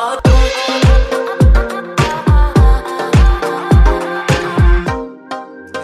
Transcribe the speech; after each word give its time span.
If 0.00 0.22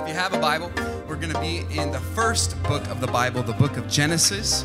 you 0.06 0.14
have 0.14 0.32
a 0.32 0.38
Bible, 0.38 0.70
we're 1.08 1.16
going 1.16 1.32
to 1.32 1.40
be 1.40 1.64
in 1.76 1.90
the 1.90 1.98
first 2.14 2.62
book 2.62 2.86
of 2.90 3.00
the 3.00 3.08
Bible, 3.08 3.42
the 3.42 3.54
book 3.54 3.76
of 3.76 3.88
Genesis. 3.88 4.64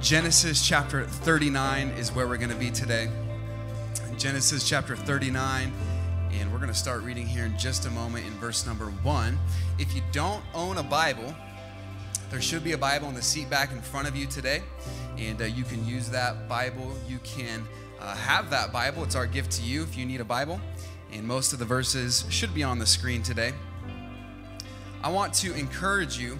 Genesis 0.00 0.66
chapter 0.66 1.04
39 1.04 1.88
is 1.90 2.10
where 2.12 2.26
we're 2.26 2.38
going 2.38 2.48
to 2.48 2.56
be 2.56 2.70
today. 2.70 3.10
Genesis 4.16 4.66
chapter 4.66 4.96
39, 4.96 5.74
and 6.32 6.50
we're 6.50 6.58
going 6.58 6.72
to 6.72 6.74
start 6.74 7.02
reading 7.02 7.26
here 7.26 7.44
in 7.44 7.58
just 7.58 7.84
a 7.84 7.90
moment 7.90 8.26
in 8.26 8.32
verse 8.38 8.64
number 8.64 8.86
1. 8.86 9.38
If 9.78 9.94
you 9.94 10.00
don't 10.10 10.42
own 10.54 10.78
a 10.78 10.82
Bible, 10.82 11.34
there 12.30 12.40
should 12.40 12.64
be 12.64 12.72
a 12.72 12.78
Bible 12.78 13.10
in 13.10 13.14
the 13.14 13.20
seat 13.20 13.50
back 13.50 13.72
in 13.72 13.82
front 13.82 14.08
of 14.08 14.16
you 14.16 14.26
today, 14.26 14.62
and 15.18 15.42
uh, 15.42 15.44
you 15.44 15.64
can 15.64 15.86
use 15.86 16.08
that 16.08 16.48
Bible. 16.48 16.96
You 17.06 17.18
can 17.18 17.68
uh, 18.06 18.14
have 18.14 18.50
that 18.50 18.72
Bible. 18.72 19.02
It's 19.02 19.16
our 19.16 19.26
gift 19.26 19.50
to 19.52 19.62
you 19.62 19.82
if 19.82 19.96
you 19.96 20.06
need 20.06 20.20
a 20.20 20.24
Bible, 20.24 20.60
and 21.12 21.26
most 21.26 21.52
of 21.52 21.58
the 21.58 21.64
verses 21.64 22.24
should 22.30 22.54
be 22.54 22.62
on 22.62 22.78
the 22.78 22.86
screen 22.86 23.22
today. 23.22 23.52
I 25.02 25.10
want 25.10 25.34
to 25.34 25.52
encourage 25.54 26.16
you 26.16 26.38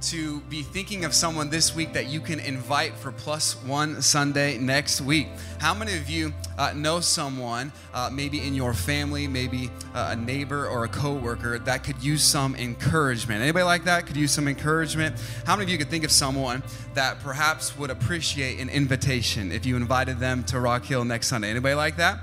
to 0.00 0.40
be 0.42 0.62
thinking 0.62 1.04
of 1.04 1.12
someone 1.12 1.50
this 1.50 1.74
week 1.74 1.92
that 1.92 2.06
you 2.06 2.20
can 2.20 2.38
invite 2.40 2.94
for 2.94 3.10
plus 3.10 3.54
one 3.64 4.00
Sunday 4.00 4.56
next 4.58 5.00
week. 5.00 5.28
How 5.58 5.74
many 5.74 5.96
of 5.96 6.08
you 6.08 6.32
uh, 6.56 6.72
know 6.74 7.00
someone, 7.00 7.72
uh, 7.92 8.08
maybe 8.12 8.46
in 8.46 8.54
your 8.54 8.74
family, 8.74 9.26
maybe 9.26 9.70
uh, 9.94 10.10
a 10.12 10.16
neighbor 10.16 10.66
or 10.68 10.84
a 10.84 10.88
coworker, 10.88 11.58
that 11.58 11.82
could 11.82 12.02
use 12.02 12.22
some 12.22 12.54
encouragement? 12.54 13.42
Anybody 13.42 13.64
like 13.64 13.84
that 13.84 14.06
could 14.06 14.16
use 14.16 14.30
some 14.30 14.46
encouragement? 14.46 15.16
How 15.44 15.56
many 15.56 15.64
of 15.64 15.70
you 15.70 15.78
could 15.78 15.90
think 15.90 16.04
of 16.04 16.12
someone 16.12 16.62
that 16.94 17.18
perhaps 17.20 17.76
would 17.76 17.90
appreciate 17.90 18.60
an 18.60 18.68
invitation 18.68 19.50
if 19.50 19.66
you 19.66 19.76
invited 19.76 20.18
them 20.18 20.44
to 20.44 20.60
Rock 20.60 20.84
Hill 20.84 21.04
next 21.04 21.26
Sunday? 21.26 21.50
Anybody 21.50 21.74
like 21.74 21.96
that? 21.96 22.20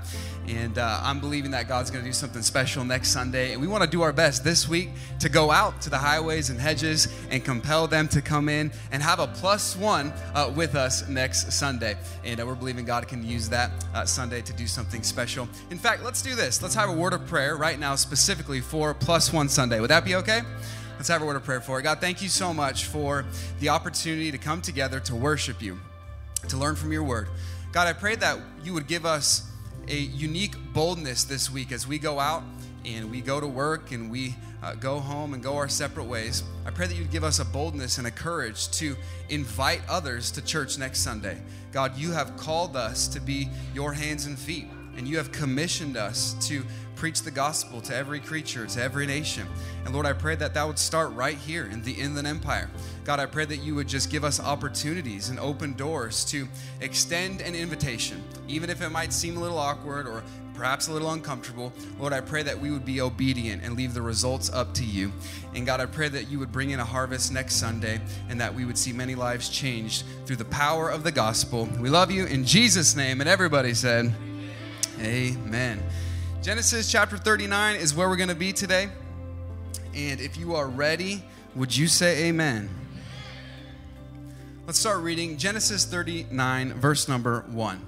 And 0.48 0.78
uh, 0.78 1.00
I'm 1.02 1.18
believing 1.18 1.50
that 1.50 1.66
God's 1.66 1.90
going 1.90 2.04
to 2.04 2.08
do 2.08 2.12
something 2.12 2.42
special 2.42 2.84
next 2.84 3.08
Sunday. 3.08 3.52
And 3.52 3.60
we 3.60 3.66
want 3.66 3.82
to 3.82 3.90
do 3.90 4.02
our 4.02 4.12
best 4.12 4.44
this 4.44 4.68
week 4.68 4.90
to 5.18 5.28
go 5.28 5.50
out 5.50 5.80
to 5.82 5.90
the 5.90 5.98
highways 5.98 6.50
and 6.50 6.60
hedges 6.60 7.08
and 7.30 7.44
compel 7.44 7.88
them 7.88 8.06
to 8.08 8.22
come 8.22 8.48
in 8.48 8.70
and 8.92 9.02
have 9.02 9.18
a 9.18 9.26
plus 9.26 9.76
one 9.76 10.12
uh, 10.34 10.52
with 10.54 10.76
us 10.76 11.08
next 11.08 11.50
Sunday. 11.52 11.96
And 12.24 12.40
uh, 12.40 12.46
we're 12.46 12.54
believing 12.54 12.84
God 12.84 13.08
can 13.08 13.26
use 13.26 13.48
that 13.48 13.72
uh, 13.92 14.04
Sunday 14.04 14.40
to 14.42 14.52
do 14.52 14.68
something 14.68 15.02
special. 15.02 15.48
In 15.70 15.78
fact, 15.78 16.04
let's 16.04 16.22
do 16.22 16.36
this. 16.36 16.62
Let's 16.62 16.76
have 16.76 16.90
a 16.90 16.94
word 16.94 17.12
of 17.12 17.26
prayer 17.26 17.56
right 17.56 17.78
now, 17.78 17.96
specifically 17.96 18.60
for 18.60 18.94
plus 18.94 19.32
one 19.32 19.48
Sunday. 19.48 19.80
Would 19.80 19.90
that 19.90 20.04
be 20.04 20.14
okay? 20.14 20.42
Let's 20.96 21.08
have 21.08 21.22
a 21.22 21.26
word 21.26 21.36
of 21.36 21.44
prayer 21.44 21.60
for 21.60 21.80
it. 21.80 21.82
God, 21.82 22.00
thank 22.00 22.22
you 22.22 22.28
so 22.28 22.54
much 22.54 22.84
for 22.84 23.24
the 23.58 23.68
opportunity 23.70 24.30
to 24.30 24.38
come 24.38 24.62
together 24.62 25.00
to 25.00 25.16
worship 25.16 25.60
you, 25.60 25.78
to 26.48 26.56
learn 26.56 26.76
from 26.76 26.92
your 26.92 27.02
word. 27.02 27.28
God, 27.72 27.88
I 27.88 27.92
pray 27.92 28.14
that 28.14 28.38
you 28.64 28.72
would 28.72 28.86
give 28.86 29.04
us 29.04 29.50
a 29.88 29.96
unique 29.96 30.54
boldness 30.72 31.24
this 31.24 31.50
week 31.50 31.72
as 31.72 31.86
we 31.86 31.98
go 31.98 32.18
out 32.18 32.42
and 32.84 33.10
we 33.10 33.20
go 33.20 33.40
to 33.40 33.46
work 33.46 33.92
and 33.92 34.10
we 34.10 34.34
uh, 34.62 34.74
go 34.74 34.98
home 34.98 35.34
and 35.34 35.42
go 35.42 35.56
our 35.56 35.68
separate 35.68 36.04
ways. 36.04 36.42
I 36.64 36.70
pray 36.70 36.86
that 36.86 36.94
you'd 36.94 37.10
give 37.10 37.24
us 37.24 37.38
a 37.38 37.44
boldness 37.44 37.98
and 37.98 38.06
a 38.06 38.10
courage 38.10 38.70
to 38.72 38.96
invite 39.28 39.80
others 39.88 40.30
to 40.32 40.44
church 40.44 40.78
next 40.78 41.00
Sunday. 41.00 41.38
God, 41.72 41.96
you 41.96 42.12
have 42.12 42.36
called 42.36 42.76
us 42.76 43.06
to 43.08 43.20
be 43.20 43.48
your 43.74 43.92
hands 43.92 44.26
and 44.26 44.38
feet, 44.38 44.66
and 44.96 45.06
you 45.06 45.16
have 45.16 45.32
commissioned 45.32 45.96
us 45.96 46.34
to 46.48 46.64
preach 46.96 47.22
the 47.22 47.30
gospel 47.30 47.80
to 47.82 47.94
every 47.94 48.18
creature, 48.18 48.66
to 48.66 48.82
every 48.82 49.06
nation. 49.06 49.46
And 49.84 49.92
Lord, 49.92 50.06
I 50.06 50.14
pray 50.14 50.34
that 50.36 50.54
that 50.54 50.66
would 50.66 50.78
start 50.78 51.12
right 51.12 51.36
here 51.36 51.66
in 51.66 51.82
the 51.82 51.92
Inland 51.92 52.26
Empire. 52.26 52.70
God, 53.04 53.20
I 53.20 53.26
pray 53.26 53.44
that 53.44 53.58
you 53.58 53.74
would 53.74 53.86
just 53.86 54.10
give 54.10 54.24
us 54.24 54.40
opportunities 54.40 55.28
and 55.28 55.38
open 55.38 55.74
doors 55.74 56.24
to 56.26 56.48
extend 56.80 57.42
an 57.42 57.54
invitation, 57.54 58.22
even 58.48 58.70
if 58.70 58.80
it 58.80 58.88
might 58.88 59.12
seem 59.12 59.36
a 59.36 59.40
little 59.40 59.58
awkward 59.58 60.08
or 60.08 60.22
perhaps 60.54 60.88
a 60.88 60.92
little 60.92 61.12
uncomfortable. 61.12 61.70
Lord, 61.98 62.14
I 62.14 62.22
pray 62.22 62.42
that 62.42 62.58
we 62.58 62.70
would 62.70 62.86
be 62.86 63.02
obedient 63.02 63.62
and 63.62 63.76
leave 63.76 63.92
the 63.92 64.00
results 64.00 64.50
up 64.50 64.72
to 64.74 64.84
you. 64.84 65.12
And 65.54 65.66
God, 65.66 65.80
I 65.80 65.86
pray 65.86 66.08
that 66.08 66.30
you 66.30 66.38
would 66.38 66.50
bring 66.50 66.70
in 66.70 66.80
a 66.80 66.84
harvest 66.84 67.30
next 67.30 67.56
Sunday 67.56 68.00
and 68.30 68.40
that 68.40 68.54
we 68.54 68.64
would 68.64 68.78
see 68.78 68.92
many 68.92 69.14
lives 69.14 69.50
changed 69.50 70.04
through 70.24 70.36
the 70.36 70.46
power 70.46 70.88
of 70.88 71.04
the 71.04 71.12
gospel. 71.12 71.68
We 71.78 71.90
love 71.90 72.10
you 72.10 72.24
in 72.24 72.44
Jesus' 72.44 72.96
name. 72.96 73.20
And 73.20 73.28
everybody 73.28 73.74
said, 73.74 74.14
Amen. 75.00 75.82
Genesis 76.42 76.90
chapter 76.90 77.18
39 77.18 77.76
is 77.76 77.94
where 77.94 78.08
we're 78.08 78.16
going 78.16 78.30
to 78.30 78.34
be 78.34 78.52
today. 78.52 78.88
And 79.94 80.20
if 80.20 80.38
you 80.38 80.54
are 80.54 80.66
ready, 80.66 81.22
would 81.54 81.76
you 81.76 81.86
say 81.86 82.28
amen? 82.28 82.70
Let's 84.66 84.78
start 84.78 85.02
reading 85.02 85.36
Genesis 85.36 85.84
39, 85.84 86.72
verse 86.74 87.08
number 87.08 87.44
1. 87.48 87.80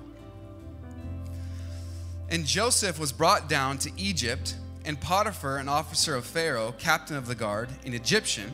And 2.28 2.44
Joseph 2.44 2.98
was 2.98 3.10
brought 3.10 3.48
down 3.48 3.78
to 3.78 3.90
Egypt, 3.96 4.54
and 4.84 5.00
Potiphar, 5.00 5.56
an 5.56 5.68
officer 5.68 6.14
of 6.14 6.26
Pharaoh, 6.26 6.74
captain 6.78 7.16
of 7.16 7.26
the 7.26 7.34
guard, 7.34 7.70
an 7.86 7.94
Egyptian, 7.94 8.52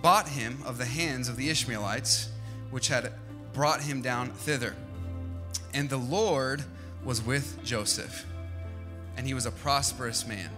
bought 0.00 0.28
him 0.28 0.62
of 0.64 0.78
the 0.78 0.86
hands 0.86 1.28
of 1.28 1.36
the 1.36 1.50
Ishmaelites, 1.50 2.30
which 2.70 2.88
had 2.88 3.12
brought 3.52 3.82
him 3.82 4.00
down 4.00 4.30
thither. 4.30 4.74
And 5.74 5.90
the 5.90 5.98
Lord 5.98 6.64
was 7.04 7.24
with 7.24 7.62
Joseph, 7.64 8.26
and 9.16 9.26
he 9.26 9.34
was 9.34 9.46
a 9.46 9.50
prosperous 9.50 10.26
man. 10.26 10.50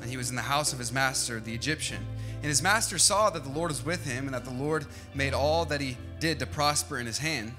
And 0.00 0.10
he 0.10 0.16
was 0.16 0.30
in 0.30 0.36
the 0.36 0.42
house 0.42 0.72
of 0.72 0.78
his 0.78 0.92
master, 0.92 1.40
the 1.40 1.54
Egyptian. 1.54 2.04
And 2.36 2.44
his 2.44 2.62
master 2.62 2.98
saw 2.98 3.30
that 3.30 3.42
the 3.42 3.50
Lord 3.50 3.70
was 3.70 3.84
with 3.84 4.04
him, 4.04 4.26
and 4.26 4.34
that 4.34 4.44
the 4.44 4.50
Lord 4.50 4.86
made 5.14 5.34
all 5.34 5.64
that 5.66 5.80
he 5.80 5.96
did 6.20 6.38
to 6.40 6.46
prosper 6.46 6.98
in 6.98 7.06
his 7.06 7.18
hand. 7.18 7.54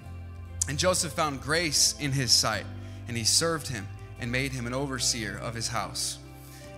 And 0.69 0.77
Joseph 0.77 1.13
found 1.13 1.41
grace 1.41 1.95
in 1.99 2.11
his 2.11 2.31
sight, 2.31 2.65
and 3.07 3.17
he 3.17 3.23
served 3.23 3.67
him 3.67 3.87
and 4.19 4.31
made 4.31 4.53
him 4.53 4.67
an 4.67 4.73
overseer 4.73 5.37
of 5.37 5.53
his 5.55 5.67
house 5.67 6.19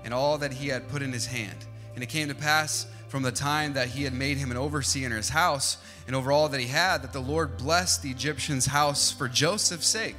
and 0.07 0.13
all 0.13 0.37
that 0.37 0.53
he 0.53 0.69
had 0.69 0.87
put 0.87 1.01
in 1.01 1.11
his 1.11 1.25
hand. 1.25 1.65
And 1.93 2.01
it 2.01 2.07
came 2.07 2.29
to 2.29 2.33
pass 2.33 2.87
from 3.07 3.23
the 3.23 3.31
time 3.31 3.73
that 3.73 3.89
he 3.89 4.03
had 4.03 4.13
made 4.13 4.37
him 4.37 4.51
an 4.51 4.57
overseer 4.57 5.05
in 5.05 5.11
his 5.11 5.29
house 5.29 5.77
and 6.07 6.15
over 6.15 6.31
all 6.31 6.49
that 6.49 6.59
he 6.59 6.67
had, 6.67 7.01
that 7.03 7.13
the 7.13 7.19
Lord 7.19 7.57
blessed 7.57 8.01
the 8.01 8.11
Egyptian's 8.11 8.65
house 8.65 9.11
for 9.11 9.27
Joseph's 9.27 9.87
sake. 9.87 10.15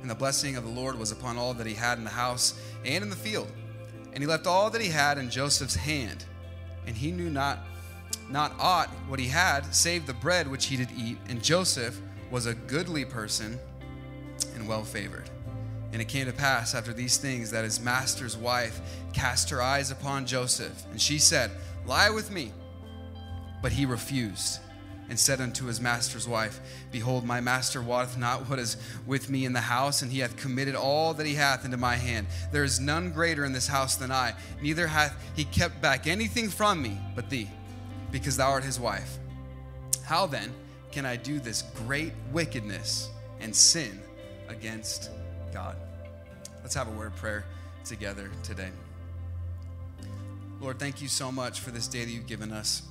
And 0.00 0.10
the 0.10 0.14
blessing 0.14 0.56
of 0.56 0.64
the 0.64 0.70
Lord 0.70 0.98
was 0.98 1.12
upon 1.12 1.36
all 1.36 1.54
that 1.54 1.66
he 1.66 1.74
had 1.74 1.98
in 1.98 2.04
the 2.04 2.10
house 2.10 2.60
and 2.84 3.02
in 3.02 3.10
the 3.10 3.16
field. 3.16 3.50
And 4.12 4.22
he 4.22 4.26
left 4.26 4.46
all 4.46 4.70
that 4.70 4.80
he 4.80 4.88
had 4.88 5.18
in 5.18 5.30
Joseph's 5.30 5.76
hand, 5.76 6.24
and 6.86 6.96
he 6.96 7.10
knew 7.10 7.28
not 7.28 7.58
not 8.30 8.52
aught 8.58 8.88
what 9.08 9.20
he 9.20 9.26
had, 9.26 9.74
save 9.74 10.06
the 10.06 10.14
bread 10.14 10.48
which 10.48 10.66
he 10.66 10.76
did 10.76 10.88
eat. 10.96 11.18
And 11.28 11.42
Joseph 11.42 12.00
was 12.30 12.46
a 12.46 12.54
goodly 12.54 13.04
person 13.04 13.58
and 14.54 14.66
well 14.66 14.84
favored. 14.84 15.30
And 15.96 16.02
it 16.02 16.08
came 16.08 16.26
to 16.26 16.32
pass 16.34 16.74
after 16.74 16.92
these 16.92 17.16
things 17.16 17.50
that 17.52 17.64
his 17.64 17.80
master's 17.80 18.36
wife 18.36 18.82
cast 19.14 19.48
her 19.48 19.62
eyes 19.62 19.90
upon 19.90 20.26
Joseph, 20.26 20.84
and 20.90 21.00
she 21.00 21.18
said, 21.18 21.50
Lie 21.86 22.10
with 22.10 22.30
me. 22.30 22.52
But 23.62 23.72
he 23.72 23.86
refused 23.86 24.60
and 25.08 25.18
said 25.18 25.40
unto 25.40 25.64
his 25.64 25.80
master's 25.80 26.28
wife, 26.28 26.60
Behold, 26.92 27.24
my 27.24 27.40
master 27.40 27.80
wotteth 27.80 28.18
not 28.18 28.46
what 28.46 28.58
is 28.58 28.76
with 29.06 29.30
me 29.30 29.46
in 29.46 29.54
the 29.54 29.60
house, 29.62 30.02
and 30.02 30.12
he 30.12 30.18
hath 30.18 30.36
committed 30.36 30.74
all 30.74 31.14
that 31.14 31.24
he 31.24 31.32
hath 31.32 31.64
into 31.64 31.78
my 31.78 31.96
hand. 31.96 32.26
There 32.52 32.64
is 32.64 32.78
none 32.78 33.10
greater 33.10 33.46
in 33.46 33.54
this 33.54 33.66
house 33.66 33.96
than 33.96 34.12
I, 34.12 34.34
neither 34.60 34.86
hath 34.86 35.16
he 35.34 35.44
kept 35.44 35.80
back 35.80 36.06
anything 36.06 36.50
from 36.50 36.82
me 36.82 37.00
but 37.14 37.30
thee, 37.30 37.48
because 38.12 38.36
thou 38.36 38.50
art 38.50 38.64
his 38.64 38.78
wife. 38.78 39.16
How 40.04 40.26
then 40.26 40.52
can 40.92 41.06
I 41.06 41.16
do 41.16 41.40
this 41.40 41.62
great 41.86 42.12
wickedness 42.32 43.08
and 43.40 43.56
sin 43.56 43.98
against 44.50 45.08
God? 45.56 45.76
Let's 46.62 46.74
have 46.74 46.86
a 46.86 46.90
word 46.90 47.06
of 47.06 47.16
prayer 47.16 47.42
together 47.82 48.30
today. 48.42 48.68
Lord, 50.60 50.78
thank 50.78 51.00
you 51.00 51.08
so 51.08 51.32
much 51.32 51.60
for 51.60 51.70
this 51.70 51.88
day 51.88 52.04
that 52.04 52.10
you've 52.10 52.26
given 52.26 52.52
us. 52.52 52.82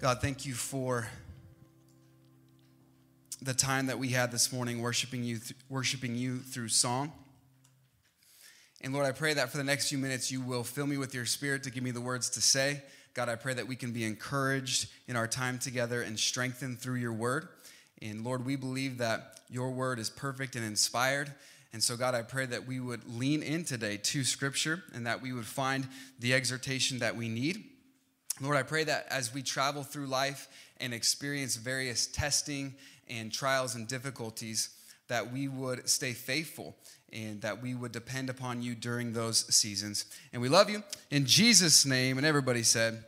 God, 0.00 0.20
thank 0.20 0.44
you 0.44 0.52
for 0.52 1.08
the 3.40 3.54
time 3.54 3.86
that 3.86 3.98
we 3.98 4.08
had 4.08 4.30
this 4.30 4.52
morning 4.52 4.82
worshiping 4.82 5.24
you, 5.24 5.38
worshiping 5.70 6.14
you 6.14 6.40
through 6.40 6.68
song. 6.68 7.10
And 8.82 8.92
Lord, 8.92 9.06
I 9.06 9.12
pray 9.12 9.32
that 9.32 9.48
for 9.48 9.56
the 9.56 9.64
next 9.64 9.88
few 9.88 9.96
minutes 9.96 10.30
you 10.30 10.42
will 10.42 10.62
fill 10.62 10.86
me 10.86 10.98
with 10.98 11.14
your 11.14 11.24
spirit 11.24 11.62
to 11.62 11.70
give 11.70 11.82
me 11.82 11.90
the 11.90 12.02
words 12.02 12.28
to 12.30 12.42
say. 12.42 12.82
God, 13.14 13.30
I 13.30 13.36
pray 13.36 13.54
that 13.54 13.66
we 13.66 13.76
can 13.76 13.92
be 13.92 14.04
encouraged 14.04 14.90
in 15.06 15.16
our 15.16 15.26
time 15.26 15.58
together 15.58 16.02
and 16.02 16.18
strengthened 16.18 16.80
through 16.80 16.96
your 16.96 17.14
word. 17.14 17.48
And 18.00 18.24
Lord, 18.24 18.44
we 18.44 18.56
believe 18.56 18.98
that 18.98 19.40
your 19.48 19.70
word 19.70 19.98
is 19.98 20.10
perfect 20.10 20.56
and 20.56 20.64
inspired. 20.64 21.32
And 21.72 21.82
so, 21.82 21.96
God, 21.96 22.14
I 22.14 22.22
pray 22.22 22.46
that 22.46 22.66
we 22.66 22.80
would 22.80 23.06
lean 23.08 23.42
in 23.42 23.64
today 23.64 23.98
to 23.98 24.24
scripture 24.24 24.82
and 24.94 25.06
that 25.06 25.20
we 25.20 25.32
would 25.32 25.46
find 25.46 25.86
the 26.18 26.34
exhortation 26.34 26.98
that 27.00 27.16
we 27.16 27.28
need. 27.28 27.64
Lord, 28.40 28.56
I 28.56 28.62
pray 28.62 28.84
that 28.84 29.06
as 29.10 29.34
we 29.34 29.42
travel 29.42 29.82
through 29.82 30.06
life 30.06 30.48
and 30.80 30.94
experience 30.94 31.56
various 31.56 32.06
testing 32.06 32.74
and 33.08 33.32
trials 33.32 33.74
and 33.74 33.88
difficulties, 33.88 34.70
that 35.08 35.32
we 35.32 35.48
would 35.48 35.88
stay 35.88 36.12
faithful 36.12 36.76
and 37.12 37.40
that 37.40 37.62
we 37.62 37.74
would 37.74 37.92
depend 37.92 38.30
upon 38.30 38.62
you 38.62 38.74
during 38.74 39.12
those 39.12 39.52
seasons. 39.54 40.04
And 40.32 40.40
we 40.42 40.48
love 40.48 40.70
you 40.70 40.82
in 41.10 41.26
Jesus' 41.26 41.86
name. 41.86 42.18
And 42.18 42.26
everybody 42.26 42.62
said, 42.62 43.02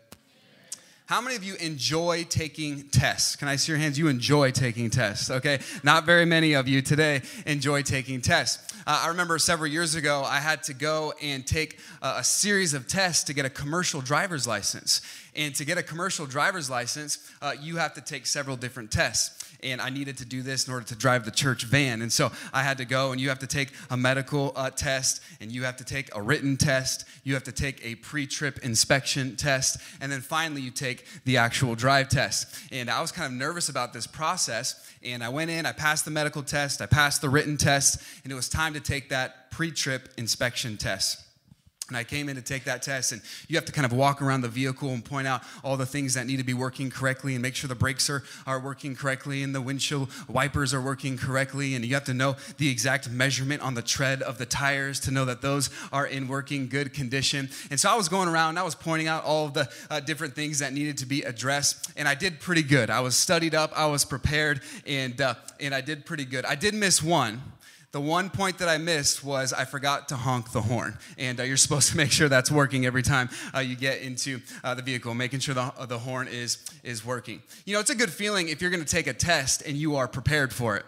How 1.11 1.21
many 1.21 1.35
of 1.35 1.43
you 1.43 1.57
enjoy 1.57 2.25
taking 2.29 2.85
tests? 2.85 3.35
Can 3.35 3.49
I 3.49 3.57
see 3.57 3.73
your 3.73 3.81
hands? 3.81 3.99
You 3.99 4.07
enjoy 4.07 4.53
taking 4.53 4.91
tests, 4.91 5.29
okay? 5.29 5.59
Not 5.83 6.07
very 6.07 6.25
many 6.25 6.53
of 6.53 6.69
you 6.69 6.83
today 6.83 7.23
enjoy 7.47 7.83
taking 7.83 8.21
tests. 8.21 8.73
Uh, 8.87 9.03
I 9.07 9.09
remember 9.09 9.37
several 9.41 9.67
years 9.67 9.97
ago, 9.97 10.23
I 10.25 10.39
had 10.39 10.63
to 10.63 10.73
go 10.73 11.13
and 11.21 11.45
take 11.45 11.81
uh, 12.01 12.19
a 12.19 12.23
series 12.23 12.75
of 12.75 12.87
tests 12.87 13.25
to 13.25 13.35
get 13.35 13.45
a 13.45 13.51
commercial 13.51 14.01
driver's 14.01 14.47
license. 14.47 15.01
And 15.35 15.53
to 15.57 15.65
get 15.65 15.79
a 15.79 15.83
commercial 15.83 16.27
driver's 16.27 16.71
license, 16.71 17.19
uh, 17.43 17.55
you 17.61 17.79
have 17.79 17.95
to 17.95 18.01
take 18.01 18.25
several 18.25 18.55
different 18.55 18.93
tests 18.93 19.40
and 19.63 19.81
I 19.81 19.91
needed 19.91 20.19
to 20.19 20.25
do 20.25 20.43
this 20.43 20.67
in 20.67 20.73
order 20.73 20.87
to 20.87 20.95
drive 20.95 21.25
the 21.25 21.31
church 21.31 21.65
van. 21.65 22.03
And 22.03 22.13
so 22.13 22.31
I 22.53 22.63
had 22.63 22.79
to 22.79 22.85
go, 22.85 23.13
and 23.13 23.21
you 23.21 23.29
have 23.29 23.39
to 23.41 23.47
take 23.47 23.73
a 23.91 23.97
medical 23.97 24.53
uh, 24.57 24.71
test, 24.71 25.23
and 25.41 25.51
you 25.51 25.65
have 25.65 25.77
to 25.77 25.85
take 25.85 26.15
a 26.15 26.23
written 26.23 26.57
test, 26.57 27.05
you 27.25 27.35
have 27.35 27.45
to 27.45 27.53
take 27.53 27.85
a 27.85 27.95
pre 27.97 28.27
trip 28.27 28.59
inspection 28.63 29.37
test, 29.37 29.79
and 30.01 30.11
then 30.11 30.21
finally 30.21 30.63
you 30.63 30.71
take 30.71 31.05
the 31.25 31.37
actual 31.37 31.75
drive 31.75 32.09
test. 32.09 32.55
And 32.73 32.91
I 32.91 33.01
was 33.01 33.13
kind 33.13 33.33
of 33.33 33.39
nervous 33.39 33.69
about 33.69 33.93
this 33.93 34.07
process, 34.07 34.91
and 35.03 35.23
I 35.23 35.29
went 35.29 35.51
in, 35.51 35.67
I 35.67 35.73
passed 35.73 36.05
the 36.05 36.11
medical 36.11 36.43
test, 36.43 36.81
I 36.81 36.87
passed 36.87 37.21
the 37.21 37.29
written 37.29 37.57
test, 37.57 38.03
and 38.25 38.33
it 38.33 38.37
was 38.37 38.49
time 38.49 38.75
to 38.75 38.81
take 38.81 39.09
that 39.11 39.51
pre 39.51 39.71
trip 39.71 40.09
inspection 40.17 40.77
test. 40.77 41.30
And 41.91 41.97
I 41.97 42.05
came 42.05 42.29
in 42.29 42.37
to 42.37 42.43
take 42.43 42.65
that 42.65 42.83
test, 42.83 43.13
and 43.13 43.21
you 43.49 43.57
have 43.57 43.65
to 43.67 43.73
kind 43.73 43.85
of 43.85 43.93
walk 43.93 44.23
around 44.23 44.41
the 44.41 44.49
vehicle 44.49 44.91
and 44.91 45.05
point 45.05 45.27
out 45.27 45.43
all 45.63 45.77
the 45.77 45.87
things 45.87 46.15
that 46.15 46.27
need 46.27 46.39
to 46.39 46.45
be 46.45 46.55
working 46.55 46.89
correctly 46.89 47.35
and 47.35 47.43
make 47.43 47.57
sure 47.57 47.69
the 47.69 47.75
brakes 47.75 48.09
are, 48.09 48.23
are 48.47 48.61
working 48.61 48.95
correctly 48.95 49.43
and 49.43 49.55
the 49.55 49.61
windshield 49.61 50.09
wipers 50.29 50.73
are 50.73 50.81
working 50.81 51.19
correctly. 51.19 51.75
And 51.75 51.85
you 51.85 51.95
have 51.95 52.05
to 52.05 52.15
know 52.15 52.37
the 52.59 52.71
exact 52.71 53.11
measurement 53.11 53.61
on 53.61 53.75
the 53.75 53.83
tread 53.83 54.23
of 54.23 54.39
the 54.39 54.47
tires 54.47 55.01
to 55.01 55.11
know 55.11 55.25
that 55.25 55.43
those 55.43 55.69
are 55.93 56.07
in 56.07 56.29
working 56.29 56.69
good 56.69 56.95
condition. 56.95 57.51
And 57.71 57.81
so 57.81 57.91
I 57.91 57.97
was 57.97 58.09
going 58.09 58.29
around, 58.29 58.59
I 58.59 58.63
was 58.63 58.75
pointing 58.75 59.09
out 59.09 59.25
all 59.25 59.47
of 59.47 59.55
the 59.55 59.69
uh, 59.91 60.01
different 60.01 60.35
things 60.35 60.61
that 60.61 60.73
needed 60.73 60.99
to 60.99 61.07
be 61.07 61.23
addressed, 61.23 61.91
and 61.97 62.07
I 62.07 62.15
did 62.15 62.41
pretty 62.41 62.63
good. 62.63 62.89
I 62.89 63.01
was 63.01 63.17
studied 63.17 63.55
up, 63.55 63.73
I 63.77 63.87
was 63.87 64.05
prepared, 64.05 64.61
and, 64.87 65.21
uh, 65.21 65.35
and 65.59 65.75
I 65.75 65.81
did 65.81 66.07
pretty 66.07 66.25
good. 66.25 66.45
I 66.45 66.55
did 66.55 66.75
miss 66.75 67.03
one 67.03 67.43
the 67.93 68.01
one 68.01 68.31
point 68.31 68.59
that 68.59 68.69
I 68.69 68.79
missed 68.79 69.25
was 69.25 69.53
I 69.53 69.65
forgot 69.65 70.09
to 70.11 70.17
honk 70.17 70.53
the 70.53 70.61
horn. 70.61 70.97
And 71.19 71.41
uh, 71.41 71.43
you're 71.43 71.57
supposed 71.57 71.91
to 71.91 71.97
make 71.97 72.13
sure 72.13 72.29
that's 72.29 72.51
working 72.51 72.87
every 72.87 73.03
time 73.03 73.29
uh, 73.55 73.59
you 73.61 73.75
get 73.75 74.01
into 74.01 74.41
uh, 74.63 74.75
the 74.75 74.83
vehicle, 74.83 75.13
making 75.15 75.41
sure 75.41 75.55
the, 75.55 75.73
uh, 75.77 75.87
the 75.87 75.99
horn 75.99 76.29
is, 76.29 76.59
is 76.85 77.05
working. 77.05 77.43
You 77.65 77.75
know, 77.75 77.81
it's 77.81 77.91
a 77.91 77.97
good 77.97 78.11
feeling 78.11 78.49
if 78.49 78.63
you're 78.63 78.71
going 78.71 78.85
to 78.85 78.91
take 78.91 79.07
a 79.09 79.15
test 79.15 79.63
and 79.63 79.77
you 79.77 79.97
are 79.97 80.07
prepared 80.07 80.53
for 80.53 80.77
it. 80.77 80.85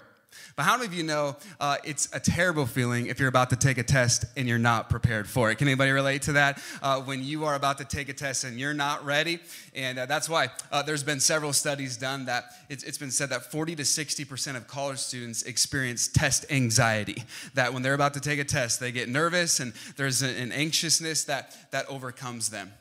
But 0.56 0.64
how 0.64 0.76
many 0.76 0.86
of 0.86 0.94
you 0.94 1.02
know 1.02 1.36
uh, 1.60 1.76
it's 1.84 2.08
a 2.12 2.20
terrible 2.20 2.66
feeling 2.66 3.06
if 3.06 3.18
you're 3.18 3.28
about 3.28 3.50
to 3.50 3.56
take 3.56 3.78
a 3.78 3.82
test 3.82 4.24
and 4.36 4.46
you're 4.46 4.58
not 4.58 4.90
prepared 4.90 5.28
for 5.28 5.50
it? 5.50 5.56
Can 5.56 5.68
anybody 5.68 5.90
relate 5.90 6.22
to 6.22 6.32
that? 6.32 6.62
Uh, 6.82 7.00
when 7.00 7.24
you 7.24 7.44
are 7.44 7.54
about 7.54 7.78
to 7.78 7.84
take 7.84 8.08
a 8.08 8.12
test 8.12 8.44
and 8.44 8.58
you're 8.58 8.74
not 8.74 9.04
ready? 9.04 9.40
And 9.74 9.98
uh, 9.98 10.06
that's 10.06 10.28
why 10.28 10.48
uh, 10.70 10.82
there's 10.82 11.02
been 11.02 11.20
several 11.20 11.52
studies 11.52 11.96
done 11.96 12.26
that 12.26 12.44
it's, 12.68 12.84
it's 12.84 12.98
been 12.98 13.10
said 13.10 13.30
that 13.30 13.50
40 13.50 13.76
to 13.76 13.82
60% 13.82 14.56
of 14.56 14.66
college 14.66 14.98
students 14.98 15.42
experience 15.42 16.08
test 16.08 16.44
anxiety. 16.50 17.22
That 17.54 17.72
when 17.72 17.82
they're 17.82 17.94
about 17.94 18.14
to 18.14 18.20
take 18.20 18.38
a 18.38 18.44
test, 18.44 18.80
they 18.80 18.92
get 18.92 19.08
nervous 19.08 19.60
and 19.60 19.72
there's 19.96 20.22
an 20.22 20.52
anxiousness 20.52 21.24
that, 21.24 21.56
that 21.70 21.86
overcomes 21.88 22.50
them. 22.50 22.72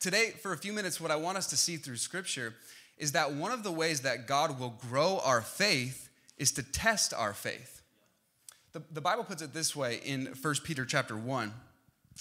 Today, 0.00 0.30
for 0.42 0.52
a 0.52 0.56
few 0.56 0.72
minutes, 0.72 1.00
what 1.00 1.10
I 1.10 1.16
want 1.16 1.38
us 1.38 1.48
to 1.48 1.56
see 1.56 1.76
through 1.76 1.96
Scripture 1.96 2.54
is 2.98 3.12
that 3.12 3.32
one 3.32 3.52
of 3.52 3.62
the 3.62 3.72
ways 3.72 4.02
that 4.02 4.26
God 4.26 4.60
will 4.60 4.74
grow 4.88 5.20
our 5.24 5.40
faith 5.40 6.07
is 6.38 6.52
to 6.52 6.62
test 6.62 7.12
our 7.12 7.34
faith. 7.34 7.82
The, 8.72 8.82
the 8.92 9.00
Bible 9.00 9.24
puts 9.24 9.42
it 9.42 9.52
this 9.52 9.74
way 9.74 10.00
in 10.04 10.26
1 10.40 10.54
Peter 10.64 10.84
chapter 10.84 11.16
1 11.16 11.52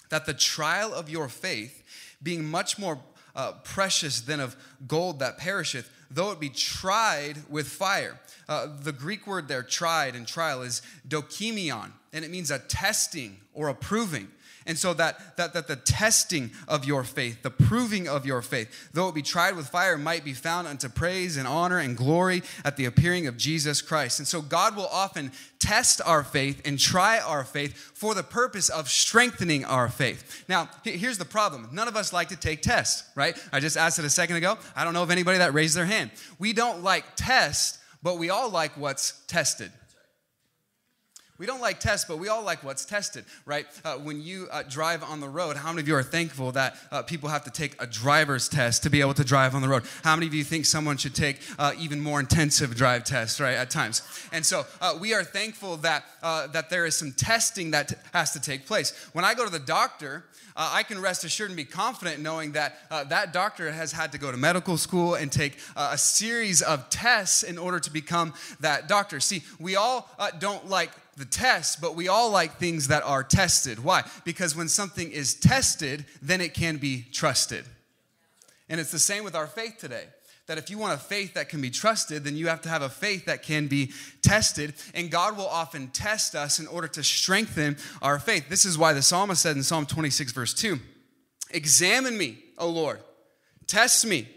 that 0.10 0.25
the 0.25 0.34
trial 0.34 0.94
of 0.94 1.10
your 1.10 1.28
faith, 1.28 1.84
being 2.22 2.46
much 2.46 2.80
more 2.80 3.00
uh, 3.36 3.54
precious 3.64 4.22
than 4.22 4.40
of 4.40 4.56
gold 4.88 5.19
that 5.19 5.38
perisheth, 5.38 5.90
though 6.10 6.31
it 6.31 6.40
be 6.40 6.50
tried 6.50 7.38
with 7.50 7.68
fire. 7.68 8.19
Uh, 8.48 8.68
the 8.81 8.92
Greek 8.92 9.28
word 9.28 9.48
there, 9.48 9.64
tried 9.64 10.16
and 10.16 10.28
trial, 10.28 10.62
is 10.62 10.81
dokimion, 11.08 11.92
and 12.13 12.24
it 12.24 12.31
means 12.31 12.50
a 12.50 12.60
testing 12.60 13.38
or 13.54 13.68
a 13.70 13.75
proving. 13.75 14.28
And 14.68 14.78
so 14.78 14.94
that, 14.96 15.38
that, 15.38 15.54
that 15.54 15.68
the 15.68 15.78
testing 15.78 16.52
of 16.68 16.84
your 16.84 17.06
faith, 17.06 17.42
the 17.42 17.50
proving 17.50 18.08
of 18.08 18.25
your 18.25 18.42
faith, 18.42 18.90
though 18.94 19.08
it 19.08 19.16
be 19.16 19.22
tried 19.22 19.56
with 19.56 19.69
fire, 19.69 19.98
might 19.98 20.25
be 20.25 20.34
found 20.34 20.68
unto 20.68 20.90
praise 20.90 21.38
and 21.38 21.48
honor 21.48 21.80
and 21.80 21.96
glory 21.96 22.44
at 22.66 22.75
the 22.75 22.84
appearing 22.84 23.28
of 23.28 23.38
Jesus 23.38 23.81
Christ. 23.81 24.19
And 24.19 24.28
so 24.28 24.42
God 24.42 24.75
will 24.75 24.88
often 24.88 25.31
test 25.60 26.02
our 26.06 26.22
faith 26.22 26.62
and 26.66 26.78
try 26.78 27.19
our 27.19 27.46
faith 27.46 27.75
for 27.75 28.14
the 28.14 28.24
purpose 28.24 28.68
of 28.68 28.90
strengthening 28.90 29.64
our 29.64 29.88
faith. 29.88 30.44
Now, 30.50 30.70
here's 30.84 31.18
the 31.18 31.25
problem. 31.25 31.70
None 31.72 31.88
of 31.88 31.96
us 31.96 32.12
like 32.12 32.28
to 32.30 32.36
take 32.36 32.62
tests, 32.62 33.10
right? 33.16 33.38
I 33.54 33.62
just 33.62 33.78
asked 33.78 34.00
it 34.00 34.06
a 34.06 34.10
second 34.10 34.36
ago. 34.36 34.58
I 34.75 34.84
don't 34.84 34.94
know 34.94 35.04
of 35.04 35.12
anybody 35.12 35.38
that 35.38 35.54
raised 35.54 35.78
their 35.78 35.86
hand. 35.86 36.12
We 36.40 36.52
don't 36.52 36.84
like 36.84 37.06
tests, 37.16 37.80
but 38.04 38.18
we 38.18 38.30
all 38.30 38.50
like 38.50 38.78
what's 38.78 39.24
tested. 39.28 39.72
We 41.39 41.45
don't 41.45 41.62
like 41.62 41.80
tests, 41.80 42.06
but 42.07 42.18
we 42.18 42.30
all 42.30 42.44
like 42.44 42.63
what's 42.63 42.84
tested, 42.84 43.24
right? 43.45 43.68
Uh, 43.86 43.98
when 43.98 44.22
you 44.24 44.48
uh, 44.51 44.63
drive 44.68 45.04
on 45.04 45.19
the 45.19 45.30
road, 45.30 45.56
how 45.56 45.69
many 45.69 45.81
of 45.81 45.88
you 45.88 45.95
are 45.95 46.01
thankful 46.01 46.51
that 46.54 46.75
uh, 46.92 47.04
people 47.04 47.30
have 47.30 47.44
to 47.44 47.51
take 47.51 47.80
a 47.80 47.86
driver's 47.86 48.50
test 48.50 48.81
to 48.84 48.89
be 48.89 49.01
able 49.01 49.13
to 49.13 49.24
drive 49.24 49.54
on 49.54 49.62
the 49.62 49.68
road? 49.68 49.84
How 50.04 50.16
many 50.16 50.25
of 50.25 50.34
you 50.34 50.44
think 50.44 50.66
someone 50.66 50.98
should 50.98 51.13
take 51.13 51.38
uh, 51.60 51.74
even 51.78 52.00
more 52.00 52.19
intensive 52.19 52.75
drive 52.75 53.04
tests, 53.04 53.39
right, 53.39 53.54
at 53.56 53.69
times? 53.69 54.01
And 54.31 54.44
so 54.44 54.66
uh, 54.81 54.98
we 55.00 55.13
are 55.13 55.24
thankful 55.24 55.78
that, 55.78 56.06
uh, 56.24 56.48
that 56.48 56.72
there 56.72 56.88
is 56.88 56.98
some 56.98 57.12
testing 57.12 57.69
that 57.72 57.89
t- 57.89 57.95
has 58.13 58.31
to 58.31 58.42
take 58.42 58.66
place. 58.66 58.92
When 59.13 59.24
I 59.24 59.36
go 59.36 59.45
to 59.45 59.51
the 59.51 59.60
doctor, 59.60 60.25
I 60.60 60.81
can 60.81 61.00
rest 61.00 61.24
assured 61.24 61.51
and 61.51 61.57
be 61.57 61.66
confident 61.66 62.19
knowing 62.19 62.54
that 62.54 62.80
that 62.89 63.31
doctor 63.31 63.72
has 63.72 63.92
had 63.92 64.12
to 64.13 64.18
go 64.18 64.31
to 64.31 64.38
medical 64.38 64.75
school 64.75 65.13
and 65.13 65.31
take 65.31 65.60
a 65.75 66.00
series 66.00 66.63
of 66.63 66.89
tests 66.89 67.44
in 67.44 67.60
order 67.60 67.80
to 67.80 67.92
become 67.92 68.34
that 68.60 68.88
doctor. 68.88 69.19
See, 69.19 69.44
we 69.60 69.75
all 69.75 70.10
don't 70.39 70.68
like 70.68 70.89
the 71.18 71.25
test, 71.25 71.81
but 71.81 71.96
we 71.96 72.08
all 72.08 72.30
like 72.30 72.58
things 72.58 72.88
that 72.90 73.04
are 73.04 73.24
tested. 73.24 73.84
Why? 73.84 74.04
Because 74.24 74.56
when 74.56 74.69
something 74.69 75.12
is 75.12 75.34
tested, 75.34 76.06
then 76.22 76.42
it 76.42 76.54
can 76.54 76.78
be 76.78 77.06
trusted. 77.12 77.66
And 78.69 78.80
it's 78.80 78.92
the 78.92 79.00
same 79.00 79.24
with 79.24 79.36
our 79.36 79.48
faith 79.48 79.78
today. 79.80 80.06
That 80.46 80.60
if 80.60 80.69
you 80.69 80.78
want 80.78 80.94
a 80.94 81.04
faith 81.04 81.34
that 81.34 81.50
can 81.50 81.60
be 81.60 81.72
trusted, 81.72 82.24
then 82.24 82.38
you 82.38 82.48
have 82.48 82.62
to 82.62 82.69
have 82.69 82.84
a 82.84 82.90
faith 82.90 83.25
that 83.25 83.44
can 83.44 83.68
be 83.68 83.92
tested. 84.22 84.75
And 84.94 85.12
God 85.12 85.36
will 85.36 85.48
often 85.48 85.88
test 85.88 86.36
us 86.36 86.60
in 86.60 86.68
order 86.68 86.88
to 86.90 87.04
strengthen 87.04 87.78
our 88.02 88.20
faith. 88.20 88.48
This 88.48 88.63
is 88.63 88.78
why 88.78 88.94
the 88.94 89.02
psalmist 89.02 89.42
said 89.42 89.58
in 89.58 89.63
Psalm 89.63 89.86
26, 89.86 90.31
verse 90.31 90.54
2 90.54 90.80
Examine 91.50 92.18
me, 92.18 92.38
O 92.58 92.70
Lord, 92.70 93.00
test 93.66 94.06
me, 94.06 94.30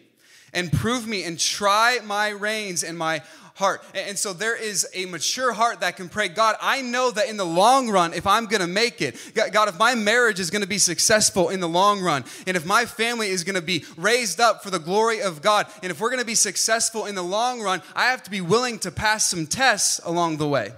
and 0.52 0.72
prove 0.72 1.06
me, 1.06 1.24
and 1.24 1.38
try 1.38 1.98
my 2.04 2.30
reins 2.30 2.82
and 2.82 2.96
my 2.96 3.22
heart. 3.60 3.84
And 3.94 4.18
so 4.18 4.32
there 4.32 4.56
is 4.56 4.88
a 4.92 5.06
mature 5.06 5.52
heart 5.52 5.80
that 5.80 5.96
can 5.96 6.08
pray, 6.08 6.26
God, 6.28 6.56
I 6.60 6.82
know 6.82 7.12
that 7.12 7.28
in 7.28 7.36
the 7.36 7.46
long 7.46 7.88
run, 7.88 8.12
if 8.12 8.26
I'm 8.26 8.46
going 8.46 8.62
to 8.62 8.66
make 8.66 9.00
it, 9.00 9.16
God, 9.52 9.68
if 9.68 9.78
my 9.78 9.94
marriage 9.94 10.40
is 10.40 10.50
going 10.50 10.62
to 10.62 10.68
be 10.68 10.78
successful 10.78 11.50
in 11.50 11.60
the 11.60 11.68
long 11.68 12.00
run, 12.00 12.24
and 12.48 12.56
if 12.56 12.66
my 12.66 12.84
family 12.86 13.28
is 13.28 13.44
going 13.44 13.54
to 13.54 13.62
be 13.62 13.84
raised 13.96 14.40
up 14.40 14.64
for 14.64 14.70
the 14.70 14.80
glory 14.80 15.22
of 15.22 15.42
God, 15.42 15.68
and 15.82 15.92
if 15.92 16.00
we're 16.00 16.10
going 16.10 16.20
to 16.20 16.26
be 16.26 16.34
successful 16.34 17.06
in 17.06 17.14
the 17.14 17.22
long 17.22 17.60
run, 17.60 17.82
I 17.94 18.06
have 18.06 18.24
to 18.24 18.30
be 18.30 18.40
willing 18.40 18.80
to 18.80 18.90
pass 18.90 19.28
some 19.28 19.46
tests 19.46 20.00
along 20.04 20.38
the 20.38 20.48
way. 20.48 20.72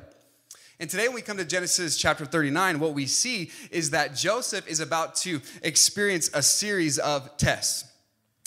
And 0.81 0.91
today, 0.91 1.07
when 1.07 1.15
we 1.15 1.23
come 1.23 1.37
to 1.37 1.45
Genesis 1.45 1.97
chapter 1.97 2.25
39, 2.25 2.81
what 2.81 2.93
we 2.93 3.07
see 3.07 3.53
is 3.71 3.91
that 3.91 4.17
Joseph 4.17 4.67
is 4.67 4.81
about 4.81 5.15
to 5.17 5.41
experience 5.63 6.29
a 6.35 6.43
series 6.43 6.99
of 6.99 7.37
tests. 7.37 7.92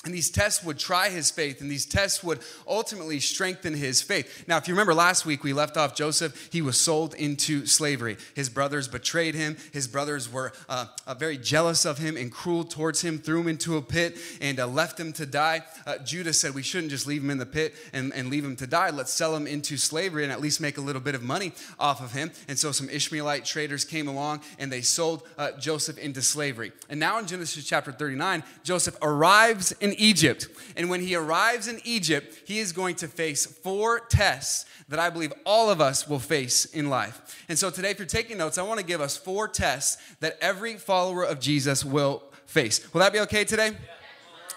And 0.06 0.14
these 0.14 0.30
tests 0.30 0.64
would 0.64 0.78
try 0.78 1.10
his 1.10 1.32
faith, 1.32 1.62
and 1.62 1.70
these 1.70 1.86
tests 1.86 2.24
would 2.24 2.40
ultimately 2.68 3.20
strengthen 3.20 3.74
his 3.74 4.04
faith. 4.04 4.46
Now, 4.48 4.58
if 4.58 4.68
you 4.68 4.76
remember 4.76 4.94
last 4.94 5.26
week, 5.26 5.44
we 5.44 5.52
left 5.52 5.78
off 5.78 5.96
Joseph. 5.96 6.50
He 6.52 6.62
was 6.62 6.78
sold 6.78 7.16
into 7.16 7.66
slavery. 7.66 8.18
His 8.36 8.48
brothers 8.48 8.88
betrayed 8.88 9.34
him. 9.34 9.58
His 9.74 9.88
brothers 9.88 10.32
were 10.32 10.54
uh, 10.70 10.86
uh, 11.08 11.16
very 11.16 11.40
jealous 11.40 11.86
of 11.86 11.98
him 11.98 12.18
and 12.18 12.32
cruel 12.32 12.64
towards 12.64 13.02
him, 13.02 13.18
threw 13.18 13.42
him 13.42 13.48
into 13.48 13.78
a 13.78 13.82
pit, 13.82 14.16
and 14.42 14.60
uh, 14.60 14.68
left 14.68 15.00
him 15.00 15.12
to 15.14 15.26
die. 15.26 15.64
Uh, 15.88 15.98
Judah 15.98 16.34
said, 16.34 16.54
We 16.54 16.62
shouldn't 16.62 16.92
just 16.92 17.08
leave 17.08 17.24
him 17.24 17.32
in 17.32 17.40
the 17.40 17.46
pit 17.48 17.74
and, 17.92 18.14
and 18.14 18.30
leave 18.30 18.46
him 18.46 18.56
to 18.58 18.68
die. 18.68 18.92
Let's 18.92 19.12
sell 19.12 19.36
him 19.36 19.48
into 19.48 19.76
slavery 19.76 20.22
and 20.22 20.32
at 20.32 20.40
least 20.40 20.62
make 20.62 20.78
a 20.78 20.82
little 20.82 21.02
bit 21.02 21.16
of 21.16 21.24
money 21.24 21.52
off 21.80 22.00
of 22.00 22.12
him. 22.12 22.32
And 22.48 22.60
so 22.60 22.72
some 22.72 22.92
Ishmaelite 22.92 23.44
traders 23.44 23.84
came 23.84 24.08
along 24.08 24.42
and 24.60 24.72
they 24.72 24.82
sold 24.82 25.28
uh, 25.40 25.54
Joseph 25.54 25.98
into 25.98 26.22
slavery. 26.22 26.74
And 26.90 27.00
now 27.00 27.18
in 27.18 27.26
Genesis 27.26 27.66
chapter 27.66 27.92
39, 27.92 28.44
Joseph 28.64 28.98
arrives 29.02 29.72
in 29.82 29.95
Egypt. 29.98 30.48
And 30.76 30.90
when 30.90 31.02
he 31.02 31.16
arrives 31.16 31.68
in 31.68 31.80
Egypt, 31.84 32.42
he 32.46 32.60
is 32.60 32.72
going 32.72 32.96
to 32.98 33.08
face 33.08 33.46
four 33.46 34.00
tests 34.00 34.66
that 34.90 35.00
I 35.00 35.10
believe 35.10 35.34
all 35.46 35.70
of 35.70 35.82
us 35.82 36.08
will 36.08 36.20
face 36.20 36.66
in 36.66 36.90
life. 36.90 37.44
And 37.50 37.58
so 37.58 37.70
today, 37.70 37.92
if 37.92 38.00
you're 38.00 38.06
taking 38.06 38.38
notes, 38.38 38.58
I 38.58 38.64
want 38.64 38.80
to 38.80 38.86
give 38.86 39.02
us 39.02 39.18
four 39.18 39.48
tests 39.48 39.98
that 40.20 40.38
every 40.42 40.76
follower 40.76 41.24
of 41.24 41.40
Jesus 41.40 41.84
will 41.84 42.24
face. 42.46 42.94
Will 42.94 43.00
that 43.00 43.14
be 43.14 43.20
okay 43.22 43.44
today? 43.46 43.72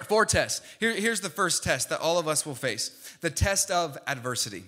Four 0.04 0.26
tests. 0.26 0.60
Here, 0.78 0.94
here's 0.94 1.20
the 1.20 1.30
first 1.30 1.64
test 1.64 1.88
that 1.88 2.00
all 2.00 2.18
of 2.18 2.28
us 2.28 2.46
will 2.46 2.54
face 2.54 3.16
the 3.20 3.30
test 3.30 3.70
of 3.70 3.98
adversity. 4.06 4.64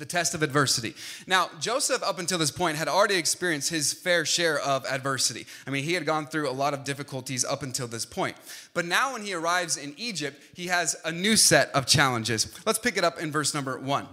The 0.00 0.06
test 0.06 0.34
of 0.34 0.42
adversity. 0.42 0.94
Now, 1.26 1.50
Joseph, 1.60 2.02
up 2.02 2.18
until 2.18 2.38
this 2.38 2.50
point, 2.50 2.78
had 2.78 2.88
already 2.88 3.16
experienced 3.16 3.68
his 3.68 3.92
fair 3.92 4.24
share 4.24 4.58
of 4.58 4.84
adversity. 4.86 5.46
I 5.66 5.70
mean, 5.70 5.84
he 5.84 5.92
had 5.92 6.06
gone 6.06 6.26
through 6.26 6.48
a 6.48 6.52
lot 6.52 6.72
of 6.72 6.84
difficulties 6.84 7.44
up 7.44 7.62
until 7.62 7.86
this 7.86 8.06
point. 8.06 8.36
But 8.72 8.86
now, 8.86 9.12
when 9.12 9.22
he 9.22 9.34
arrives 9.34 9.76
in 9.76 9.94
Egypt, 9.98 10.42
he 10.54 10.68
has 10.68 10.96
a 11.04 11.12
new 11.12 11.36
set 11.36 11.70
of 11.72 11.86
challenges. 11.86 12.52
Let's 12.64 12.78
pick 12.78 12.96
it 12.96 13.04
up 13.04 13.20
in 13.20 13.30
verse 13.30 13.52
number 13.54 13.78
one. 13.78 14.08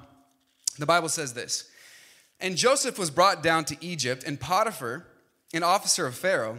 The 0.77 0.85
Bible 0.85 1.09
says 1.09 1.33
this 1.33 1.71
And 2.41 2.57
Joseph 2.57 2.99
was 2.99 3.09
brought 3.09 3.41
down 3.41 3.63
to 3.65 3.77
Egypt, 3.79 4.25
and 4.25 4.39
Potiphar, 4.39 5.07
an 5.53 5.63
officer 5.63 6.05
of 6.05 6.15
Pharaoh, 6.15 6.57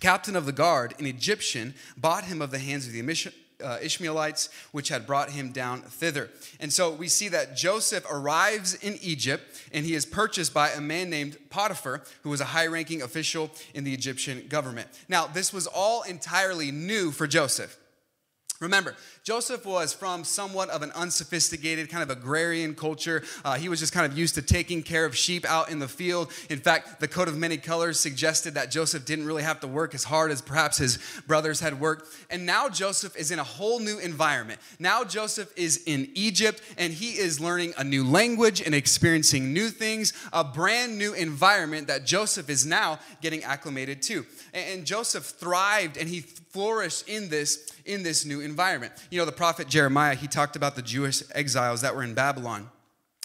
captain 0.00 0.36
of 0.36 0.44
the 0.44 0.52
guard, 0.52 0.94
an 0.98 1.06
Egyptian, 1.06 1.74
bought 1.96 2.24
him 2.24 2.42
of 2.42 2.50
the 2.50 2.58
hands 2.58 2.86
of 2.86 2.92
the 2.92 3.00
uh, 3.62 3.78
Ishmaelites, 3.82 4.48
which 4.72 4.88
had 4.88 5.06
brought 5.06 5.30
him 5.30 5.52
down 5.52 5.82
thither. 5.82 6.30
And 6.60 6.72
so 6.72 6.90
we 6.90 7.08
see 7.08 7.28
that 7.28 7.56
Joseph 7.56 8.04
arrives 8.10 8.74
in 8.74 8.98
Egypt 9.02 9.44
and 9.72 9.84
he 9.86 9.94
is 9.94 10.06
purchased 10.06 10.52
by 10.52 10.70
a 10.70 10.80
man 10.80 11.10
named 11.10 11.36
Potiphar, 11.50 12.02
who 12.22 12.30
was 12.30 12.40
a 12.40 12.46
high 12.46 12.66
ranking 12.66 13.02
official 13.02 13.50
in 13.74 13.84
the 13.84 13.94
Egyptian 13.94 14.46
government. 14.48 14.88
Now, 15.08 15.26
this 15.26 15.52
was 15.52 15.66
all 15.66 16.02
entirely 16.02 16.70
new 16.70 17.10
for 17.10 17.26
Joseph. 17.26 17.78
Remember, 18.60 18.96
Joseph 19.26 19.66
was 19.66 19.92
from 19.92 20.22
somewhat 20.22 20.70
of 20.70 20.82
an 20.82 20.92
unsophisticated, 20.92 21.90
kind 21.90 22.00
of 22.00 22.16
agrarian 22.16 22.76
culture. 22.76 23.24
Uh, 23.44 23.54
he 23.54 23.68
was 23.68 23.80
just 23.80 23.92
kind 23.92 24.06
of 24.06 24.16
used 24.16 24.36
to 24.36 24.42
taking 24.42 24.84
care 24.84 25.04
of 25.04 25.16
sheep 25.16 25.44
out 25.44 25.68
in 25.68 25.80
the 25.80 25.88
field. 25.88 26.30
In 26.48 26.60
fact, 26.60 27.00
the 27.00 27.08
coat 27.08 27.26
of 27.26 27.36
many 27.36 27.56
colors 27.56 27.98
suggested 27.98 28.54
that 28.54 28.70
Joseph 28.70 29.04
didn't 29.04 29.26
really 29.26 29.42
have 29.42 29.58
to 29.62 29.66
work 29.66 29.96
as 29.96 30.04
hard 30.04 30.30
as 30.30 30.40
perhaps 30.40 30.78
his 30.78 31.00
brothers 31.26 31.58
had 31.58 31.80
worked. 31.80 32.06
And 32.30 32.46
now 32.46 32.68
Joseph 32.68 33.16
is 33.16 33.32
in 33.32 33.40
a 33.40 33.42
whole 33.42 33.80
new 33.80 33.98
environment. 33.98 34.60
Now 34.78 35.02
Joseph 35.02 35.52
is 35.56 35.82
in 35.86 36.08
Egypt 36.14 36.62
and 36.78 36.92
he 36.92 37.18
is 37.18 37.40
learning 37.40 37.74
a 37.76 37.82
new 37.82 38.04
language 38.04 38.62
and 38.62 38.76
experiencing 38.76 39.52
new 39.52 39.70
things, 39.70 40.12
a 40.32 40.44
brand 40.44 40.98
new 40.98 41.14
environment 41.14 41.88
that 41.88 42.06
Joseph 42.06 42.48
is 42.48 42.64
now 42.64 43.00
getting 43.22 43.42
acclimated 43.42 44.02
to. 44.02 44.24
And 44.54 44.86
Joseph 44.86 45.24
thrived 45.24 45.96
and 45.96 46.08
he 46.08 46.20
flourished 46.20 47.08
in 47.08 47.28
this 47.28 47.72
in 47.84 48.02
this 48.02 48.24
new 48.24 48.40
environment. 48.40 48.92
You 49.10 49.15
know, 49.18 49.24
the 49.24 49.32
prophet 49.32 49.68
Jeremiah, 49.68 50.14
he 50.14 50.26
talked 50.26 50.56
about 50.56 50.76
the 50.76 50.82
Jewish 50.82 51.22
exiles 51.34 51.80
that 51.82 51.94
were 51.94 52.02
in 52.02 52.14
Babylon. 52.14 52.68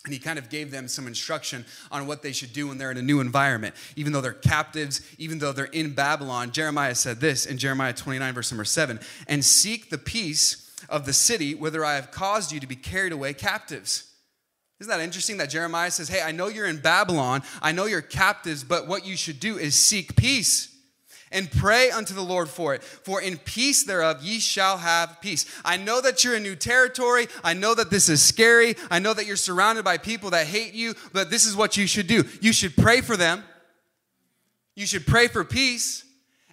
And 0.04 0.14
he 0.14 0.20
kind 0.20 0.40
of 0.40 0.50
gave 0.50 0.72
them 0.72 0.88
some 0.88 1.06
instruction 1.06 1.64
on 1.92 2.08
what 2.08 2.24
they 2.24 2.32
should 2.32 2.54
do 2.54 2.68
when 2.68 2.80
they're 2.80 2.90
in 2.90 2.98
a 2.98 3.04
new 3.04 3.20
environment. 3.20 3.76
Even 3.96 4.14
though 4.14 4.22
they're 4.22 4.34
captives, 4.34 5.02
even 5.20 5.38
though 5.38 5.52
they're 5.52 5.66
in 5.66 5.94
Babylon, 5.94 6.52
Jeremiah 6.52 6.96
said 6.96 7.20
this 7.20 7.46
in 7.46 7.60
Jeremiah 7.60 7.94
29, 7.94 8.34
verse 8.34 8.52
number 8.52 8.66
7 8.66 9.00
and 9.28 9.46
seek 9.46 9.90
the 9.90 10.00
peace 10.00 10.72
of 10.90 11.06
the 11.06 11.14
city 11.14 11.54
whither 11.54 11.86
I 11.86 11.96
have 11.96 12.10
caused 12.10 12.52
you 12.52 12.60
to 12.60 12.68
be 12.68 12.76
carried 12.76 13.12
away 13.12 13.34
captives. 13.34 14.12
Isn't 14.80 14.90
that 14.90 15.02
interesting 15.02 15.38
that 15.38 15.52
Jeremiah 15.52 15.92
says, 15.92 16.10
Hey, 16.10 16.24
I 16.24 16.32
know 16.32 16.48
you're 16.48 16.66
in 16.66 16.80
Babylon, 16.80 17.44
I 17.62 17.72
know 17.72 17.86
you're 17.86 18.02
captives, 18.02 18.64
but 18.64 18.88
what 18.88 19.06
you 19.06 19.16
should 19.16 19.40
do 19.40 19.60
is 19.60 19.76
seek 19.76 20.16
peace 20.16 20.71
and 21.32 21.52
pray 21.52 21.92
unto 21.92 22.14
the 22.14 22.22
Lord 22.22 22.50
for 22.50 22.74
it. 22.74 22.84
For 22.84 23.22
in 23.22 23.38
peace 23.38 23.84
thereof 23.84 24.22
ye 24.22 24.40
shall 24.40 24.78
have 24.78 25.20
peace. 25.22 25.46
I 25.64 25.78
know 25.78 26.02
that 26.02 26.24
you're 26.24 26.36
in 26.36 26.44
new 26.44 26.56
territory. 26.56 27.28
I 27.44 27.54
know 27.54 27.74
that 27.76 27.90
this 27.90 28.10
is 28.10 28.22
scary. 28.22 28.76
I 28.90 29.00
know 29.00 29.14
that 29.14 29.26
you're 29.26 29.36
surrounded 29.36 29.84
by 29.84 29.98
people 29.98 30.32
that 30.32 30.48
hate 30.48 30.74
you, 30.74 30.94
but 31.14 31.30
this 31.30 31.46
is 31.46 31.56
what 31.56 31.78
you 31.78 31.88
should 31.88 32.08
do. 32.08 32.24
You 32.42 32.54
should 32.54 32.76
pray 32.76 33.02
for 33.02 33.18
them. 33.18 33.44
You 34.76 34.86
should 34.86 35.06
pray 35.06 35.28
for 35.28 35.44
peace 35.44 36.06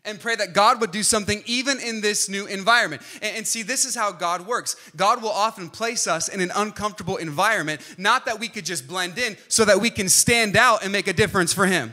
and 0.05 0.19
pray 0.19 0.35
that 0.37 0.55
God 0.55 0.81
would 0.81 0.91
do 0.91 1.03
something 1.03 1.43
even 1.45 1.79
in 1.81 2.01
this 2.01 2.29
new 2.29 2.47
environment. 2.47 3.03
And, 3.21 3.47
see, 3.47 3.63
this 3.63 3.85
is 3.85 3.95
how 3.95 4.11
God 4.11 4.47
works. 4.47 4.75
God 4.97 5.23
will 5.23 5.31
often 5.31 5.69
place 5.69 6.07
us 6.07 6.29
in 6.29 6.41
an 6.41 6.51
uncomfortable 6.55 7.17
environment, 7.17 7.81
not 7.99 8.25
that 8.27 8.41
we 8.41 8.49
could 8.49 8.65
just 8.65 8.89
blend 8.89 9.19
in, 9.19 9.37
so 9.49 9.65
that 9.67 9.81
we 9.81 9.91
can 9.91 10.09
stand 10.09 10.57
out 10.57 10.83
and 10.83 10.93
make 10.93 11.09
a 11.09 11.13
difference 11.13 11.53
for 11.53 11.67
Him. 11.67 11.93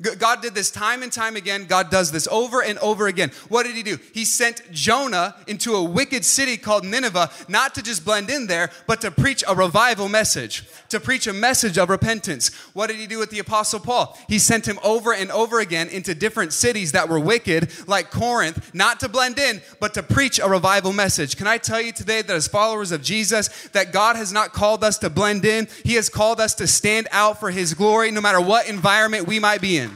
God 0.00 0.42
did 0.42 0.54
this 0.54 0.70
time 0.70 1.02
and 1.02 1.10
time 1.10 1.34
again. 1.34 1.64
God 1.64 1.90
does 1.90 2.12
this 2.12 2.28
over 2.30 2.62
and 2.62 2.78
over 2.78 3.08
again. 3.08 3.32
What 3.48 3.66
did 3.66 3.74
he 3.74 3.82
do? 3.82 3.98
He 4.14 4.24
sent 4.24 4.70
Jonah 4.70 5.34
into 5.48 5.74
a 5.74 5.82
wicked 5.82 6.24
city 6.24 6.56
called 6.56 6.84
Nineveh, 6.84 7.30
not 7.48 7.74
to 7.74 7.82
just 7.82 8.04
blend 8.04 8.30
in 8.30 8.46
there, 8.46 8.70
but 8.86 9.00
to 9.00 9.10
preach 9.10 9.42
a 9.48 9.56
revival 9.56 10.08
message, 10.08 10.68
to 10.90 11.00
preach 11.00 11.26
a 11.26 11.32
message 11.32 11.78
of 11.78 11.90
repentance. 11.90 12.54
What 12.74 12.86
did 12.86 12.96
he 12.96 13.08
do 13.08 13.18
with 13.18 13.30
the 13.30 13.40
Apostle 13.40 13.80
Paul? 13.80 14.16
He 14.28 14.38
sent 14.38 14.68
him 14.68 14.78
over 14.84 15.12
and 15.12 15.32
over 15.32 15.58
again 15.58 15.88
into 15.88 16.14
different 16.14 16.52
cities 16.52 16.92
that 16.92 17.08
were 17.08 17.18
wicked, 17.18 17.88
like 17.88 18.12
Corinth, 18.12 18.72
not 18.72 19.00
to 19.00 19.08
blend 19.08 19.40
in, 19.40 19.60
but 19.80 19.94
to 19.94 20.04
preach 20.04 20.38
a 20.38 20.48
revival 20.48 20.92
message. 20.92 21.36
Can 21.36 21.48
I 21.48 21.58
tell 21.58 21.80
you 21.80 21.90
today 21.90 22.22
that 22.22 22.36
as 22.36 22.46
followers 22.46 22.92
of 22.92 23.02
Jesus, 23.02 23.48
that 23.72 23.92
God 23.92 24.14
has 24.14 24.32
not 24.32 24.52
called 24.52 24.84
us 24.84 24.96
to 24.98 25.10
blend 25.10 25.44
in, 25.44 25.66
He 25.84 25.94
has 25.94 26.08
called 26.08 26.38
us 26.38 26.54
to 26.54 26.68
stand 26.68 27.08
out 27.10 27.40
for 27.40 27.50
His 27.50 27.74
glory, 27.74 28.12
no 28.12 28.20
matter 28.20 28.40
what 28.40 28.68
environment 28.68 29.26
we 29.26 29.40
might 29.40 29.60
be 29.60 29.76
in. 29.76 29.87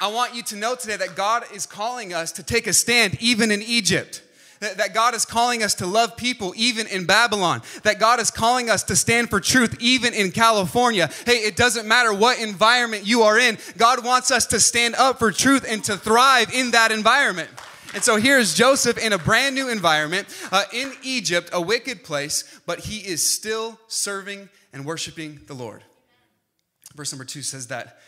I 0.00 0.08
want 0.08 0.34
you 0.34 0.42
to 0.44 0.56
know 0.56 0.74
today 0.74 0.96
that 0.96 1.14
God 1.14 1.44
is 1.52 1.66
calling 1.66 2.14
us 2.14 2.32
to 2.32 2.42
take 2.42 2.66
a 2.66 2.72
stand 2.72 3.18
even 3.20 3.50
in 3.50 3.60
Egypt. 3.60 4.22
That, 4.60 4.92
God 4.92 5.14
is 5.14 5.24
calling 5.24 5.62
us 5.62 5.74
to 5.76 5.86
love 5.86 6.16
people 6.16 6.52
even 6.56 6.86
in 6.86 7.06
Babylon. 7.06 7.62
That 7.82 7.98
God 7.98 8.20
is 8.20 8.30
calling 8.30 8.68
us 8.68 8.82
to 8.84 8.96
stand 8.96 9.30
for 9.30 9.40
truth 9.40 9.76
even 9.80 10.12
in 10.12 10.32
California. 10.32 11.10
Hey, 11.26 11.38
it 11.38 11.56
doesn't 11.56 11.86
matter 11.88 12.12
what 12.12 12.38
environment 12.38 13.06
you 13.06 13.22
are 13.22 13.38
in, 13.38 13.58
God 13.76 14.04
wants 14.04 14.30
us 14.30 14.46
to 14.48 14.60
stand 14.60 14.94
up 14.96 15.18
for 15.18 15.32
truth 15.32 15.66
and 15.68 15.82
to 15.84 15.96
thrive 15.96 16.52
in 16.52 16.72
that 16.72 16.92
environment. 16.92 17.48
And 17.92 18.02
so 18.02 18.16
here's 18.16 18.54
Joseph 18.54 18.98
in 18.98 19.12
a 19.12 19.18
brand 19.18 19.54
new 19.54 19.68
environment 19.68 20.28
uh, 20.52 20.64
in 20.72 20.92
Egypt, 21.02 21.50
a 21.52 21.60
wicked 21.60 22.04
place, 22.04 22.60
but 22.66 22.80
he 22.80 22.98
is 22.98 23.26
still 23.26 23.78
serving 23.88 24.48
and 24.72 24.84
worshiping 24.84 25.40
the 25.46 25.54
Lord. 25.54 25.82
Verse 26.94 27.12
number 27.12 27.24
two 27.24 27.42
says 27.42 27.66
that, 27.68 27.98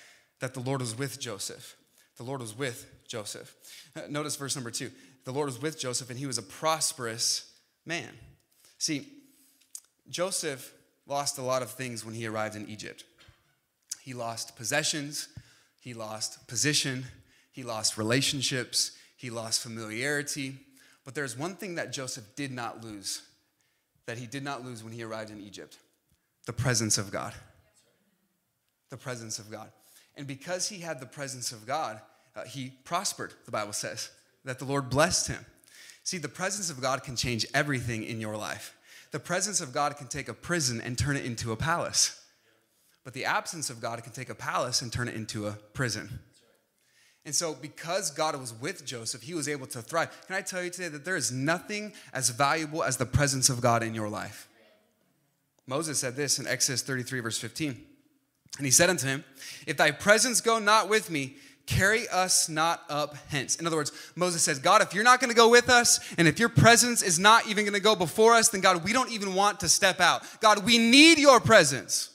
that 0.41 0.55
the 0.55 0.61
Lord 0.61 0.81
was 0.81 0.97
with 0.97 1.19
Joseph 1.19 1.77
the 2.17 2.23
Lord 2.23 2.41
was 2.41 2.57
with 2.57 2.87
Joseph. 3.07 3.55
Uh, 3.97 4.03
notice 4.09 4.37
verse 4.37 4.55
number 4.55 4.71
two. 4.71 4.91
The 5.25 5.33
Lord 5.33 5.47
was 5.47 5.61
with 5.61 5.79
Joseph, 5.79 6.11
and 6.11 6.19
he 6.19 6.27
was 6.27 6.39
a 6.39 6.43
prosperous 6.43 7.53
man. 7.87 8.11
See, 8.79 9.07
Joseph 10.09 10.73
lost 11.07 11.39
a 11.39 11.43
lot 11.43 11.63
of 11.63 11.71
things 11.71 12.05
when 12.05 12.15
he 12.15 12.27
arrived 12.27 12.57
in 12.57 12.69
Egypt. 12.69 13.05
He 14.03 14.15
lost 14.15 14.57
possessions, 14.57 15.29
he 15.81 15.95
lost 15.95 16.49
position, 16.49 17.05
he 17.53 17.63
lost 17.63 17.97
relationships, 17.97 18.93
he 19.17 19.31
lost 19.31 19.63
familiarity. 19.63 20.57
But 21.05 21.15
there's 21.15 21.39
one 21.39 21.55
thing 21.55 21.77
that 21.77 21.93
Joseph 21.93 22.25
did 22.35 22.51
not 22.51 22.83
lose, 22.83 23.23
that 24.07 24.19
he 24.19 24.27
did 24.27 24.43
not 24.43 24.65
lose 24.65 24.83
when 24.83 24.93
he 24.93 25.05
arrived 25.05 25.31
in 25.31 25.41
Egypt 25.41 25.79
the 26.47 26.53
presence 26.53 26.99
of 26.99 27.11
God. 27.11 27.33
The 28.91 28.97
presence 28.97 29.39
of 29.39 29.51
God. 29.51 29.71
And 30.17 30.27
because 30.27 30.69
he 30.69 30.79
had 30.79 31.01
the 31.01 31.07
presence 31.07 31.53
of 31.53 31.67
God, 31.67 32.01
uh, 32.37 32.45
he 32.45 32.73
prospered, 32.85 33.33
the 33.45 33.51
Bible 33.51 33.73
says, 33.73 34.11
that 34.45 34.59
the 34.59 34.65
Lord 34.65 34.91
blessed 34.91 35.29
him. 35.29 35.45
See, 36.05 36.19
the 36.19 36.29
presence 36.29 36.71
of 36.71 36.81
God 36.81 37.05
can 37.05 37.17
change 37.17 37.47
everything 37.55 38.05
in 38.05 38.21
your 38.21 38.37
life. 38.37 38.75
The 39.13 39.21
presence 39.21 39.61
of 39.61 39.73
God 39.73 39.97
can 39.97 40.09
take 40.09 40.29
a 40.29 40.35
prison 40.35 40.81
and 40.81 40.99
turn 40.99 41.17
it 41.17 41.25
into 41.25 41.53
a 41.53 41.57
palace. 41.57 42.19
But 43.05 43.15
the 43.15 43.25
absence 43.25 43.71
of 43.71 43.81
God 43.81 44.03
can 44.03 44.13
take 44.13 44.31
a 44.31 44.35
palace 44.35 44.83
and 44.83 44.93
turn 44.93 45.09
it 45.09 45.15
into 45.15 45.47
a 45.47 45.53
prison. 45.75 46.21
And 47.25 47.35
so, 47.35 47.55
because 47.55 48.11
God 48.11 48.35
was 48.35 48.53
with 48.53 48.85
Joseph, 48.85 49.23
he 49.23 49.35
was 49.35 49.49
able 49.49 49.67
to 49.69 49.83
thrive. 49.83 50.11
Can 50.27 50.35
I 50.35 50.41
tell 50.41 50.63
you 50.63 50.71
today 50.71 50.89
that 50.89 51.05
there 51.05 51.15
is 51.15 51.31
nothing 51.31 51.93
as 52.13 52.31
valuable 52.31 52.83
as 52.83 52.97
the 52.97 53.07
presence 53.07 53.49
of 53.49 53.61
God 53.61 53.85
in 53.85 53.95
your 53.95 54.09
life? 54.09 54.49
Moses 55.67 56.01
said 56.01 56.17
this 56.17 56.41
in 56.41 56.49
Exodus 56.49 56.83
33, 56.83 57.21
verse 57.21 57.39
15. 57.39 57.81
And 58.59 58.67
he 58.67 58.71
said 58.71 58.91
unto 58.91 59.07
him, 59.07 59.25
If 59.67 59.77
thy 59.77 59.91
presence 59.91 60.41
go 60.41 60.59
not 60.59 60.89
with 60.89 61.11
me, 61.11 61.37
carry 61.67 62.09
us 62.09 62.49
not 62.49 62.83
up 62.89 63.15
hence. 63.29 63.57
In 63.57 63.67
other 63.67 63.77
words, 63.77 63.93
Moses 64.15 64.43
says, 64.43 64.59
God, 64.59 64.83
if 64.83 64.95
you're 64.95 65.05
not 65.05 65.21
going 65.21 65.31
to 65.31 65.37
go 65.37 65.49
with 65.49 65.71
us, 65.71 66.01
and 66.19 66.29
if 66.29 66.39
your 66.39 66.49
presence 66.49 67.03
is 67.03 67.19
not 67.19 67.47
even 67.47 67.65
going 67.65 67.75
to 67.75 67.81
go 67.81 67.95
before 67.97 68.35
us, 68.35 68.49
then 68.49 68.61
God, 68.61 68.85
we 68.85 68.93
don't 68.93 69.11
even 69.11 69.35
want 69.35 69.61
to 69.61 69.69
step 69.69 70.01
out. 70.01 70.23
God, 70.41 70.65
we 70.65 70.79
need 70.79 71.19
your 71.19 71.41
presence. 71.41 72.11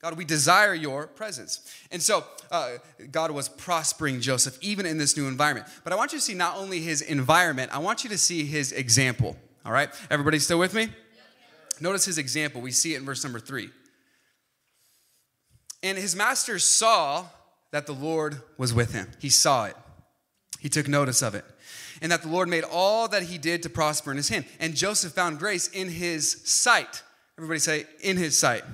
God, 0.00 0.16
we 0.16 0.24
desire 0.24 0.74
your 0.74 1.06
presence. 1.06 1.60
And 1.90 2.02
so, 2.02 2.24
uh, 2.52 2.74
God 3.10 3.32
was 3.32 3.48
prospering 3.48 4.20
Joseph 4.20 4.56
even 4.60 4.86
in 4.86 4.98
this 4.98 5.16
new 5.16 5.26
environment. 5.26 5.66
But 5.82 5.92
I 5.92 5.96
want 5.96 6.12
you 6.12 6.18
to 6.18 6.24
see 6.24 6.34
not 6.34 6.56
only 6.56 6.80
his 6.80 7.02
environment, 7.02 7.74
I 7.74 7.78
want 7.78 8.04
you 8.04 8.10
to 8.10 8.18
see 8.18 8.44
his 8.44 8.72
example. 8.72 9.36
All 9.64 9.72
right? 9.72 9.88
Everybody 10.10 10.38
still 10.38 10.58
with 10.58 10.74
me? 10.74 10.88
Notice 11.80 12.04
his 12.04 12.18
example. 12.18 12.60
We 12.60 12.70
see 12.70 12.94
it 12.94 12.98
in 12.98 13.04
verse 13.04 13.24
number 13.24 13.40
three. 13.40 13.70
And 15.82 15.98
his 15.98 16.16
master 16.16 16.58
saw 16.58 17.26
that 17.70 17.86
the 17.86 17.92
Lord 17.92 18.40
was 18.56 18.72
with 18.72 18.92
him. 18.92 19.08
He 19.18 19.28
saw 19.28 19.66
it, 19.66 19.76
he 20.60 20.68
took 20.68 20.88
notice 20.88 21.22
of 21.22 21.34
it. 21.34 21.44
And 22.02 22.12
that 22.12 22.22
the 22.22 22.28
Lord 22.28 22.48
made 22.48 22.64
all 22.64 23.08
that 23.08 23.24
he 23.24 23.38
did 23.38 23.62
to 23.62 23.70
prosper 23.70 24.10
in 24.10 24.18
his 24.18 24.28
hand. 24.28 24.44
And 24.60 24.74
Joseph 24.74 25.12
found 25.12 25.38
grace 25.38 25.68
in 25.68 25.88
his 25.88 26.42
sight. 26.44 27.02
Everybody 27.38 27.60
say, 27.60 27.86
in 28.02 28.16
his 28.18 28.36
sight. 28.36 28.64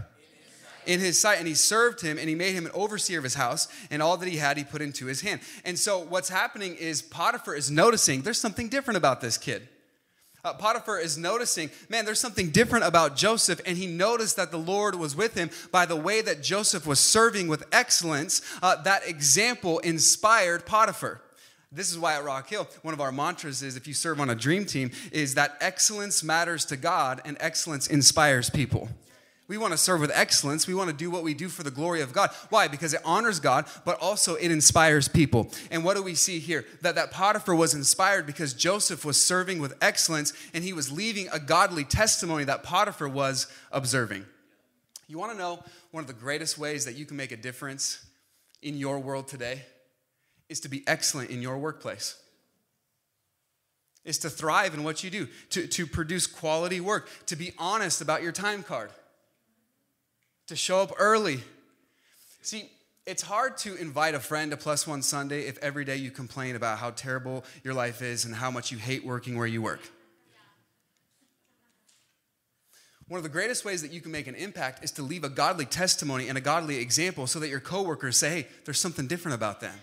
In 0.87 0.99
his 0.99 1.21
sight, 1.21 1.39
and 1.39 1.47
he 1.47 1.55
served 1.55 2.01
him, 2.01 2.19
and 2.19 2.29
he 2.29 2.35
made 2.35 2.55
him 2.55 2.67
an 2.67 2.73
overseer 2.75 3.19
of 3.19 3.23
his 3.23 3.35
house, 3.35 3.69
and 3.93 4.03
all 4.03 4.17
that 4.17 4.29
he 4.29 4.39
had 4.39 4.57
he 4.57 4.65
put 4.65 4.83
into 4.83 5.07
his 5.07 5.21
hand. 5.21 5.41
And 5.65 5.79
so, 5.79 6.01
what's 6.01 6.29
happening 6.29 6.75
is 6.75 7.03
Potiphar 7.03 7.55
is 7.55 7.71
noticing 7.71 8.23
there's 8.23 8.41
something 8.41 8.69
different 8.69 8.97
about 8.97 9.21
this 9.21 9.39
kid. 9.39 9.69
Uh, 10.45 10.53
Potiphar 10.53 10.99
is 10.99 11.17
noticing, 11.17 11.71
man, 11.89 12.05
there's 12.05 12.19
something 12.19 12.51
different 12.51 12.85
about 12.85 13.15
Joseph, 13.15 13.61
and 13.65 13.79
he 13.79 13.87
noticed 13.87 14.35
that 14.35 14.51
the 14.51 14.59
Lord 14.59 14.97
was 14.97 15.15
with 15.15 15.35
him 15.35 15.51
by 15.71 15.87
the 15.87 15.95
way 15.95 16.21
that 16.21 16.43
Joseph 16.43 16.85
was 16.85 16.99
serving 16.99 17.47
with 17.47 17.63
excellence. 17.71 18.43
Uh, 18.61 18.83
that 18.83 19.07
example 19.07 19.79
inspired 19.81 20.67
Potiphar. 20.67 21.21
This 21.71 21.93
is 21.93 21.99
why 21.99 22.15
at 22.15 22.25
Rock 22.25 22.49
Hill, 22.49 22.69
one 22.83 22.93
of 22.93 23.01
our 23.01 23.13
mantras 23.13 23.63
is 23.63 23.77
if 23.77 23.87
you 23.87 23.95
serve 23.95 24.21
on 24.21 24.31
a 24.31 24.35
dream 24.35 24.67
team, 24.67 24.91
is 25.13 25.37
that 25.37 25.57
excellence 25.61 26.25
matters 26.25 26.65
to 26.67 26.77
God 26.77 27.23
and 27.25 27.37
excellence 27.39 27.87
inspires 27.87 28.51
people. 28.51 28.89
We 29.49 29.59
want 29.59 29.73
to 29.73 29.79
serve 29.79 30.01
with 30.01 30.13
excellence. 30.15 30.67
We 30.67 30.75
want 30.75 30.91
to 30.91 30.97
do 30.97 31.11
what 31.11 31.25
we 31.25 31.35
do 31.35 31.49
for 31.49 31.63
the 31.63 31.71
glory 31.71 32.01
of 32.01 32.13
God. 32.13 32.31
Why? 32.49 32.69
Because 32.69 32.95
it 32.95 33.01
honors 33.05 33.41
God, 33.41 33.67
but 33.85 33.99
also 34.01 34.37
it 34.37 34.51
inspires 34.51 35.09
people. 35.09 35.51
And 35.71 35.85
what 35.85 35.97
do 35.97 36.03
we 36.03 36.15
see 36.15 36.39
here? 36.39 36.65
That 36.81 36.95
that 36.95 37.11
Potiphar 37.11 37.55
was 37.55 37.75
inspired 37.75 38.25
because 38.25 38.55
Joseph 38.55 39.05
was 39.05 39.23
serving 39.23 39.59
with 39.59 39.75
excellence 39.83 40.33
and 40.55 40.63
he 40.65 40.73
was 40.73 40.93
leaving 40.93 41.29
a 41.33 41.39
godly 41.39 41.85
testimony 41.85 42.45
that 42.45 42.63
Potiphar 42.63 43.09
was 43.09 43.47
observing. 43.73 44.25
You 45.09 45.19
want 45.19 45.33
to 45.33 45.39
know 45.39 45.63
one 45.91 46.03
of 46.03 46.09
the 46.09 46.15
greatest 46.15 46.57
ways 46.57 46.85
that 46.85 46.95
you 46.95 47.05
can 47.05 47.17
make 47.17 47.33
a 47.33 47.37
difference 47.37 48.05
in 48.63 48.77
your 48.77 48.99
world 49.01 49.29
today 49.29 49.63
is 50.49 50.61
to 50.61 50.69
be 50.69 50.85
excellent 50.87 51.31
in 51.31 51.43
your 51.43 51.59
workplace 51.59 52.17
is 54.05 54.19
to 54.19 54.31
thrive 54.31 54.75
in 54.75 54.85
what 54.85 55.05
you 55.05 55.11
do, 55.11 55.29
to, 55.51 55.67
to 55.67 55.87
produce 55.87 56.27
quality 56.27 56.81
work, 56.81 57.09
to 57.27 57.37
be 57.37 57.53
honest 57.59 58.01
about 58.01 58.23
your 58.23 58.33
time 58.33 58.63
card, 58.63 58.91
to 60.47 60.57
show 60.57 60.81
up 60.81 60.93
early. 60.99 61.41
See, 62.43 62.71
it's 63.07 63.23
hard 63.23 63.57
to 63.59 63.75
invite 63.77 64.15
a 64.15 64.21
friend 64.21 64.51
to 64.53 64.57
Plus 64.57 64.87
One 64.87 65.03
Sunday 65.03 65.43
if 65.43 65.59
every 65.59 65.85
day 65.85 65.97
you 65.97 66.11
complain 66.11 66.57
about 66.57 66.79
how 66.79 66.91
terrible 66.91 67.45
your 67.65 67.75
life 67.75 68.03
is 68.03 68.25
and 68.25 68.35
how 68.35 68.51
much 68.51 68.71
you 68.71 68.79
hate 68.79 69.05
working 69.05 69.37
where 69.37 69.47
you 69.47 69.63
work. 69.63 69.81
One 73.09 73.19
of 73.19 73.25
the 73.25 73.29
greatest 73.29 73.65
ways 73.65 73.83
that 73.83 73.93
you 73.93 74.01
can 74.01 74.11
make 74.11 74.27
an 74.27 74.35
impact 74.35 74.83
is 74.83 74.91
to 74.93 75.03
leave 75.03 75.25
a 75.25 75.29
godly 75.29 75.67
testimony 75.67 76.29
and 76.29 76.39
a 76.39 76.41
godly 76.41 76.79
example 76.79 77.27
so 77.27 77.41
that 77.41 77.49
your 77.49 77.61
coworkers 77.61 78.17
say, 78.17 78.31
hey, 78.31 78.47
there's 78.65 78.81
something 78.81 79.07
different 79.07 79.35
about 79.35 79.61
them. 79.61 79.75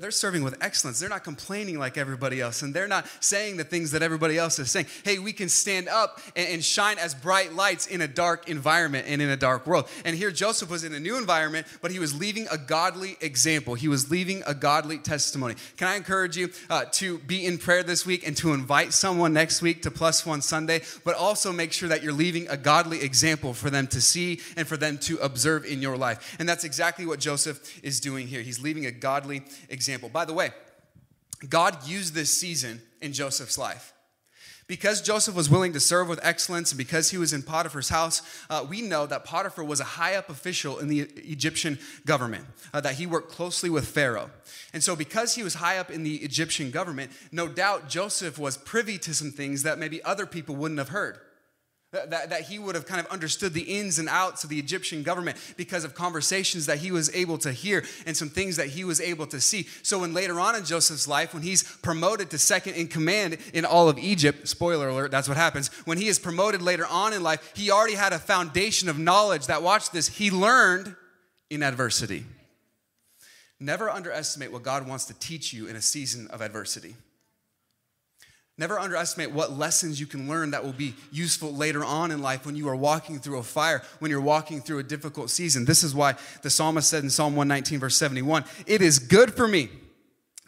They're 0.00 0.10
serving 0.10 0.42
with 0.42 0.56
excellence. 0.60 0.98
They're 0.98 1.08
not 1.08 1.22
complaining 1.22 1.78
like 1.78 1.96
everybody 1.96 2.40
else, 2.40 2.62
and 2.62 2.74
they're 2.74 2.88
not 2.88 3.06
saying 3.20 3.56
the 3.56 3.62
things 3.62 3.92
that 3.92 4.02
everybody 4.02 4.36
else 4.36 4.58
is 4.58 4.68
saying. 4.68 4.86
Hey, 5.04 5.20
we 5.20 5.32
can 5.32 5.48
stand 5.48 5.88
up 5.88 6.20
and, 6.34 6.64
shine 6.64 6.98
as 6.98 7.14
bright 7.14 7.52
lights 7.52 7.86
in 7.86 8.00
a 8.00 8.08
dark 8.08 8.48
environment 8.48 9.06
and 9.08 9.22
in 9.22 9.28
a 9.28 9.36
dark 9.36 9.64
world. 9.64 9.88
And 10.04 10.16
here 10.16 10.32
Joseph 10.32 10.70
was 10.70 10.82
in 10.82 10.92
a 10.92 10.98
new 10.98 11.16
environment, 11.16 11.68
but 11.82 11.92
he 11.92 12.00
was 12.00 12.18
leaving 12.18 12.48
a 12.50 12.58
godly 12.58 13.16
example. 13.20 13.74
He 13.74 13.86
was 13.86 14.10
leaving 14.10 14.42
a 14.44 14.54
godly 14.54 14.98
testimony. 14.98 15.54
Can 15.76 15.86
I 15.86 15.94
encourage 15.94 16.36
you 16.36 16.50
uh, 16.68 16.86
to 16.92 17.18
be 17.18 17.46
in 17.46 17.56
prayer 17.56 17.84
this 17.84 18.04
week 18.04 18.26
and 18.26 18.36
to 18.38 18.54
invite 18.54 18.92
someone 18.92 19.32
next 19.32 19.62
week 19.62 19.82
to 19.82 19.92
Plus 19.92 20.26
One 20.26 20.42
Sunday, 20.42 20.82
but 21.04 21.14
also 21.14 21.52
make 21.52 21.72
sure 21.72 21.88
that 21.90 22.02
you're 22.02 22.12
leaving 22.12 22.48
a 22.48 22.56
godly 22.56 23.02
example 23.02 23.54
for 23.54 23.70
them 23.70 23.86
to 23.88 24.00
see 24.00 24.40
and 24.56 24.66
for 24.66 24.76
them 24.76 24.98
to 24.98 25.18
observe 25.18 25.64
in 25.64 25.80
your 25.80 25.96
life. 25.96 26.34
And 26.40 26.48
that's 26.48 26.64
exactly 26.64 27.06
what 27.06 27.20
Joseph 27.20 27.80
is 27.84 28.00
doing 28.00 28.26
here. 28.26 28.42
He's 28.42 28.60
leaving 28.60 28.86
a 28.86 28.90
godly 28.90 29.36
example 29.36 29.75
example. 29.76 30.08
By 30.08 30.24
the 30.24 30.32
way, 30.32 30.50
God 31.48 31.86
used 31.86 32.14
this 32.14 32.36
season 32.36 32.82
in 33.00 33.12
Joseph's 33.12 33.58
life. 33.58 33.92
Because 34.68 35.00
Joseph 35.00 35.36
was 35.36 35.48
willing 35.48 35.74
to 35.74 35.80
serve 35.80 36.08
with 36.08 36.18
excellence 36.24 36.72
and 36.72 36.78
because 36.78 37.10
he 37.12 37.18
was 37.18 37.32
in 37.32 37.42
Potiphar's 37.42 37.88
house, 37.88 38.20
uh, 38.50 38.66
we 38.68 38.82
know 38.82 39.06
that 39.06 39.24
Potiphar 39.24 39.64
was 39.64 39.78
a 39.78 39.84
high 39.84 40.16
up 40.16 40.28
official 40.28 40.78
in 40.78 40.88
the 40.88 41.02
Egyptian 41.02 41.78
government, 42.04 42.46
uh, 42.74 42.80
that 42.80 42.96
he 42.96 43.06
worked 43.06 43.30
closely 43.30 43.70
with 43.70 43.86
Pharaoh. 43.86 44.28
And 44.72 44.82
so, 44.82 44.96
because 44.96 45.36
he 45.36 45.44
was 45.44 45.54
high 45.54 45.78
up 45.78 45.88
in 45.88 46.02
the 46.02 46.16
Egyptian 46.16 46.72
government, 46.72 47.12
no 47.30 47.46
doubt 47.46 47.88
Joseph 47.88 48.40
was 48.40 48.56
privy 48.56 48.98
to 48.98 49.14
some 49.14 49.30
things 49.30 49.62
that 49.62 49.78
maybe 49.78 50.02
other 50.02 50.26
people 50.26 50.56
wouldn't 50.56 50.78
have 50.78 50.88
heard. 50.88 51.20
That, 51.92 52.10
that 52.10 52.42
he 52.42 52.58
would 52.58 52.74
have 52.74 52.84
kind 52.84 53.00
of 53.00 53.06
understood 53.06 53.54
the 53.54 53.62
ins 53.62 53.98
and 53.98 54.08
outs 54.08 54.44
of 54.44 54.50
the 54.50 54.58
Egyptian 54.58 55.02
government 55.02 55.38
because 55.56 55.84
of 55.84 55.94
conversations 55.94 56.66
that 56.66 56.78
he 56.78 56.90
was 56.90 57.14
able 57.14 57.38
to 57.38 57.52
hear 57.52 57.84
and 58.04 58.14
some 58.14 58.28
things 58.28 58.56
that 58.56 58.66
he 58.66 58.84
was 58.84 59.00
able 59.00 59.26
to 59.28 59.40
see. 59.40 59.66
So, 59.82 60.00
when 60.00 60.12
later 60.12 60.38
on 60.38 60.56
in 60.56 60.64
Joseph's 60.64 61.06
life, 61.06 61.32
when 61.32 61.44
he's 61.44 61.62
promoted 61.62 62.28
to 62.30 62.38
second 62.38 62.74
in 62.74 62.88
command 62.88 63.38
in 63.54 63.64
all 63.64 63.88
of 63.88 63.98
Egypt, 63.98 64.48
spoiler 64.48 64.88
alert, 64.88 65.10
that's 65.10 65.28
what 65.28 65.36
happens. 65.36 65.68
When 65.86 65.96
he 65.96 66.08
is 66.08 66.18
promoted 66.18 66.60
later 66.60 66.86
on 66.86 67.12
in 67.12 67.22
life, 67.22 67.52
he 67.54 67.70
already 67.70 67.94
had 67.94 68.12
a 68.12 68.18
foundation 68.18 68.88
of 68.88 68.98
knowledge 68.98 69.46
that, 69.46 69.62
watch 69.62 69.90
this, 69.90 70.08
he 70.08 70.30
learned 70.30 70.94
in 71.50 71.62
adversity. 71.62 72.24
Never 73.58 73.88
underestimate 73.88 74.52
what 74.52 74.62
God 74.62 74.86
wants 74.86 75.06
to 75.06 75.14
teach 75.14 75.52
you 75.52 75.66
in 75.66 75.76
a 75.76 75.82
season 75.82 76.28
of 76.28 76.42
adversity. 76.42 76.94
Never 78.58 78.78
underestimate 78.78 79.32
what 79.32 79.52
lessons 79.52 80.00
you 80.00 80.06
can 80.06 80.28
learn 80.28 80.52
that 80.52 80.64
will 80.64 80.72
be 80.72 80.94
useful 81.12 81.54
later 81.54 81.84
on 81.84 82.10
in 82.10 82.22
life 82.22 82.46
when 82.46 82.56
you 82.56 82.68
are 82.68 82.76
walking 82.76 83.18
through 83.18 83.38
a 83.38 83.42
fire, 83.42 83.82
when 83.98 84.10
you're 84.10 84.20
walking 84.20 84.62
through 84.62 84.78
a 84.78 84.82
difficult 84.82 85.28
season. 85.28 85.66
This 85.66 85.82
is 85.82 85.94
why 85.94 86.14
the 86.40 86.48
psalmist 86.48 86.88
said 86.88 87.04
in 87.04 87.10
Psalm 87.10 87.36
119, 87.36 87.80
verse 87.80 87.96
71 87.98 88.44
It 88.66 88.80
is 88.80 88.98
good 88.98 89.34
for 89.34 89.46
me 89.46 89.68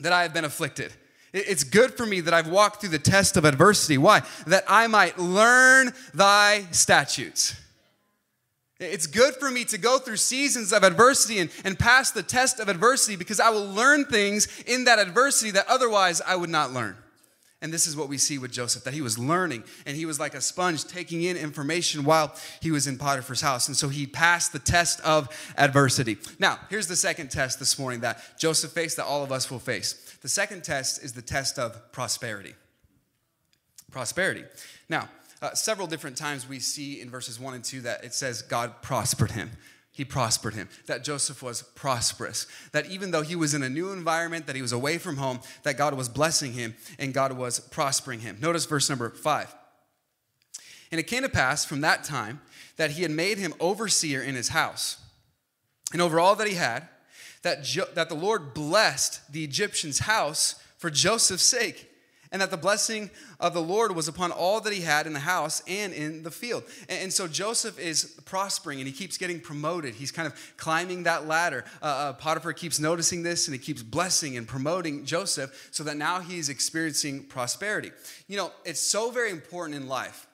that 0.01 0.13
I 0.13 0.23
have 0.23 0.33
been 0.33 0.47
afflicted. 0.47 0.95
It's 1.35 1.65
good 1.65 1.93
for 1.93 2.07
me 2.07 2.23
that 2.23 2.33
I've 2.33 2.49
walked 2.49 2.81
through 2.81 2.91
the 2.91 2.99
test 2.99 3.37
of 3.37 3.45
adversity. 3.45 3.99
Why? 3.99 4.23
That 4.47 4.65
I 4.67 4.87
might 4.87 5.19
learn 5.19 5.93
thy 6.15 6.63
statutes. 6.71 7.55
It's 8.81 9.07
good 9.07 9.35
for 9.35 9.51
me 9.51 9.65
to 9.67 9.77
go 9.77 9.99
through 9.99 10.17
seasons 10.17 10.73
of 10.73 10.85
adversity 10.85 11.41
and, 11.41 11.51
and 11.65 11.79
pass 11.79 12.13
the 12.13 12.23
test 12.23 12.61
of 12.61 12.69
adversity 12.69 13.17
because 13.17 13.41
I 13.41 13.51
will 13.51 13.67
learn 13.67 14.07
things 14.07 14.49
in 14.67 14.85
that 14.85 14.99
adversity 14.99 15.51
that 15.51 15.67
otherwise 15.69 16.23
I 16.23 16.37
would 16.37 16.49
not 16.49 16.73
learn. 16.73 16.97
And 17.61 17.73
this 17.73 17.89
is 17.89 17.97
what 17.97 18.09
we 18.09 18.19
see 18.19 18.39
with 18.39 18.53
Joseph 18.53 18.85
that 18.85 18.95
he 18.95 19.01
was 19.01 19.19
learning 19.19 19.65
and 19.85 19.97
he 19.97 20.07
was 20.07 20.21
like 20.21 20.35
a 20.35 20.41
sponge 20.41 20.85
taking 20.85 21.23
in 21.23 21.37
information 21.37 22.05
while 22.05 22.35
he 22.63 22.71
was 22.71 22.87
in 22.87 22.99
Potiphar's 22.99 23.41
house. 23.41 23.67
And 23.67 23.77
so 23.77 23.89
he 23.89 24.07
passed 24.07 24.53
the 24.53 24.61
test 24.61 25.01
of 25.01 25.29
adversity. 25.57 26.19
Now, 26.39 26.61
here's 26.71 26.87
the 26.87 26.95
second 26.95 27.33
test 27.33 27.59
this 27.59 27.77
morning 27.77 28.01
that 28.01 28.39
Joseph 28.39 28.71
faced 28.71 28.97
that 28.99 29.07
all 29.07 29.25
of 29.25 29.33
us 29.33 29.51
will 29.51 29.59
face. 29.59 30.17
The 30.23 30.29
second 30.29 30.63
test 30.63 31.03
is 31.03 31.13
the 31.13 31.23
test 31.23 31.59
of 31.59 31.91
prosperity. 31.91 32.55
Prosperity. 33.91 34.45
Now, 34.89 35.09
uh, 35.43 35.55
several 35.55 35.89
different 35.89 36.17
times 36.17 36.49
we 36.49 36.61
see 36.61 37.01
in 37.01 37.11
verses 37.11 37.41
1 37.41 37.55
and 37.55 37.65
2 37.65 37.81
that 37.83 38.05
it 38.05 38.15
says 38.15 38.43
God 38.43 38.83
prospered 38.83 39.33
him 39.33 39.51
he 39.99 40.05
prospered 40.05 40.55
him, 40.55 40.69
that 40.87 41.03
Joseph 41.03 41.43
was 41.43 41.61
prosperous, 41.61 42.47
that 42.71 42.87
even 42.87 43.11
though 43.11 43.23
he 43.23 43.35
was 43.35 43.53
in 43.53 43.65
a 43.65 43.69
new 43.69 43.91
environment, 43.91 44.47
that 44.47 44.55
he 44.55 44.63
was 44.63 44.71
away 44.71 44.97
from 44.97 45.17
home, 45.17 45.41
that 45.65 45.77
God 45.77 45.93
was 45.95 46.09
blessing 46.09 46.53
him 46.53 46.77
and 47.01 47.13
God 47.13 47.33
was 47.33 47.59
prospering 47.59 48.21
him. 48.21 48.39
Notice 48.41 48.65
verse 48.65 48.89
number 48.89 49.11
five. 49.11 49.53
And 50.93 51.01
it 51.01 51.09
came 51.09 51.25
to 51.25 51.29
pass 51.29 51.65
from 51.65 51.81
that 51.81 52.05
time 52.05 52.41
that 52.77 52.93
he 52.93 53.03
had 53.03 53.11
made 53.11 53.39
him 53.39 53.53
overseer 53.59 54.23
in 54.23 54.37
his 54.37 54.51
house 54.51 54.99
and 55.93 56.01
over 56.01 56.21
all 56.21 56.37
that 56.37 56.47
he 56.47 56.55
had, 56.55 56.89
that, 57.43 57.65
jo- 57.65 57.89
that 57.97 58.09
the 58.09 58.15
Lord 58.15 58.55
blessed 58.55 59.33
the 59.33 59.43
Egyptian's 59.43 59.99
house 59.99 60.63
for 60.77 60.91
Joseph's 60.91 61.43
sake 61.43 61.91
and 62.31 62.43
that 62.43 62.51
the 62.51 62.57
blessing 62.57 63.11
of 63.41 63.55
the 63.55 63.63
Lord 63.63 63.95
was 63.95 64.09
upon 64.09 64.33
all 64.33 64.61
that 64.61 64.73
he 64.73 64.83
had 64.83 65.07
in 65.07 65.13
the 65.13 65.21
house 65.21 65.63
and 65.67 65.93
in 65.93 66.23
the 66.23 66.31
field. 66.31 66.65
And, 66.89 67.13
so 67.13 67.27
Joseph 67.27 67.79
is 67.79 68.21
prospering 68.25 68.81
and 68.81 68.87
he 68.87 68.93
keeps 68.93 69.17
getting 69.17 69.41
promoted. 69.41 69.95
He's 69.95 70.13
kind 70.13 70.27
of 70.27 70.35
climbing 70.57 71.05
that 71.05 71.27
ladder. 71.27 71.65
Uh, 71.83 71.87
uh, 71.87 72.13
Potiphar 72.15 72.53
keeps 72.53 72.79
noticing 72.79 73.23
this 73.23 73.49
and 73.49 73.55
he 73.55 73.59
keeps 73.59 73.83
blessing 73.83 74.37
and 74.37 74.47
promoting 74.47 75.05
Joseph 75.05 75.69
so 75.71 75.85
that 75.85 75.97
now 75.97 76.21
he's 76.21 76.49
experiencing 76.49 77.25
prosperity. 77.25 77.93
You 78.27 78.37
know, 78.37 78.53
it's 78.65 78.81
so 78.81 79.11
very 79.11 79.31
important 79.31 79.81
in 79.81 79.89
life 79.89 80.27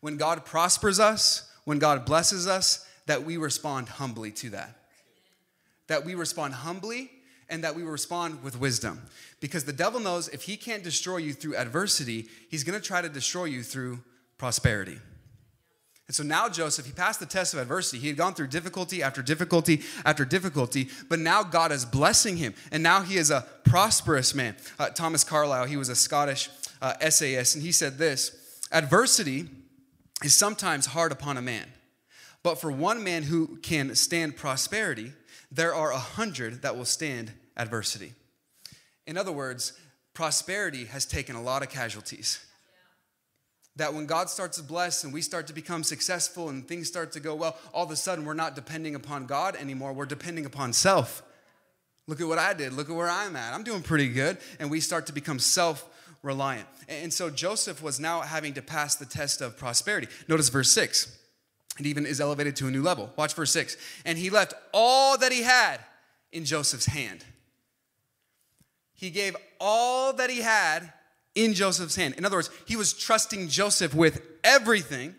when 0.00 0.16
God 0.16 0.44
prospers 0.44 1.00
us, 1.00 1.50
when 1.64 1.78
God 1.78 2.04
blesses 2.04 2.46
us, 2.46 2.86
that 3.06 3.24
we 3.24 3.36
respond 3.36 3.88
humbly 3.88 4.30
to 4.32 4.50
that. 4.50 4.76
That 5.86 6.04
we 6.04 6.14
respond 6.14 6.54
humbly 6.54 7.10
and 7.48 7.64
that 7.64 7.74
we 7.74 7.82
respond 7.82 8.42
with 8.42 8.58
wisdom. 8.58 9.02
Because 9.40 9.64
the 9.64 9.72
devil 9.72 10.00
knows 10.00 10.28
if 10.28 10.42
he 10.42 10.56
can't 10.56 10.84
destroy 10.84 11.16
you 11.16 11.32
through 11.32 11.56
adversity, 11.56 12.28
he's 12.50 12.62
gonna 12.62 12.80
try 12.80 13.00
to 13.00 13.08
destroy 13.08 13.44
you 13.44 13.62
through 13.62 14.00
prosperity. 14.38 14.98
And 16.10 16.14
so 16.16 16.24
now 16.24 16.48
Joseph, 16.48 16.86
he 16.86 16.92
passed 16.92 17.20
the 17.20 17.26
test 17.26 17.54
of 17.54 17.60
adversity. 17.60 18.00
He 18.00 18.08
had 18.08 18.16
gone 18.16 18.34
through 18.34 18.48
difficulty 18.48 19.00
after 19.00 19.22
difficulty 19.22 19.82
after 20.04 20.24
difficulty, 20.24 20.88
but 21.08 21.20
now 21.20 21.44
God 21.44 21.70
is 21.70 21.84
blessing 21.84 22.36
him. 22.36 22.52
And 22.72 22.82
now 22.82 23.02
he 23.02 23.16
is 23.16 23.30
a 23.30 23.46
prosperous 23.64 24.34
man. 24.34 24.56
Uh, 24.76 24.88
Thomas 24.88 25.22
Carlyle, 25.22 25.66
he 25.66 25.76
was 25.76 25.88
a 25.88 25.94
Scottish 25.94 26.50
uh, 26.82 26.94
essayist, 27.00 27.54
and 27.54 27.62
he 27.62 27.70
said 27.70 27.96
this 27.96 28.36
Adversity 28.72 29.48
is 30.24 30.34
sometimes 30.34 30.86
hard 30.86 31.12
upon 31.12 31.36
a 31.36 31.42
man, 31.42 31.66
but 32.42 32.60
for 32.60 32.72
one 32.72 33.04
man 33.04 33.22
who 33.22 33.58
can 33.58 33.94
stand 33.94 34.36
prosperity, 34.36 35.12
there 35.52 35.74
are 35.74 35.92
a 35.92 35.98
hundred 35.98 36.62
that 36.62 36.76
will 36.76 36.84
stand 36.84 37.32
adversity. 37.56 38.14
In 39.06 39.16
other 39.16 39.32
words, 39.32 39.72
prosperity 40.14 40.84
has 40.86 41.06
taken 41.06 41.36
a 41.36 41.42
lot 41.42 41.62
of 41.62 41.70
casualties. 41.70 42.44
That 43.76 43.94
when 43.94 44.06
God 44.06 44.28
starts 44.28 44.58
to 44.58 44.62
bless 44.62 45.04
and 45.04 45.12
we 45.12 45.22
start 45.22 45.46
to 45.46 45.52
become 45.52 45.84
successful 45.84 46.48
and 46.48 46.66
things 46.66 46.88
start 46.88 47.12
to 47.12 47.20
go 47.20 47.34
well, 47.34 47.56
all 47.72 47.84
of 47.84 47.90
a 47.90 47.96
sudden 47.96 48.24
we're 48.24 48.34
not 48.34 48.54
depending 48.54 48.94
upon 48.94 49.26
God 49.26 49.56
anymore, 49.56 49.92
we're 49.92 50.06
depending 50.06 50.44
upon 50.44 50.72
self. 50.72 51.22
Look 52.06 52.20
at 52.20 52.26
what 52.26 52.38
I 52.38 52.52
did, 52.54 52.72
look 52.72 52.90
at 52.90 52.96
where 52.96 53.08
I'm 53.08 53.36
at. 53.36 53.54
I'm 53.54 53.62
doing 53.62 53.82
pretty 53.82 54.08
good. 54.08 54.38
And 54.58 54.70
we 54.70 54.80
start 54.80 55.06
to 55.06 55.12
become 55.12 55.38
self 55.38 55.86
reliant. 56.22 56.66
And 56.88 57.12
so 57.12 57.30
Joseph 57.30 57.82
was 57.82 58.00
now 58.00 58.20
having 58.20 58.54
to 58.54 58.62
pass 58.62 58.96
the 58.96 59.06
test 59.06 59.40
of 59.40 59.56
prosperity. 59.56 60.08
Notice 60.28 60.48
verse 60.48 60.70
6. 60.72 61.16
It 61.78 61.86
even 61.86 62.04
is 62.04 62.20
elevated 62.20 62.56
to 62.56 62.66
a 62.66 62.70
new 62.70 62.82
level. 62.82 63.10
Watch 63.16 63.34
verse 63.34 63.52
6. 63.52 63.76
And 64.04 64.18
he 64.18 64.28
left 64.28 64.54
all 64.74 65.16
that 65.18 65.32
he 65.32 65.42
had 65.42 65.80
in 66.32 66.44
Joseph's 66.44 66.86
hand. 66.86 67.24
He 69.00 69.08
gave 69.08 69.34
all 69.58 70.12
that 70.12 70.28
he 70.28 70.42
had 70.42 70.92
in 71.34 71.54
Joseph's 71.54 71.96
hand. 71.96 72.16
In 72.18 72.26
other 72.26 72.36
words, 72.36 72.50
he 72.66 72.76
was 72.76 72.92
trusting 72.92 73.48
Joseph 73.48 73.94
with 73.94 74.20
everything, 74.44 75.14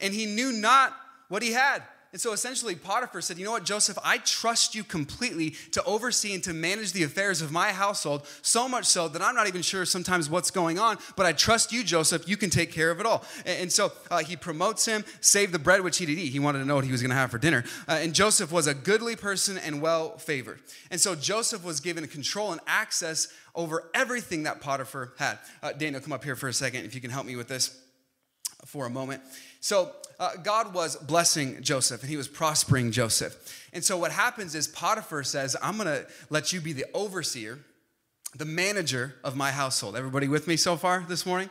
and 0.00 0.14
he 0.14 0.24
knew 0.24 0.52
not 0.52 0.96
what 1.28 1.42
he 1.42 1.52
had. 1.52 1.82
And 2.16 2.20
so 2.22 2.32
essentially, 2.32 2.74
Potiphar 2.74 3.20
said, 3.20 3.36
You 3.36 3.44
know 3.44 3.50
what, 3.50 3.66
Joseph, 3.66 3.98
I 4.02 4.16
trust 4.16 4.74
you 4.74 4.82
completely 4.82 5.50
to 5.72 5.84
oversee 5.84 6.32
and 6.32 6.42
to 6.44 6.54
manage 6.54 6.92
the 6.92 7.02
affairs 7.02 7.42
of 7.42 7.52
my 7.52 7.72
household, 7.72 8.26
so 8.40 8.66
much 8.70 8.86
so 8.86 9.06
that 9.06 9.20
I'm 9.20 9.34
not 9.34 9.48
even 9.48 9.60
sure 9.60 9.84
sometimes 9.84 10.30
what's 10.30 10.50
going 10.50 10.78
on, 10.78 10.96
but 11.14 11.26
I 11.26 11.32
trust 11.32 11.72
you, 11.72 11.84
Joseph, 11.84 12.26
you 12.26 12.38
can 12.38 12.48
take 12.48 12.72
care 12.72 12.90
of 12.90 13.00
it 13.00 13.04
all. 13.04 13.22
And 13.44 13.70
so 13.70 13.92
uh, 14.10 14.20
he 14.20 14.34
promotes 14.34 14.86
him, 14.86 15.04
save 15.20 15.52
the 15.52 15.58
bread 15.58 15.82
which 15.82 15.98
he 15.98 16.06
did 16.06 16.18
eat. 16.18 16.32
He 16.32 16.38
wanted 16.38 16.60
to 16.60 16.64
know 16.64 16.76
what 16.76 16.86
he 16.86 16.90
was 16.90 17.02
going 17.02 17.10
to 17.10 17.16
have 17.16 17.30
for 17.30 17.36
dinner. 17.36 17.64
Uh, 17.86 17.98
and 18.00 18.14
Joseph 18.14 18.50
was 18.50 18.66
a 18.66 18.72
goodly 18.72 19.14
person 19.14 19.58
and 19.58 19.82
well 19.82 20.16
favored. 20.16 20.60
And 20.90 20.98
so 20.98 21.16
Joseph 21.16 21.64
was 21.64 21.80
given 21.80 22.06
control 22.06 22.50
and 22.50 22.62
access 22.66 23.28
over 23.54 23.90
everything 23.92 24.44
that 24.44 24.62
Potiphar 24.62 25.12
had. 25.18 25.38
Uh, 25.62 25.72
Daniel, 25.72 26.00
come 26.00 26.14
up 26.14 26.24
here 26.24 26.34
for 26.34 26.48
a 26.48 26.54
second 26.54 26.86
if 26.86 26.94
you 26.94 27.02
can 27.02 27.10
help 27.10 27.26
me 27.26 27.36
with 27.36 27.48
this 27.48 27.78
for 28.66 28.86
a 28.86 28.90
moment. 28.90 29.22
So 29.60 29.92
uh, 30.18 30.36
God 30.42 30.74
was 30.74 30.96
blessing 30.96 31.62
Joseph 31.62 32.02
and 32.02 32.10
he 32.10 32.16
was 32.16 32.28
prospering 32.28 32.90
Joseph. 32.90 33.68
And 33.72 33.84
so 33.84 33.96
what 33.96 34.12
happens 34.12 34.54
is 34.54 34.68
Potiphar 34.68 35.22
says, 35.22 35.56
I'm 35.62 35.76
going 35.76 35.86
to 35.86 36.06
let 36.30 36.52
you 36.52 36.60
be 36.60 36.72
the 36.72 36.86
overseer, 36.94 37.58
the 38.34 38.44
manager 38.44 39.14
of 39.24 39.36
my 39.36 39.50
household. 39.50 39.96
Everybody 39.96 40.28
with 40.28 40.46
me 40.46 40.56
so 40.56 40.76
far 40.76 41.04
this 41.08 41.24
morning? 41.24 41.48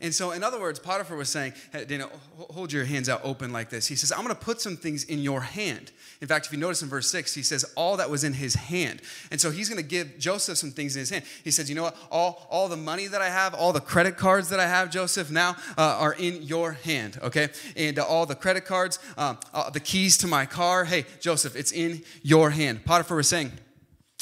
And 0.00 0.14
so, 0.14 0.30
in 0.30 0.44
other 0.44 0.60
words, 0.60 0.78
Potiphar 0.78 1.16
was 1.16 1.28
saying, 1.28 1.54
hey, 1.72 1.84
Daniel, 1.84 2.10
hold 2.50 2.72
your 2.72 2.84
hands 2.84 3.08
out 3.08 3.20
open 3.24 3.52
like 3.52 3.68
this. 3.68 3.86
He 3.86 3.96
says, 3.96 4.12
I'm 4.12 4.22
going 4.22 4.34
to 4.34 4.40
put 4.40 4.60
some 4.60 4.76
things 4.76 5.04
in 5.04 5.18
your 5.18 5.40
hand. 5.40 5.90
In 6.20 6.28
fact, 6.28 6.46
if 6.46 6.52
you 6.52 6.58
notice 6.58 6.82
in 6.82 6.88
verse 6.88 7.10
6, 7.10 7.34
he 7.34 7.42
says, 7.42 7.64
all 7.76 7.96
that 7.96 8.08
was 8.08 8.24
in 8.24 8.32
his 8.32 8.54
hand. 8.54 9.02
And 9.30 9.40
so 9.40 9.50
he's 9.50 9.68
going 9.68 9.82
to 9.82 9.88
give 9.88 10.18
Joseph 10.18 10.58
some 10.58 10.70
things 10.70 10.94
in 10.96 11.00
his 11.00 11.10
hand. 11.10 11.24
He 11.42 11.50
says, 11.50 11.68
You 11.68 11.74
know 11.74 11.82
what? 11.82 11.96
All, 12.10 12.46
all 12.50 12.68
the 12.68 12.76
money 12.76 13.06
that 13.06 13.20
I 13.20 13.28
have, 13.28 13.54
all 13.54 13.72
the 13.72 13.80
credit 13.80 14.16
cards 14.16 14.48
that 14.50 14.60
I 14.60 14.66
have, 14.66 14.90
Joseph, 14.90 15.30
now 15.30 15.56
uh, 15.76 15.82
are 15.82 16.14
in 16.14 16.42
your 16.42 16.72
hand, 16.72 17.18
okay? 17.22 17.48
And 17.76 17.98
uh, 17.98 18.04
all 18.04 18.26
the 18.26 18.34
credit 18.34 18.64
cards, 18.64 18.98
um, 19.16 19.38
uh, 19.52 19.70
the 19.70 19.80
keys 19.80 20.16
to 20.18 20.26
my 20.26 20.46
car, 20.46 20.84
hey, 20.84 21.06
Joseph, 21.20 21.56
it's 21.56 21.72
in 21.72 22.02
your 22.22 22.50
hand. 22.50 22.84
Potiphar 22.84 23.16
was 23.16 23.28
saying, 23.28 23.52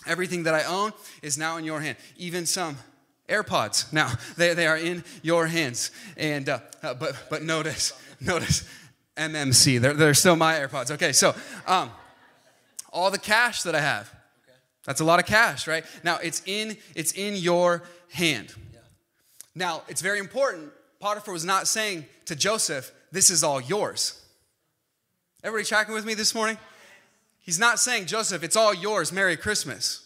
Everything 0.06 0.44
that 0.44 0.54
I 0.54 0.62
own 0.64 0.92
is 1.20 1.36
now 1.36 1.56
in 1.56 1.64
your 1.64 1.80
hand, 1.80 1.96
even 2.16 2.46
some 2.46 2.78
AirPods. 3.28 3.92
Now, 3.92 4.12
they, 4.36 4.54
they 4.54 4.66
are 4.66 4.76
in 4.76 5.04
your 5.22 5.46
hands. 5.46 5.90
And, 6.16 6.48
uh, 6.48 6.60
uh, 6.82 6.94
but, 6.94 7.16
but 7.28 7.42
notice, 7.42 7.92
notice, 8.20 8.68
MMC, 9.16 9.80
they're, 9.80 9.94
they're 9.94 10.14
still 10.14 10.36
my 10.36 10.54
AirPods. 10.54 10.90
Okay, 10.90 11.12
so 11.12 11.34
um, 11.66 11.90
all 12.92 13.10
the 13.10 13.18
cash 13.18 13.62
that 13.62 13.74
I 13.74 13.80
have, 13.80 14.12
that's 14.84 15.00
a 15.00 15.04
lot 15.04 15.18
of 15.18 15.26
cash, 15.26 15.66
right? 15.66 15.84
Now, 16.04 16.18
it's 16.18 16.42
in, 16.46 16.76
it's 16.94 17.12
in 17.12 17.34
your 17.34 17.82
hand. 18.12 18.54
Now, 19.54 19.82
it's 19.88 20.02
very 20.02 20.18
important. 20.18 20.70
Potiphar 21.00 21.32
was 21.32 21.44
not 21.44 21.66
saying 21.66 22.04
to 22.26 22.36
Joseph, 22.36 22.92
this 23.10 23.30
is 23.30 23.42
all 23.42 23.60
yours. 23.60 24.22
Everybody 25.42 25.66
tracking 25.66 25.94
with 25.94 26.04
me 26.04 26.14
this 26.14 26.34
morning? 26.34 26.58
He's 27.40 27.58
not 27.58 27.78
saying, 27.78 28.06
Joseph, 28.06 28.42
it's 28.42 28.56
all 28.56 28.74
yours, 28.74 29.12
Merry 29.12 29.36
Christmas. 29.36 30.05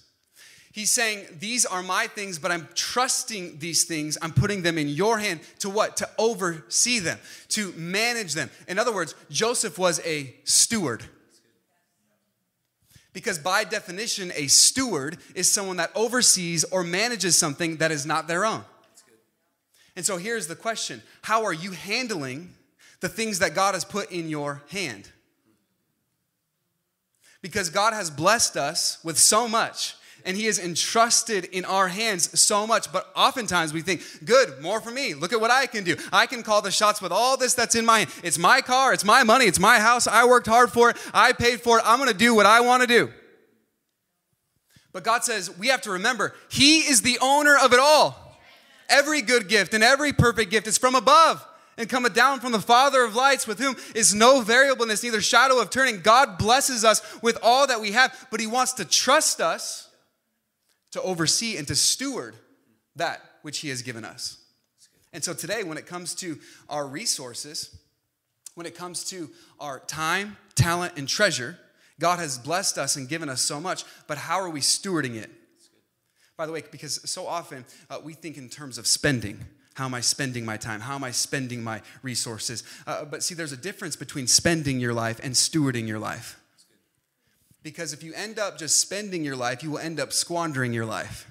He's 0.72 0.90
saying, 0.90 1.26
These 1.38 1.66
are 1.66 1.82
my 1.82 2.06
things, 2.06 2.38
but 2.38 2.50
I'm 2.50 2.68
trusting 2.74 3.58
these 3.58 3.84
things. 3.84 4.16
I'm 4.22 4.32
putting 4.32 4.62
them 4.62 4.78
in 4.78 4.88
your 4.88 5.18
hand 5.18 5.40
to 5.60 5.70
what? 5.70 5.96
To 5.98 6.08
oversee 6.18 7.00
them, 7.00 7.18
to 7.48 7.72
manage 7.72 8.34
them. 8.34 8.50
In 8.68 8.78
other 8.78 8.94
words, 8.94 9.14
Joseph 9.30 9.78
was 9.78 10.00
a 10.04 10.34
steward. 10.44 11.04
Because 13.12 13.40
by 13.40 13.64
definition, 13.64 14.30
a 14.36 14.46
steward 14.46 15.18
is 15.34 15.50
someone 15.50 15.78
that 15.78 15.90
oversees 15.96 16.62
or 16.64 16.84
manages 16.84 17.36
something 17.36 17.78
that 17.78 17.90
is 17.90 18.06
not 18.06 18.28
their 18.28 18.44
own. 18.44 18.64
And 19.96 20.06
so 20.06 20.16
here's 20.16 20.46
the 20.46 20.56
question 20.56 21.02
How 21.22 21.44
are 21.44 21.52
you 21.52 21.72
handling 21.72 22.54
the 23.00 23.08
things 23.08 23.40
that 23.40 23.54
God 23.54 23.74
has 23.74 23.84
put 23.84 24.12
in 24.12 24.28
your 24.28 24.62
hand? 24.70 25.10
Because 27.42 27.70
God 27.70 27.92
has 27.92 28.10
blessed 28.10 28.56
us 28.56 29.02
with 29.02 29.18
so 29.18 29.48
much 29.48 29.96
and 30.24 30.36
he 30.36 30.46
has 30.46 30.58
entrusted 30.58 31.44
in 31.46 31.64
our 31.64 31.88
hands 31.88 32.38
so 32.38 32.66
much. 32.66 32.92
But 32.92 33.08
oftentimes 33.14 33.72
we 33.72 33.82
think, 33.82 34.02
good, 34.24 34.60
more 34.60 34.80
for 34.80 34.90
me. 34.90 35.14
Look 35.14 35.32
at 35.32 35.40
what 35.40 35.50
I 35.50 35.66
can 35.66 35.84
do. 35.84 35.96
I 36.12 36.26
can 36.26 36.42
call 36.42 36.62
the 36.62 36.70
shots 36.70 37.00
with 37.00 37.12
all 37.12 37.36
this 37.36 37.54
that's 37.54 37.74
in 37.74 37.84
my 37.84 38.00
hand. 38.00 38.10
It's 38.22 38.38
my 38.38 38.60
car, 38.60 38.92
it's 38.92 39.04
my 39.04 39.22
money, 39.22 39.46
it's 39.46 39.60
my 39.60 39.78
house. 39.78 40.06
I 40.06 40.24
worked 40.26 40.46
hard 40.46 40.70
for 40.70 40.90
it, 40.90 40.96
I 41.12 41.32
paid 41.32 41.60
for 41.60 41.78
it. 41.78 41.84
I'm 41.86 41.98
going 41.98 42.10
to 42.10 42.16
do 42.16 42.34
what 42.34 42.46
I 42.46 42.60
want 42.60 42.82
to 42.82 42.86
do. 42.86 43.10
But 44.92 45.04
God 45.04 45.24
says 45.24 45.56
we 45.56 45.68
have 45.68 45.82
to 45.82 45.92
remember, 45.92 46.34
He 46.50 46.80
is 46.80 47.02
the 47.02 47.18
owner 47.20 47.56
of 47.56 47.72
it 47.72 47.78
all. 47.78 48.38
Every 48.88 49.22
good 49.22 49.48
gift 49.48 49.72
and 49.72 49.84
every 49.84 50.12
perfect 50.12 50.50
gift 50.50 50.66
is 50.66 50.76
from 50.76 50.96
above 50.96 51.46
and 51.78 51.88
cometh 51.88 52.12
down 52.12 52.40
from 52.40 52.52
the 52.52 52.60
Father 52.60 53.04
of 53.04 53.14
lights, 53.14 53.46
with 53.46 53.58
whom 53.58 53.76
is 53.94 54.14
no 54.14 54.42
variableness, 54.42 55.02
neither 55.02 55.20
shadow 55.20 55.60
of 55.60 55.70
turning. 55.70 56.00
God 56.00 56.36
blesses 56.36 56.84
us 56.84 57.00
with 57.22 57.38
all 57.42 57.66
that 57.68 57.80
we 57.80 57.92
have, 57.92 58.28
but 58.30 58.40
He 58.40 58.46
wants 58.46 58.74
to 58.74 58.84
trust 58.84 59.40
us 59.40 59.88
to 60.92 61.02
oversee 61.02 61.56
and 61.56 61.66
to 61.68 61.74
steward 61.74 62.34
that 62.96 63.20
which 63.42 63.58
He 63.58 63.68
has 63.68 63.82
given 63.82 64.04
us. 64.04 64.38
And 65.12 65.24
so 65.24 65.34
today, 65.34 65.64
when 65.64 65.78
it 65.78 65.86
comes 65.86 66.14
to 66.16 66.38
our 66.68 66.86
resources, 66.86 67.76
when 68.54 68.66
it 68.66 68.76
comes 68.76 69.04
to 69.10 69.30
our 69.58 69.80
time, 69.80 70.36
talent, 70.54 70.94
and 70.96 71.08
treasure, 71.08 71.58
God 71.98 72.18
has 72.18 72.38
blessed 72.38 72.78
us 72.78 72.96
and 72.96 73.08
given 73.08 73.28
us 73.28 73.42
so 73.42 73.60
much, 73.60 73.84
but 74.06 74.18
how 74.18 74.40
are 74.40 74.50
we 74.50 74.60
stewarding 74.60 75.16
it? 75.16 75.30
By 76.36 76.46
the 76.46 76.52
way, 76.52 76.62
because 76.70 77.08
so 77.08 77.26
often 77.26 77.66
uh, 77.90 77.98
we 78.02 78.14
think 78.14 78.38
in 78.38 78.48
terms 78.48 78.78
of 78.78 78.86
spending. 78.86 79.44
How 79.74 79.84
am 79.84 79.94
I 79.94 80.00
spending 80.00 80.44
my 80.44 80.56
time? 80.56 80.80
How 80.80 80.94
am 80.94 81.04
I 81.04 81.10
spending 81.10 81.62
my 81.62 81.82
resources? 82.02 82.64
Uh, 82.86 83.04
but 83.04 83.22
see, 83.22 83.34
there's 83.34 83.52
a 83.52 83.56
difference 83.56 83.94
between 83.94 84.26
spending 84.26 84.80
your 84.80 84.94
life 84.94 85.20
and 85.22 85.34
stewarding 85.34 85.86
your 85.86 85.98
life. 85.98 86.39
Because 87.62 87.92
if 87.92 88.02
you 88.02 88.12
end 88.14 88.38
up 88.38 88.58
just 88.58 88.80
spending 88.80 89.24
your 89.24 89.36
life, 89.36 89.62
you 89.62 89.70
will 89.72 89.78
end 89.78 90.00
up 90.00 90.12
squandering 90.12 90.72
your 90.72 90.86
life. 90.86 91.30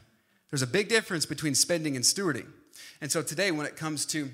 There's 0.50 0.62
a 0.62 0.68
big 0.68 0.90
difference 0.90 1.26
between 1.26 1.56
spending 1.56 1.96
and 1.96 2.04
stewarding. 2.04 2.48
And 3.02 3.12
so 3.12 3.22
today, 3.22 3.52
when 3.52 3.66
it 3.66 3.76
comes 3.76 4.06
to 4.08 4.30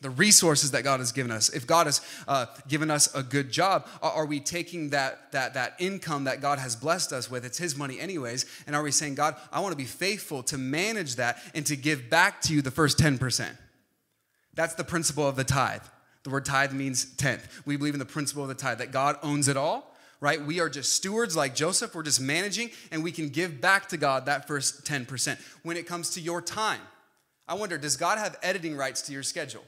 the 0.00 0.10
resources 0.10 0.72
that 0.72 0.84
God 0.84 1.00
has 1.00 1.12
given 1.12 1.30
us, 1.30 1.48
if 1.50 1.66
God 1.66 1.86
has 1.86 2.00
uh, 2.28 2.46
given 2.68 2.90
us 2.90 3.14
a 3.14 3.22
good 3.22 3.50
job, 3.50 3.86
are, 4.02 4.26
we 4.26 4.38
taking 4.40 4.90
that, 4.90 5.32
that, 5.32 5.54
that 5.54 5.76
income 5.78 6.24
that 6.24 6.42
God 6.42 6.58
has 6.58 6.76
blessed 6.76 7.12
us 7.12 7.30
with? 7.30 7.44
It's 7.44 7.58
His 7.58 7.76
money, 7.76 7.98
anyways. 7.98 8.44
And 8.66 8.76
are 8.76 8.82
we 8.82 8.90
saying, 8.90 9.14
God, 9.14 9.36
I 9.50 9.60
want 9.60 9.72
to 9.72 9.78
be 9.78 9.84
faithful 9.84 10.42
to 10.44 10.58
manage 10.58 11.16
that 11.16 11.38
and 11.54 11.64
to 11.66 11.76
give 11.76 12.10
back 12.10 12.42
to 12.42 12.54
you 12.54 12.60
the 12.60 12.70
first 12.70 12.98
10%? 12.98 13.56
That's 14.52 14.74
the 14.74 14.84
principle 14.84 15.26
of 15.26 15.36
the 15.36 15.44
tithe. 15.44 15.82
The 16.22 16.30
word 16.30 16.44
tithe 16.44 16.72
means 16.72 17.04
tenth. 17.16 17.62
We 17.64 17.76
believe 17.76 17.94
in 17.94 17.98
the 17.98 18.04
principle 18.06 18.42
of 18.42 18.48
the 18.48 18.54
tithe 18.54 18.78
that 18.78 18.92
God 18.92 19.16
owns 19.22 19.48
it 19.48 19.56
all 19.56 19.93
right? 20.24 20.42
We 20.42 20.58
are 20.58 20.70
just 20.70 20.94
stewards 20.94 21.36
like 21.36 21.54
Joseph. 21.54 21.94
We're 21.94 22.02
just 22.02 22.18
managing, 22.18 22.70
and 22.90 23.04
we 23.04 23.12
can 23.12 23.28
give 23.28 23.60
back 23.60 23.90
to 23.90 23.98
God 23.98 24.24
that 24.24 24.48
first 24.48 24.86
10%. 24.86 25.38
When 25.64 25.76
it 25.76 25.86
comes 25.86 26.08
to 26.14 26.20
your 26.20 26.40
time, 26.40 26.80
I 27.46 27.52
wonder, 27.52 27.76
does 27.76 27.98
God 27.98 28.16
have 28.16 28.38
editing 28.42 28.74
rights 28.74 29.02
to 29.02 29.12
your 29.12 29.22
schedule? 29.22 29.62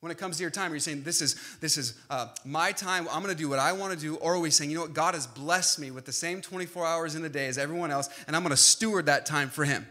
When 0.00 0.10
it 0.10 0.18
comes 0.18 0.38
to 0.38 0.42
your 0.42 0.50
time, 0.50 0.72
are 0.72 0.74
you 0.74 0.80
saying, 0.80 1.04
This 1.04 1.22
is, 1.22 1.36
this 1.60 1.78
is 1.78 1.94
uh, 2.10 2.30
my 2.44 2.72
time, 2.72 3.06
I'm 3.12 3.22
gonna 3.22 3.36
do 3.36 3.48
what 3.48 3.60
I 3.60 3.70
wanna 3.70 3.94
do? 3.94 4.16
Or 4.16 4.34
are 4.34 4.40
we 4.40 4.50
saying, 4.50 4.70
You 4.70 4.78
know 4.78 4.82
what, 4.82 4.92
God 4.92 5.14
has 5.14 5.24
blessed 5.24 5.78
me 5.78 5.92
with 5.92 6.04
the 6.04 6.12
same 6.12 6.40
24 6.40 6.84
hours 6.84 7.14
in 7.14 7.24
a 7.24 7.28
day 7.28 7.46
as 7.46 7.58
everyone 7.58 7.92
else, 7.92 8.08
and 8.26 8.34
I'm 8.34 8.42
gonna 8.42 8.56
steward 8.56 9.06
that 9.06 9.24
time 9.24 9.50
for 9.50 9.64
Him? 9.64 9.86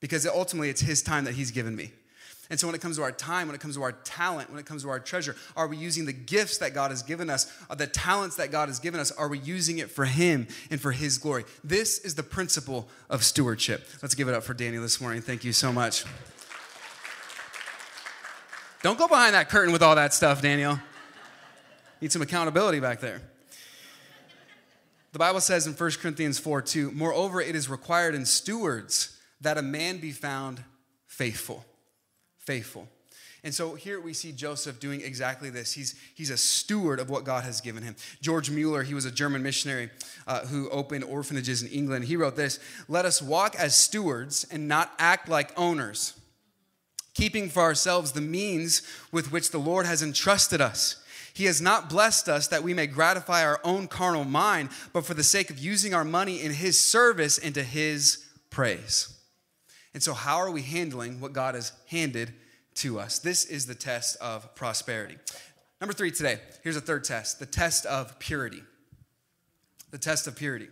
Because 0.00 0.26
ultimately, 0.26 0.70
it's 0.70 0.80
His 0.80 1.02
time 1.02 1.24
that 1.24 1.34
He's 1.34 1.50
given 1.50 1.76
me. 1.76 1.90
And 2.50 2.58
so, 2.58 2.66
when 2.66 2.74
it 2.74 2.80
comes 2.80 2.96
to 2.96 3.02
our 3.02 3.12
time, 3.12 3.46
when 3.46 3.54
it 3.54 3.60
comes 3.60 3.76
to 3.76 3.82
our 3.82 3.92
talent, 3.92 4.50
when 4.50 4.58
it 4.58 4.66
comes 4.66 4.82
to 4.82 4.88
our 4.88 4.98
treasure, 4.98 5.36
are 5.56 5.68
we 5.68 5.76
using 5.76 6.06
the 6.06 6.12
gifts 6.12 6.58
that 6.58 6.74
God 6.74 6.90
has 6.90 7.02
given 7.02 7.30
us, 7.30 7.50
uh, 7.70 7.74
the 7.74 7.86
talents 7.86 8.36
that 8.36 8.50
God 8.50 8.68
has 8.68 8.78
given 8.78 9.00
us, 9.00 9.10
are 9.12 9.28
we 9.28 9.38
using 9.38 9.78
it 9.78 9.90
for 9.90 10.04
Him 10.04 10.48
and 10.70 10.80
for 10.80 10.92
His 10.92 11.18
glory? 11.18 11.44
This 11.62 11.98
is 12.00 12.14
the 12.14 12.22
principle 12.22 12.88
of 13.08 13.22
stewardship. 13.22 13.86
Let's 14.02 14.14
give 14.14 14.28
it 14.28 14.34
up 14.34 14.42
for 14.42 14.54
Daniel 14.54 14.82
this 14.82 15.00
morning. 15.00 15.22
Thank 15.22 15.44
you 15.44 15.52
so 15.52 15.72
much. 15.72 16.04
Don't 18.82 18.98
go 18.98 19.06
behind 19.06 19.34
that 19.34 19.48
curtain 19.48 19.72
with 19.72 19.82
all 19.82 19.94
that 19.94 20.12
stuff, 20.12 20.42
Daniel. 20.42 20.80
Need 22.00 22.10
some 22.10 22.22
accountability 22.22 22.80
back 22.80 22.98
there. 22.98 23.22
The 25.12 25.18
Bible 25.18 25.40
says 25.40 25.66
in 25.66 25.74
1 25.74 25.90
Corinthians 26.00 26.40
4 26.40 26.62
2, 26.62 26.90
moreover, 26.90 27.40
it 27.40 27.54
is 27.54 27.68
required 27.68 28.16
in 28.16 28.26
stewards 28.26 29.16
that 29.40 29.56
a 29.58 29.62
man 29.62 29.98
be 29.98 30.10
found 30.10 30.64
faithful 31.06 31.64
faithful. 32.44 32.88
And 33.44 33.52
so 33.52 33.74
here 33.74 34.00
we 34.00 34.14
see 34.14 34.30
Joseph 34.30 34.78
doing 34.78 35.00
exactly 35.00 35.50
this. 35.50 35.72
He's, 35.72 35.96
he's 36.14 36.30
a 36.30 36.36
steward 36.36 37.00
of 37.00 37.10
what 37.10 37.24
God 37.24 37.42
has 37.42 37.60
given 37.60 37.82
him. 37.82 37.96
George 38.20 38.50
Mueller, 38.50 38.84
he 38.84 38.94
was 38.94 39.04
a 39.04 39.10
German 39.10 39.42
missionary 39.42 39.90
uh, 40.28 40.46
who 40.46 40.70
opened 40.70 41.02
orphanages 41.02 41.60
in 41.62 41.68
England. 41.68 42.04
He 42.04 42.16
wrote 42.16 42.36
this 42.36 42.60
Let 42.88 43.04
us 43.04 43.20
walk 43.20 43.56
as 43.56 43.74
stewards 43.74 44.46
and 44.50 44.68
not 44.68 44.92
act 44.98 45.28
like 45.28 45.58
owners, 45.58 46.14
keeping 47.14 47.48
for 47.48 47.62
ourselves 47.62 48.12
the 48.12 48.20
means 48.20 48.82
with 49.10 49.32
which 49.32 49.50
the 49.50 49.58
Lord 49.58 49.86
has 49.86 50.02
entrusted 50.02 50.60
us. 50.60 51.02
He 51.34 51.46
has 51.46 51.60
not 51.60 51.88
blessed 51.88 52.28
us 52.28 52.46
that 52.48 52.62
we 52.62 52.74
may 52.74 52.86
gratify 52.86 53.44
our 53.44 53.58
own 53.64 53.88
carnal 53.88 54.24
mind, 54.24 54.68
but 54.92 55.04
for 55.04 55.14
the 55.14 55.24
sake 55.24 55.50
of 55.50 55.58
using 55.58 55.94
our 55.94 56.04
money 56.04 56.40
in 56.40 56.52
His 56.52 56.78
service 56.78 57.38
and 57.38 57.54
to 57.54 57.64
His 57.64 58.24
praise. 58.50 59.11
And 59.94 60.02
so, 60.02 60.14
how 60.14 60.36
are 60.36 60.50
we 60.50 60.62
handling 60.62 61.20
what 61.20 61.32
God 61.32 61.54
has 61.54 61.72
handed 61.88 62.32
to 62.76 62.98
us. 62.98 63.18
This 63.18 63.44
is 63.44 63.66
the 63.66 63.74
test 63.74 64.16
of 64.20 64.54
prosperity. 64.54 65.18
Number 65.80 65.92
three 65.92 66.10
today, 66.10 66.38
here's 66.62 66.76
a 66.76 66.80
third 66.80 67.04
test 67.04 67.38
the 67.38 67.46
test 67.46 67.86
of 67.86 68.18
purity. 68.18 68.62
The 69.90 69.98
test 69.98 70.26
of 70.26 70.36
purity. 70.36 70.68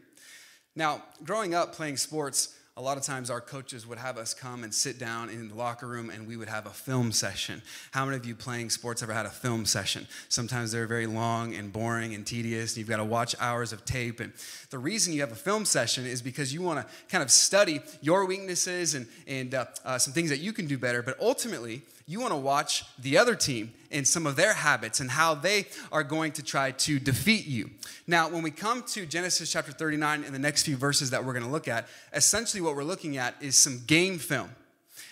Now, 0.74 1.02
growing 1.24 1.54
up 1.54 1.74
playing 1.74 1.98
sports, 1.98 2.56
a 2.81 2.83
lot 2.83 2.97
of 2.97 3.03
times 3.03 3.29
our 3.29 3.43
coaches 3.43 3.87
would 3.87 3.99
have 3.99 4.16
us 4.16 4.33
come 4.33 4.64
and 4.64 4.73
sit 4.75 4.99
down 4.99 5.29
in 5.29 5.49
the 5.49 5.55
locker 5.55 5.87
room 5.87 6.09
and 6.09 6.27
we 6.27 6.38
would 6.38 6.49
have 6.49 6.64
a 6.64 6.71
film 6.71 7.12
session. 7.12 7.61
How 7.90 8.07
many 8.07 8.16
of 8.16 8.25
you 8.25 8.35
playing 8.35 8.71
sports 8.71 9.03
ever 9.03 9.12
had 9.12 9.27
a 9.27 9.31
film 9.31 9.66
session? 9.66 10.07
Sometimes 10.31 10.73
they're 10.73 10.87
very 10.87 11.07
long 11.07 11.55
and 11.55 11.71
boring 11.71 12.14
and 12.14 12.27
tedious, 12.27 12.73
and 12.73 12.79
you've 12.79 12.88
got 12.88 12.97
to 12.97 13.05
watch 13.05 13.37
hours 13.38 13.75
of 13.75 13.85
tape. 13.85 14.19
And 14.19 14.33
the 14.71 14.79
reason 14.79 15.12
you 15.12 15.21
have 15.21 15.31
a 15.31 15.35
film 15.35 15.66
session 15.66 16.07
is 16.07 16.23
because 16.23 16.55
you 16.55 16.62
want 16.62 16.81
to 16.81 16.95
kind 17.11 17.23
of 17.23 17.31
study 17.31 17.83
your 18.01 18.25
weaknesses 18.25 18.95
and, 18.95 19.07
and 19.27 19.55
uh, 19.55 19.66
uh, 19.85 19.99
some 19.99 20.14
things 20.14 20.31
that 20.31 20.40
you 20.40 20.55
can 20.55 20.66
do 20.66 20.79
better. 20.79 21.03
But 21.03 21.21
ultimately, 21.21 21.83
you 22.07 22.21
want 22.21 22.33
to 22.33 22.37
watch 22.37 22.85
the 22.99 23.19
other 23.19 23.35
team 23.35 23.73
and 23.91 24.07
some 24.07 24.27
of 24.27 24.37
their 24.37 24.55
habits 24.55 25.01
and 25.01 25.11
how 25.11 25.35
they 25.35 25.67
are 25.93 26.03
going 26.03 26.33
to 26.33 26.43
try 26.43 26.73
to 26.73 26.99
defeat 26.99 27.47
you. 27.47 27.71
Now, 28.07 28.29
when 28.29 28.43
we 28.43 28.51
come 28.51 28.83
to 28.89 29.07
Genesis 29.07 29.51
chapter 29.53 29.73
39 29.73 30.25
and 30.25 30.35
the 30.35 30.39
next 30.39 30.65
few 30.65 30.77
verses 30.77 31.11
that 31.11 31.25
we're 31.25 31.33
going 31.33 31.45
to 31.45 31.51
look 31.51 31.69
at, 31.69 31.89
essentially 32.13 32.61
what 32.61 32.77
we're 32.77 32.85
looking 32.85 33.17
at 33.17 33.35
is 33.41 33.57
some 33.57 33.83
game 33.87 34.19
film. 34.19 34.51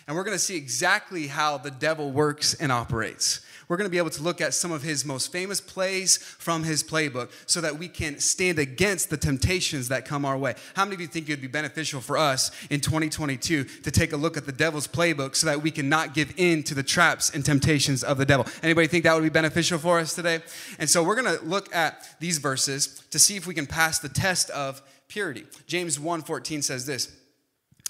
And 0.06 0.16
we're 0.16 0.24
going 0.24 0.36
to 0.36 0.42
see 0.42 0.56
exactly 0.56 1.26
how 1.26 1.58
the 1.58 1.70
devil 1.70 2.10
works 2.10 2.54
and 2.54 2.72
operates 2.72 3.40
we're 3.68 3.76
going 3.76 3.86
to 3.86 3.90
be 3.90 3.98
able 3.98 4.10
to 4.10 4.22
look 4.22 4.40
at 4.40 4.54
some 4.54 4.72
of 4.72 4.82
his 4.82 5.04
most 5.04 5.30
famous 5.30 5.60
plays 5.60 6.16
from 6.16 6.64
his 6.64 6.82
playbook 6.82 7.30
so 7.46 7.60
that 7.60 7.78
we 7.78 7.86
can 7.88 8.18
stand 8.18 8.58
against 8.58 9.10
the 9.10 9.16
temptations 9.16 9.88
that 9.88 10.06
come 10.06 10.24
our 10.24 10.38
way. 10.38 10.54
How 10.74 10.84
many 10.84 10.94
of 10.94 11.00
you 11.02 11.06
think 11.06 11.28
it 11.28 11.32
would 11.32 11.40
be 11.42 11.48
beneficial 11.48 12.00
for 12.00 12.16
us 12.16 12.50
in 12.70 12.80
2022 12.80 13.64
to 13.64 13.90
take 13.90 14.12
a 14.12 14.16
look 14.16 14.36
at 14.36 14.46
the 14.46 14.52
devil's 14.52 14.88
playbook 14.88 15.36
so 15.36 15.46
that 15.46 15.62
we 15.62 15.70
can 15.70 15.88
not 15.88 16.14
give 16.14 16.32
in 16.38 16.62
to 16.64 16.74
the 16.74 16.82
traps 16.82 17.30
and 17.30 17.44
temptations 17.44 18.02
of 18.02 18.16
the 18.16 18.26
devil? 18.26 18.46
Anybody 18.62 18.86
think 18.86 19.04
that 19.04 19.14
would 19.14 19.22
be 19.22 19.28
beneficial 19.28 19.78
for 19.78 19.98
us 19.98 20.14
today? 20.14 20.40
And 20.78 20.88
so 20.88 21.02
we're 21.02 21.20
going 21.20 21.38
to 21.38 21.44
look 21.44 21.74
at 21.74 22.16
these 22.20 22.38
verses 22.38 23.02
to 23.10 23.18
see 23.18 23.36
if 23.36 23.46
we 23.46 23.54
can 23.54 23.66
pass 23.66 23.98
the 23.98 24.08
test 24.08 24.48
of 24.50 24.82
purity. 25.08 25.44
James 25.66 25.98
1:14 25.98 26.62
says 26.62 26.86
this, 26.86 27.08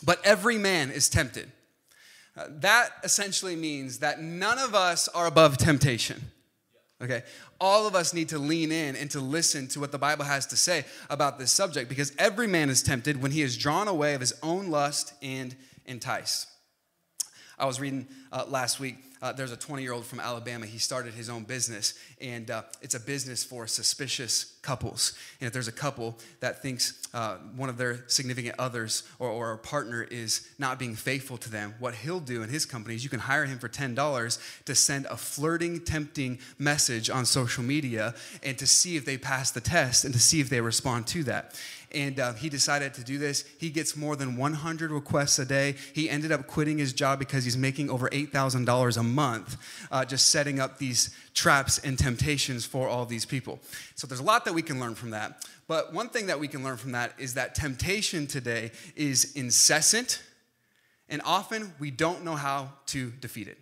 "But 0.02 0.20
every 0.24 0.58
man 0.58 0.90
is 0.90 1.08
tempted 1.08 1.52
Uh, 2.38 2.44
that 2.60 2.90
essentially 3.02 3.56
means 3.56 3.98
that 3.98 4.22
none 4.22 4.58
of 4.58 4.74
us 4.74 5.08
are 5.08 5.26
above 5.26 5.58
temptation. 5.58 6.22
Okay? 7.02 7.22
All 7.60 7.86
of 7.86 7.96
us 7.96 8.14
need 8.14 8.28
to 8.28 8.38
lean 8.38 8.70
in 8.70 8.94
and 8.94 9.10
to 9.10 9.20
listen 9.20 9.66
to 9.68 9.80
what 9.80 9.90
the 9.90 9.98
Bible 9.98 10.24
has 10.24 10.46
to 10.46 10.56
say 10.56 10.84
about 11.10 11.38
this 11.38 11.50
subject 11.50 11.88
because 11.88 12.12
every 12.16 12.46
man 12.46 12.70
is 12.70 12.82
tempted 12.82 13.20
when 13.20 13.32
he 13.32 13.42
is 13.42 13.56
drawn 13.56 13.88
away 13.88 14.14
of 14.14 14.20
his 14.20 14.32
own 14.42 14.70
lust 14.70 15.14
and 15.20 15.56
enticed. 15.84 16.48
I 17.58 17.66
was 17.66 17.80
reading 17.80 18.06
uh, 18.32 18.44
last 18.48 18.80
week 18.80 18.96
uh, 19.20 19.32
there's 19.32 19.52
a 19.52 19.56
20 19.56 19.82
year 19.82 19.92
old 19.92 20.04
from 20.04 20.20
Alabama. 20.20 20.66
He 20.66 20.78
started 20.78 21.14
his 21.14 21.28
own 21.28 21.44
business, 21.44 21.94
and 22.20 22.50
uh, 22.50 22.62
it's 22.82 22.94
a 22.94 23.00
business 23.00 23.42
for 23.42 23.66
suspicious 23.66 24.56
couples. 24.62 25.12
And 25.40 25.46
if 25.46 25.52
there's 25.52 25.68
a 25.68 25.72
couple 25.72 26.18
that 26.40 26.62
thinks 26.62 27.08
uh, 27.14 27.36
one 27.56 27.68
of 27.68 27.78
their 27.78 28.04
significant 28.06 28.54
others 28.58 29.02
or, 29.18 29.28
or 29.28 29.52
a 29.52 29.58
partner 29.58 30.02
is 30.02 30.48
not 30.58 30.78
being 30.78 30.94
faithful 30.94 31.36
to 31.38 31.50
them, 31.50 31.74
what 31.78 31.94
he'll 31.94 32.20
do 32.20 32.42
in 32.42 32.48
his 32.48 32.64
company 32.66 32.94
is 32.94 33.02
you 33.02 33.10
can 33.10 33.20
hire 33.20 33.44
him 33.44 33.58
for 33.58 33.68
$10 33.68 34.64
to 34.64 34.74
send 34.74 35.06
a 35.06 35.16
flirting, 35.16 35.80
tempting 35.80 36.38
message 36.58 37.10
on 37.10 37.24
social 37.24 37.64
media 37.64 38.14
and 38.42 38.58
to 38.58 38.66
see 38.66 38.96
if 38.96 39.04
they 39.04 39.18
pass 39.18 39.50
the 39.50 39.60
test 39.60 40.04
and 40.04 40.14
to 40.14 40.20
see 40.20 40.40
if 40.40 40.48
they 40.48 40.60
respond 40.60 41.06
to 41.08 41.24
that 41.24 41.54
and 41.92 42.20
uh, 42.20 42.34
he 42.34 42.48
decided 42.48 42.94
to 42.94 43.04
do 43.04 43.18
this. 43.18 43.44
He 43.58 43.70
gets 43.70 43.96
more 43.96 44.16
than 44.16 44.36
100 44.36 44.90
requests 44.90 45.38
a 45.38 45.44
day. 45.44 45.74
He 45.92 46.10
ended 46.10 46.32
up 46.32 46.46
quitting 46.46 46.78
his 46.78 46.92
job 46.92 47.18
because 47.18 47.44
he's 47.44 47.56
making 47.56 47.90
over 47.90 48.08
$8,000 48.26 48.96
a 48.96 49.02
month 49.02 49.56
uh, 49.90 50.04
just 50.04 50.30
setting 50.30 50.60
up 50.60 50.78
these 50.78 51.14
traps 51.34 51.78
and 51.78 51.98
temptations 51.98 52.64
for 52.64 52.88
all 52.88 53.06
these 53.06 53.24
people. 53.24 53.60
So 53.94 54.06
there's 54.06 54.20
a 54.20 54.24
lot 54.24 54.44
that 54.44 54.54
we 54.54 54.62
can 54.62 54.80
learn 54.80 54.94
from 54.94 55.10
that. 55.10 55.46
But 55.66 55.92
one 55.92 56.08
thing 56.08 56.26
that 56.26 56.40
we 56.40 56.48
can 56.48 56.64
learn 56.64 56.76
from 56.76 56.92
that 56.92 57.12
is 57.18 57.34
that 57.34 57.54
temptation 57.54 58.26
today 58.26 58.72
is 58.96 59.34
incessant, 59.34 60.22
and 61.08 61.22
often 61.24 61.74
we 61.78 61.90
don't 61.90 62.24
know 62.24 62.36
how 62.36 62.72
to 62.86 63.10
defeat 63.20 63.48
it. 63.48 63.58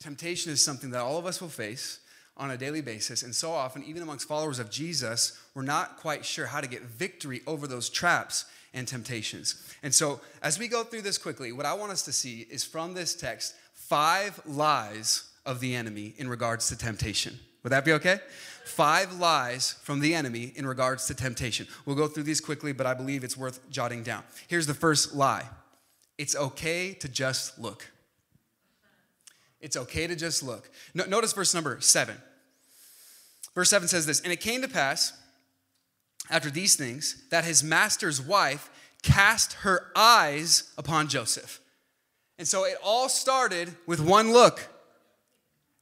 Temptation 0.00 0.50
is 0.50 0.64
something 0.64 0.90
that 0.90 1.00
all 1.00 1.18
of 1.18 1.26
us 1.26 1.40
will 1.40 1.48
face 1.48 2.00
on 2.36 2.50
a 2.50 2.56
daily 2.56 2.80
basis. 2.80 3.22
And 3.22 3.34
so 3.34 3.52
often, 3.52 3.84
even 3.84 4.02
amongst 4.02 4.26
followers 4.26 4.58
of 4.58 4.70
Jesus, 4.70 5.38
we're 5.54 5.62
not 5.62 5.98
quite 5.98 6.24
sure 6.24 6.46
how 6.46 6.62
to 6.62 6.66
get 6.66 6.82
victory 6.82 7.42
over 7.46 7.66
those 7.66 7.90
traps 7.90 8.46
and 8.72 8.86
temptations. 8.86 9.62
And 9.82 9.94
so, 9.94 10.20
as 10.42 10.58
we 10.58 10.68
go 10.68 10.84
through 10.84 11.02
this 11.02 11.18
quickly, 11.18 11.52
what 11.52 11.66
I 11.66 11.74
want 11.74 11.92
us 11.92 12.02
to 12.02 12.12
see 12.12 12.46
is 12.50 12.64
from 12.64 12.94
this 12.94 13.14
text 13.14 13.54
five 13.74 14.40
lies 14.46 15.24
of 15.44 15.60
the 15.60 15.74
enemy 15.74 16.14
in 16.18 16.28
regards 16.28 16.68
to 16.68 16.78
temptation. 16.78 17.38
Would 17.62 17.70
that 17.70 17.84
be 17.84 17.92
okay? 17.94 18.20
Five 18.64 19.12
lies 19.18 19.72
from 19.82 20.00
the 20.00 20.14
enemy 20.14 20.52
in 20.54 20.66
regards 20.66 21.06
to 21.06 21.14
temptation. 21.14 21.66
We'll 21.84 21.96
go 21.96 22.06
through 22.06 22.22
these 22.22 22.40
quickly, 22.40 22.72
but 22.72 22.86
I 22.86 22.94
believe 22.94 23.24
it's 23.24 23.36
worth 23.36 23.68
jotting 23.70 24.02
down. 24.02 24.22
Here's 24.48 24.66
the 24.66 24.74
first 24.74 25.14
lie 25.14 25.46
it's 26.18 26.36
okay 26.36 26.92
to 26.94 27.08
just 27.08 27.58
look. 27.58 27.90
It's 29.60 29.76
okay 29.76 30.06
to 30.06 30.16
just 30.16 30.42
look. 30.42 30.70
No, 30.94 31.04
notice 31.04 31.32
verse 31.32 31.54
number 31.54 31.80
seven. 31.80 32.16
Verse 33.54 33.70
7 33.70 33.88
says 33.88 34.06
this 34.06 34.20
And 34.20 34.32
it 34.32 34.40
came 34.40 34.62
to 34.62 34.68
pass 34.68 35.12
after 36.30 36.50
these 36.50 36.76
things 36.76 37.22
that 37.30 37.44
his 37.44 37.62
master's 37.62 38.20
wife 38.20 38.70
cast 39.02 39.54
her 39.54 39.88
eyes 39.96 40.72
upon 40.78 41.08
Joseph. 41.08 41.60
And 42.38 42.48
so 42.48 42.64
it 42.64 42.76
all 42.82 43.08
started 43.08 43.74
with 43.86 44.00
one 44.00 44.32
look. 44.32 44.66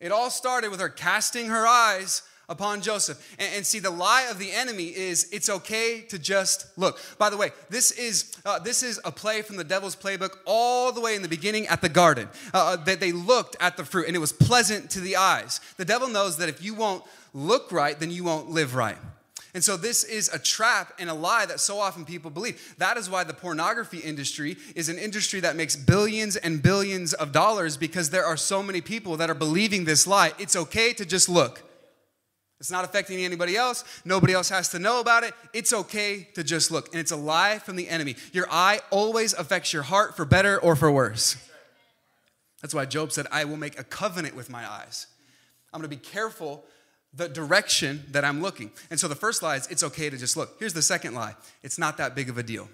It 0.00 0.12
all 0.12 0.30
started 0.30 0.70
with 0.70 0.80
her 0.80 0.88
casting 0.88 1.46
her 1.46 1.66
eyes 1.66 2.22
upon 2.48 2.80
Joseph. 2.80 3.36
And, 3.38 3.48
and, 3.56 3.66
see, 3.66 3.78
the 3.78 3.90
lie 3.90 4.26
of 4.30 4.38
the 4.38 4.50
enemy 4.50 4.86
is 4.86 5.28
it's 5.32 5.48
okay 5.48 6.00
to 6.08 6.18
just 6.18 6.66
look. 6.78 6.98
By 7.18 7.30
the 7.30 7.36
way, 7.36 7.50
this 7.68 7.90
is 7.90 8.34
uh, 8.44 8.58
this 8.58 8.82
is 8.82 9.00
a 9.04 9.12
play 9.12 9.42
from 9.42 9.56
the 9.56 9.64
devil's 9.64 9.94
playbook 9.94 10.36
all 10.46 10.92
the 10.92 11.00
way 11.00 11.14
in 11.14 11.22
the 11.22 11.28
beginning 11.28 11.66
at 11.66 11.80
the 11.80 11.88
garden. 11.88 12.28
Uh, 12.54 12.76
that 12.76 13.00
they 13.00 13.12
looked 13.12 13.56
at 13.60 13.76
the 13.76 13.84
fruit 13.84 14.06
and 14.06 14.16
it 14.16 14.20
was 14.20 14.32
pleasant 14.32 14.90
to 14.90 15.00
the 15.00 15.16
eyes. 15.16 15.60
The 15.76 15.84
devil 15.84 16.08
knows 16.08 16.38
that 16.38 16.48
if 16.48 16.62
you 16.62 16.74
won't 16.74 17.04
look 17.34 17.70
right, 17.70 17.98
then 17.98 18.10
you 18.10 18.24
won't 18.24 18.50
live 18.50 18.74
right. 18.74 18.98
And 19.54 19.64
so, 19.64 19.76
this 19.76 20.04
is 20.04 20.28
a 20.28 20.38
trap 20.38 20.92
and 20.98 21.08
a 21.08 21.14
lie 21.14 21.46
that 21.46 21.60
so 21.60 21.78
often 21.78 22.04
people 22.04 22.30
believe. 22.30 22.74
That 22.78 22.96
is 22.96 23.08
why 23.08 23.24
the 23.24 23.32
pornography 23.32 23.98
industry 23.98 24.56
is 24.74 24.88
an 24.88 24.98
industry 24.98 25.40
that 25.40 25.56
makes 25.56 25.74
billions 25.74 26.36
and 26.36 26.62
billions 26.62 27.14
of 27.14 27.32
dollars 27.32 27.76
because 27.76 28.10
there 28.10 28.26
are 28.26 28.36
so 28.36 28.62
many 28.62 28.80
people 28.80 29.16
that 29.16 29.30
are 29.30 29.34
believing 29.34 29.84
this 29.84 30.06
lie. 30.06 30.32
It's 30.38 30.54
okay 30.54 30.92
to 30.92 31.06
just 31.06 31.28
look. 31.28 31.62
It's 32.60 32.70
not 32.70 32.84
affecting 32.84 33.24
anybody 33.24 33.56
else. 33.56 33.84
Nobody 34.04 34.32
else 34.32 34.48
has 34.48 34.68
to 34.70 34.78
know 34.78 35.00
about 35.00 35.22
it. 35.22 35.32
It's 35.54 35.72
okay 35.72 36.28
to 36.34 36.42
just 36.42 36.70
look. 36.70 36.88
And 36.88 37.00
it's 37.00 37.12
a 37.12 37.16
lie 37.16 37.60
from 37.60 37.76
the 37.76 37.88
enemy. 37.88 38.16
Your 38.32 38.48
eye 38.50 38.80
always 38.90 39.32
affects 39.32 39.72
your 39.72 39.84
heart 39.84 40.16
for 40.16 40.24
better 40.24 40.60
or 40.60 40.74
for 40.74 40.90
worse. 40.90 41.36
That's 42.60 42.74
why 42.74 42.84
Job 42.86 43.12
said, 43.12 43.26
I 43.30 43.44
will 43.44 43.56
make 43.56 43.78
a 43.78 43.84
covenant 43.84 44.34
with 44.34 44.50
my 44.50 44.68
eyes. 44.68 45.06
I'm 45.72 45.80
going 45.80 45.88
to 45.88 45.96
be 45.96 46.02
careful 46.02 46.64
the 47.14 47.28
direction 47.28 48.04
that 48.10 48.24
I'm 48.24 48.42
looking. 48.42 48.70
And 48.90 49.00
so 49.00 49.08
the 49.08 49.14
first 49.14 49.42
lie 49.42 49.56
is 49.56 49.66
it's 49.68 49.82
okay 49.82 50.10
to 50.10 50.16
just 50.16 50.36
look. 50.36 50.56
Here's 50.58 50.74
the 50.74 50.82
second 50.82 51.14
lie 51.14 51.34
it's 51.62 51.78
not 51.78 51.96
that 51.96 52.14
big 52.14 52.28
of 52.28 52.38
a 52.38 52.42
deal. 52.42 52.68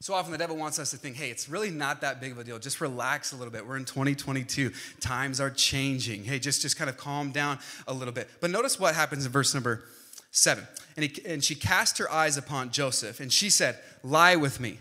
So 0.00 0.14
often 0.14 0.30
the 0.30 0.38
devil 0.38 0.56
wants 0.56 0.78
us 0.78 0.92
to 0.92 0.96
think, 0.96 1.16
hey, 1.16 1.28
it's 1.28 1.48
really 1.48 1.70
not 1.70 2.02
that 2.02 2.20
big 2.20 2.30
of 2.30 2.38
a 2.38 2.44
deal. 2.44 2.58
Just 2.60 2.80
relax 2.80 3.32
a 3.32 3.36
little 3.36 3.52
bit. 3.52 3.66
We're 3.66 3.76
in 3.76 3.84
2022. 3.84 4.70
Times 5.00 5.40
are 5.40 5.50
changing. 5.50 6.22
Hey, 6.22 6.38
just, 6.38 6.62
just 6.62 6.76
kind 6.76 6.88
of 6.88 6.96
calm 6.96 7.32
down 7.32 7.58
a 7.88 7.92
little 7.92 8.14
bit. 8.14 8.28
But 8.40 8.50
notice 8.50 8.78
what 8.78 8.94
happens 8.94 9.26
in 9.26 9.32
verse 9.32 9.54
number 9.54 9.82
seven. 10.30 10.68
And, 10.96 11.04
he, 11.04 11.26
and 11.26 11.42
she 11.42 11.56
cast 11.56 11.98
her 11.98 12.10
eyes 12.12 12.36
upon 12.36 12.70
Joseph, 12.70 13.18
and 13.18 13.32
she 13.32 13.50
said, 13.50 13.76
Lie 14.04 14.36
with 14.36 14.60
me. 14.60 14.78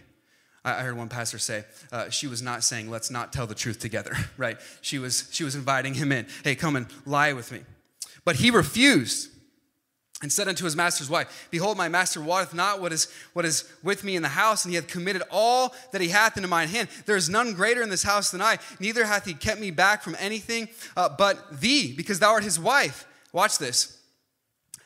I 0.75 0.81
heard 0.81 0.97
one 0.97 1.07
pastor 1.07 1.37
say 1.37 1.63
uh, 1.91 2.09
she 2.09 2.27
was 2.27 2.41
not 2.41 2.63
saying, 2.63 2.89
let's 2.89 3.09
not 3.09 3.31
tell 3.31 3.47
the 3.47 3.55
truth 3.55 3.79
together, 3.79 4.13
right? 4.37 4.57
She 4.81 4.99
was, 4.99 5.29
she 5.31 5.43
was 5.43 5.55
inviting 5.55 5.93
him 5.93 6.11
in. 6.11 6.27
Hey, 6.43 6.55
come 6.55 6.75
and 6.75 6.87
lie 7.05 7.33
with 7.33 7.51
me. 7.51 7.61
But 8.25 8.35
he 8.37 8.51
refused. 8.51 9.29
and 10.21 10.33
said 10.33 10.47
unto 10.47 10.65
his 10.65 10.75
master's 10.75 11.09
wife, 11.09 11.47
Behold, 11.51 11.77
my 11.77 11.87
master 11.87 12.19
wotteth 12.19 12.53
not 12.53 12.81
what 12.81 12.91
is, 12.91 13.07
what 13.33 13.45
is 13.45 13.71
with 13.83 14.03
me 14.03 14.15
in 14.15 14.23
the 14.23 14.29
house, 14.29 14.65
and 14.65 14.71
he 14.71 14.75
hath 14.75 14.87
committed 14.87 15.21
all 15.31 15.73
that 15.91 16.01
he 16.01 16.09
hath 16.09 16.35
into 16.35 16.49
mine 16.49 16.67
hand. 16.67 16.89
There 17.05 17.15
is 17.15 17.29
none 17.29 17.53
greater 17.53 17.81
in 17.81 17.89
this 17.89 18.03
house 18.03 18.31
than 18.31 18.41
I, 18.41 18.57
neither 18.79 19.05
hath 19.05 19.25
he 19.25 19.33
kept 19.33 19.61
me 19.61 19.71
back 19.71 20.01
from 20.01 20.17
anything 20.19 20.67
uh, 20.97 21.07
but 21.07 21.61
thee, 21.61 21.93
because 21.95 22.19
thou 22.19 22.31
art 22.31 22.43
his 22.43 22.59
wife. 22.59 23.07
Watch 23.31 23.57
this. 23.57 23.97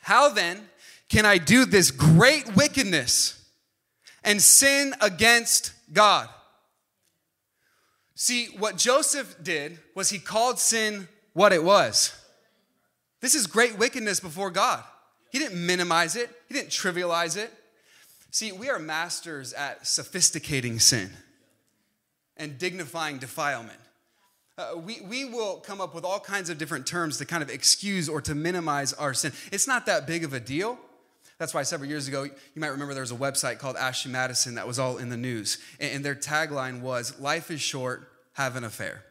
How 0.02 0.28
then 0.28 0.68
can 1.08 1.26
I 1.26 1.38
do 1.38 1.64
this 1.64 1.90
great 1.90 2.54
wickedness 2.54 3.41
and 4.24 4.40
sin 4.40 4.94
against 5.00 5.72
God? 5.92 6.28
See, 8.14 8.46
what 8.58 8.76
Joseph 8.76 9.36
did 9.42 9.78
was 9.94 10.10
he 10.10 10.18
called 10.18 10.58
sin 10.58 11.08
what 11.32 11.52
it 11.52 11.64
was. 11.64 12.14
This 13.20 13.34
is 13.34 13.46
great 13.46 13.78
wickedness 13.78 14.20
before 14.20 14.50
God. 14.50 14.82
He 15.30 15.38
didn't 15.38 15.64
minimize 15.64 16.14
it, 16.16 16.30
he 16.48 16.54
didn't 16.54 16.70
trivialize 16.70 17.36
it. 17.36 17.52
See, 18.30 18.52
we 18.52 18.70
are 18.70 18.78
masters 18.78 19.52
at 19.52 19.86
sophisticating 19.86 20.78
sin 20.78 21.10
and 22.36 22.58
dignifying 22.58 23.18
defilement. 23.18 23.78
Uh, 24.56 24.72
we, 24.76 25.00
we 25.02 25.24
will 25.24 25.56
come 25.56 25.80
up 25.80 25.94
with 25.94 26.04
all 26.04 26.20
kinds 26.20 26.50
of 26.50 26.58
different 26.58 26.86
terms 26.86 27.18
to 27.18 27.24
kind 27.24 27.42
of 27.42 27.50
excuse 27.50 28.08
or 28.08 28.20
to 28.20 28.34
minimize 28.34 28.92
our 28.92 29.14
sin. 29.14 29.32
It's 29.50 29.66
not 29.66 29.86
that 29.86 30.06
big 30.06 30.24
of 30.24 30.32
a 30.32 30.40
deal. 30.40 30.78
That's 31.42 31.54
why 31.54 31.64
several 31.64 31.90
years 31.90 32.06
ago, 32.06 32.22
you 32.22 32.30
might 32.54 32.68
remember 32.68 32.94
there 32.94 33.00
was 33.00 33.10
a 33.10 33.16
website 33.16 33.58
called 33.58 33.74
Ashley 33.74 34.12
Madison 34.12 34.54
that 34.54 34.64
was 34.64 34.78
all 34.78 34.98
in 34.98 35.08
the 35.08 35.16
news. 35.16 35.58
And, 35.80 36.04
their 36.04 36.14
tagline 36.14 36.82
was 36.82 37.18
Life 37.18 37.50
is 37.50 37.60
short, 37.60 38.08
have 38.34 38.54
an 38.54 38.62
affair. 38.62 39.02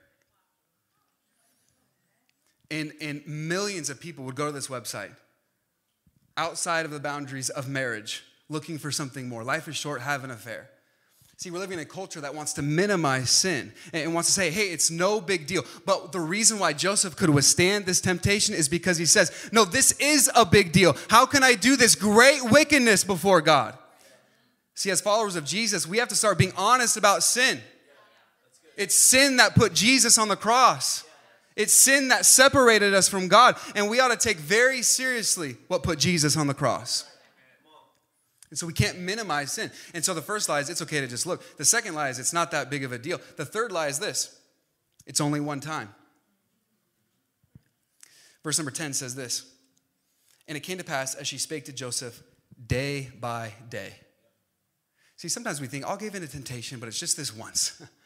And, 2.71 2.93
and 3.01 3.21
millions 3.27 3.89
of 3.89 3.99
people 3.99 4.23
would 4.23 4.35
go 4.35 4.45
to 4.45 4.53
this 4.53 4.69
website 4.69 5.11
outside 6.37 6.85
of 6.85 6.91
the 6.91 7.01
boundaries 7.01 7.49
of 7.49 7.67
marriage, 7.67 8.23
looking 8.47 8.77
for 8.77 8.91
something 8.91 9.27
more. 9.27 9.43
Life 9.43 9.67
is 9.67 9.75
short, 9.75 9.99
have 9.99 10.23
an 10.23 10.31
affair. 10.31 10.69
See, 11.41 11.49
we're 11.49 11.57
living 11.57 11.79
in 11.79 11.81
a 11.81 11.87
culture 11.87 12.21
that 12.21 12.35
wants 12.35 12.53
to 12.53 12.61
minimize 12.61 13.31
sin 13.31 13.73
and 13.93 14.13
wants 14.13 14.29
to 14.29 14.33
say, 14.33 14.51
hey, 14.51 14.67
it's 14.67 14.91
no 14.91 15.19
big 15.19 15.47
deal. 15.47 15.65
But 15.87 16.11
the 16.11 16.19
reason 16.19 16.59
why 16.59 16.73
Joseph 16.73 17.15
could 17.15 17.31
withstand 17.31 17.87
this 17.87 17.99
temptation 17.99 18.53
is 18.53 18.69
because 18.69 18.99
he 18.99 19.07
says, 19.07 19.49
no, 19.51 19.65
this 19.65 19.91
is 19.93 20.29
a 20.35 20.45
big 20.45 20.71
deal. 20.71 20.95
How 21.09 21.25
can 21.25 21.43
I 21.43 21.55
do 21.55 21.75
this 21.75 21.95
great 21.95 22.43
wickedness 22.43 23.03
before 23.03 23.41
God? 23.41 23.75
See, 24.75 24.91
as 24.91 25.01
followers 25.01 25.35
of 25.35 25.43
Jesus, 25.43 25.87
we 25.87 25.97
have 25.97 26.09
to 26.09 26.15
start 26.15 26.37
being 26.37 26.53
honest 26.55 26.95
about 26.95 27.23
sin. 27.23 27.59
It's 28.77 28.93
sin 28.93 29.37
that 29.37 29.55
put 29.55 29.73
Jesus 29.73 30.19
on 30.19 30.27
the 30.27 30.35
cross. 30.35 31.05
It's 31.55 31.73
sin 31.73 32.09
that 32.09 32.27
separated 32.27 32.93
us 32.93 33.09
from 33.09 33.27
God, 33.27 33.55
and 33.75 33.89
we 33.89 33.99
ought 33.99 34.09
to 34.09 34.15
take 34.15 34.37
very 34.37 34.83
seriously 34.83 35.57
what 35.69 35.81
put 35.81 35.97
Jesus 35.97 36.37
on 36.37 36.45
the 36.45 36.53
cross. 36.53 37.03
And 38.51 38.59
so 38.59 38.67
we 38.67 38.73
can't 38.73 38.99
minimize 38.99 39.53
sin. 39.53 39.71
And 39.93 40.03
so 40.03 40.13
the 40.13 40.21
first 40.21 40.49
lie 40.49 40.59
is 40.59 40.69
it's 40.69 40.81
okay 40.81 40.99
to 40.99 41.07
just 41.07 41.25
look. 41.25 41.57
The 41.57 41.65
second 41.65 41.95
lie 41.95 42.09
is 42.09 42.19
it's 42.19 42.33
not 42.33 42.51
that 42.51 42.69
big 42.69 42.83
of 42.83 42.91
a 42.91 42.99
deal. 42.99 43.19
The 43.37 43.45
third 43.45 43.71
lie 43.71 43.87
is 43.87 43.97
this 43.97 44.37
it's 45.07 45.21
only 45.21 45.39
one 45.39 45.61
time. 45.61 45.89
Verse 48.43 48.57
number 48.59 48.71
10 48.71 48.93
says 48.93 49.15
this 49.15 49.49
And 50.47 50.57
it 50.57 50.61
came 50.61 50.77
to 50.77 50.83
pass 50.83 51.15
as 51.15 51.27
she 51.27 51.37
spake 51.37 51.65
to 51.65 51.73
Joseph 51.73 52.21
day 52.67 53.09
by 53.19 53.53
day. 53.69 53.93
See, 55.15 55.29
sometimes 55.29 55.61
we 55.61 55.67
think, 55.67 55.85
I'll 55.85 55.97
give 55.97 56.15
in 56.15 56.21
to 56.21 56.27
temptation, 56.27 56.79
but 56.79 56.87
it's 56.87 56.99
just 56.99 57.15
this 57.15 57.35
once. 57.35 57.81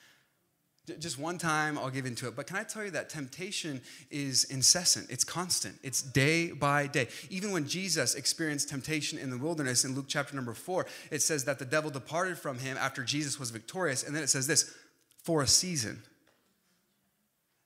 Just 0.99 1.17
one 1.17 1.37
time, 1.37 1.77
I'll 1.79 1.89
give 1.89 2.05
into 2.05 2.27
it. 2.27 2.35
But 2.35 2.45
can 2.45 2.57
I 2.57 2.63
tell 2.63 2.83
you 2.83 2.91
that 2.91 3.09
temptation 3.09 3.81
is 4.11 4.43
incessant? 4.45 5.09
It's 5.09 5.23
constant. 5.23 5.75
It's 5.81 6.01
day 6.01 6.51
by 6.51 6.85
day. 6.87 7.07
Even 7.29 7.51
when 7.51 7.67
Jesus 7.67 8.13
experienced 8.13 8.69
temptation 8.69 9.17
in 9.17 9.31
the 9.31 9.37
wilderness 9.37 9.83
in 9.83 9.95
Luke 9.95 10.05
chapter 10.07 10.35
number 10.35 10.53
four, 10.53 10.85
it 11.09 11.21
says 11.23 11.45
that 11.45 11.57
the 11.57 11.65
devil 11.65 11.89
departed 11.89 12.37
from 12.37 12.59
him 12.59 12.77
after 12.77 13.03
Jesus 13.03 13.39
was 13.39 13.49
victorious. 13.49 14.03
And 14.03 14.15
then 14.15 14.21
it 14.21 14.29
says 14.29 14.45
this 14.45 14.75
for 15.23 15.41
a 15.41 15.47
season. 15.47 16.03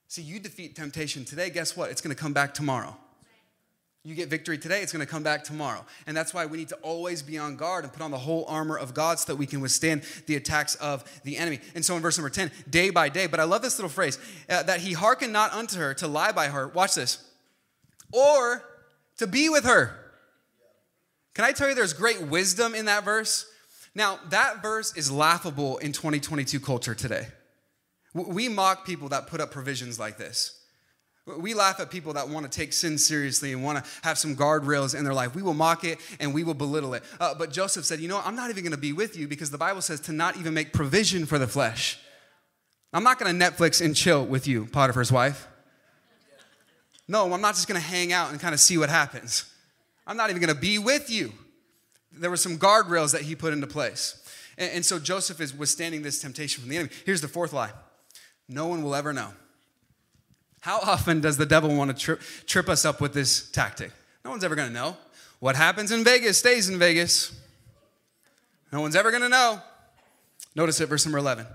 See, 0.08 0.22
you 0.22 0.40
defeat 0.40 0.74
temptation 0.74 1.24
today, 1.24 1.50
guess 1.50 1.76
what? 1.76 1.90
It's 1.90 2.00
going 2.00 2.14
to 2.14 2.20
come 2.20 2.32
back 2.32 2.54
tomorrow. 2.54 2.96
You 4.02 4.14
get 4.14 4.30
victory 4.30 4.56
today, 4.56 4.80
it's 4.80 4.92
going 4.92 5.04
to 5.04 5.10
come 5.10 5.22
back 5.22 5.44
tomorrow. 5.44 5.84
And 6.06 6.16
that's 6.16 6.32
why 6.32 6.46
we 6.46 6.56
need 6.56 6.70
to 6.70 6.76
always 6.76 7.20
be 7.22 7.36
on 7.36 7.56
guard 7.56 7.84
and 7.84 7.92
put 7.92 8.00
on 8.00 8.10
the 8.10 8.18
whole 8.18 8.46
armor 8.48 8.78
of 8.78 8.94
God 8.94 9.18
so 9.18 9.30
that 9.30 9.36
we 9.36 9.44
can 9.44 9.60
withstand 9.60 10.04
the 10.26 10.36
attacks 10.36 10.74
of 10.76 11.04
the 11.22 11.36
enemy. 11.36 11.60
And 11.74 11.84
so 11.84 11.96
in 11.96 12.02
verse 12.02 12.16
number 12.16 12.30
10, 12.30 12.50
day 12.70 12.88
by 12.88 13.10
day, 13.10 13.26
but 13.26 13.40
I 13.40 13.44
love 13.44 13.60
this 13.60 13.78
little 13.78 13.90
phrase 13.90 14.18
uh, 14.48 14.62
that 14.62 14.80
he 14.80 14.94
hearkened 14.94 15.34
not 15.34 15.52
unto 15.52 15.78
her 15.78 15.92
to 15.94 16.08
lie 16.08 16.32
by 16.32 16.48
her. 16.48 16.68
Watch 16.68 16.94
this. 16.94 17.22
Or 18.10 18.64
to 19.18 19.26
be 19.26 19.50
with 19.50 19.64
her. 19.64 19.94
Can 21.34 21.44
I 21.44 21.52
tell 21.52 21.68
you 21.68 21.74
there's 21.74 21.92
great 21.92 22.22
wisdom 22.22 22.74
in 22.74 22.86
that 22.86 23.04
verse? 23.04 23.46
Now, 23.94 24.18
that 24.30 24.62
verse 24.62 24.96
is 24.96 25.12
laughable 25.12 25.76
in 25.78 25.92
2022 25.92 26.58
culture 26.58 26.94
today. 26.94 27.26
We 28.14 28.48
mock 28.48 28.86
people 28.86 29.10
that 29.10 29.26
put 29.26 29.40
up 29.40 29.50
provisions 29.50 29.98
like 29.98 30.16
this. 30.16 30.59
We 31.26 31.54
laugh 31.54 31.78
at 31.80 31.90
people 31.90 32.14
that 32.14 32.28
want 32.28 32.50
to 32.50 32.58
take 32.58 32.72
sin 32.72 32.98
seriously 32.98 33.52
and 33.52 33.62
want 33.62 33.84
to 33.84 33.90
have 34.02 34.18
some 34.18 34.34
guardrails 34.34 34.98
in 34.98 35.04
their 35.04 35.14
life. 35.14 35.34
We 35.34 35.42
will 35.42 35.54
mock 35.54 35.84
it 35.84 35.98
and 36.18 36.34
we 36.34 36.44
will 36.44 36.54
belittle 36.54 36.94
it. 36.94 37.04
Uh, 37.20 37.34
but 37.34 37.52
Joseph 37.52 37.84
said, 37.84 38.00
You 38.00 38.08
know, 38.08 38.20
I'm 38.24 38.34
not 38.34 38.50
even 38.50 38.64
going 38.64 38.72
to 38.72 38.78
be 38.78 38.92
with 38.92 39.16
you 39.16 39.28
because 39.28 39.50
the 39.50 39.58
Bible 39.58 39.82
says 39.82 40.00
to 40.00 40.12
not 40.12 40.36
even 40.36 40.54
make 40.54 40.72
provision 40.72 41.26
for 41.26 41.38
the 41.38 41.46
flesh. 41.46 41.98
I'm 42.92 43.04
not 43.04 43.18
going 43.18 43.38
to 43.38 43.44
Netflix 43.44 43.84
and 43.84 43.94
chill 43.94 44.24
with 44.24 44.48
you, 44.48 44.66
Potiphar's 44.66 45.12
wife. 45.12 45.46
No, 47.06 47.32
I'm 47.32 47.40
not 47.40 47.54
just 47.54 47.68
going 47.68 47.80
to 47.80 47.86
hang 47.86 48.12
out 48.12 48.30
and 48.30 48.40
kind 48.40 48.54
of 48.54 48.60
see 48.60 48.78
what 48.78 48.88
happens. 48.88 49.44
I'm 50.06 50.16
not 50.16 50.30
even 50.30 50.40
going 50.40 50.54
to 50.54 50.60
be 50.60 50.78
with 50.78 51.10
you. 51.10 51.32
There 52.12 52.30
were 52.30 52.36
some 52.36 52.58
guardrails 52.58 53.12
that 53.12 53.22
he 53.22 53.36
put 53.36 53.52
into 53.52 53.66
place. 53.66 54.16
And, 54.58 54.72
and 54.72 54.84
so 54.84 54.98
Joseph 54.98 55.40
is 55.40 55.54
withstanding 55.54 56.02
this 56.02 56.20
temptation 56.20 56.60
from 56.60 56.70
the 56.70 56.76
enemy. 56.76 56.92
Here's 57.04 57.20
the 57.20 57.28
fourth 57.28 57.52
lie 57.52 57.72
no 58.48 58.66
one 58.66 58.82
will 58.82 58.94
ever 58.94 59.12
know. 59.12 59.30
How 60.60 60.78
often 60.80 61.20
does 61.20 61.36
the 61.36 61.46
devil 61.46 61.74
want 61.74 61.90
to 61.90 61.96
trip, 61.96 62.20
trip 62.46 62.68
us 62.68 62.84
up 62.84 63.00
with 63.00 63.14
this 63.14 63.50
tactic? 63.50 63.92
No 64.24 64.30
one's 64.30 64.44
ever 64.44 64.54
going 64.54 64.68
to 64.68 64.74
know. 64.74 64.96
What 65.38 65.56
happens 65.56 65.90
in 65.90 66.04
Vegas 66.04 66.38
stays 66.38 66.68
in 66.68 66.78
Vegas. 66.78 67.34
No 68.72 68.82
one's 68.82 68.94
ever 68.94 69.10
going 69.10 69.22
to 69.22 69.28
know. 69.28 69.60
Notice 70.54 70.80
it, 70.80 70.86
verse 70.86 71.06
number 71.06 71.18
11. 71.18 71.46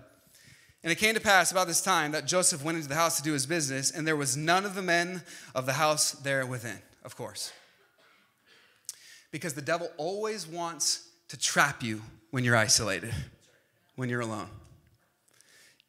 And 0.83 0.91
it 0.91 0.95
came 0.95 1.13
to 1.15 1.21
pass 1.21 1.51
about 1.51 1.67
this 1.67 1.81
time 1.81 2.11
that 2.11 2.25
Joseph 2.25 2.63
went 2.63 2.77
into 2.77 2.89
the 2.89 2.95
house 2.95 3.17
to 3.17 3.23
do 3.23 3.33
his 3.33 3.45
business, 3.45 3.91
and 3.91 4.07
there 4.07 4.15
was 4.15 4.35
none 4.35 4.65
of 4.65 4.75
the 4.75 4.81
men 4.81 5.23
of 5.53 5.65
the 5.65 5.73
house 5.73 6.11
there 6.11 6.45
within, 6.45 6.77
of 7.03 7.15
course. 7.15 7.51
Because 9.31 9.53
the 9.53 9.61
devil 9.61 9.89
always 9.97 10.47
wants 10.47 11.07
to 11.29 11.37
trap 11.37 11.83
you 11.83 12.01
when 12.31 12.43
you're 12.43 12.55
isolated, 12.55 13.13
when 13.95 14.09
you're 14.09 14.21
alone. 14.21 14.49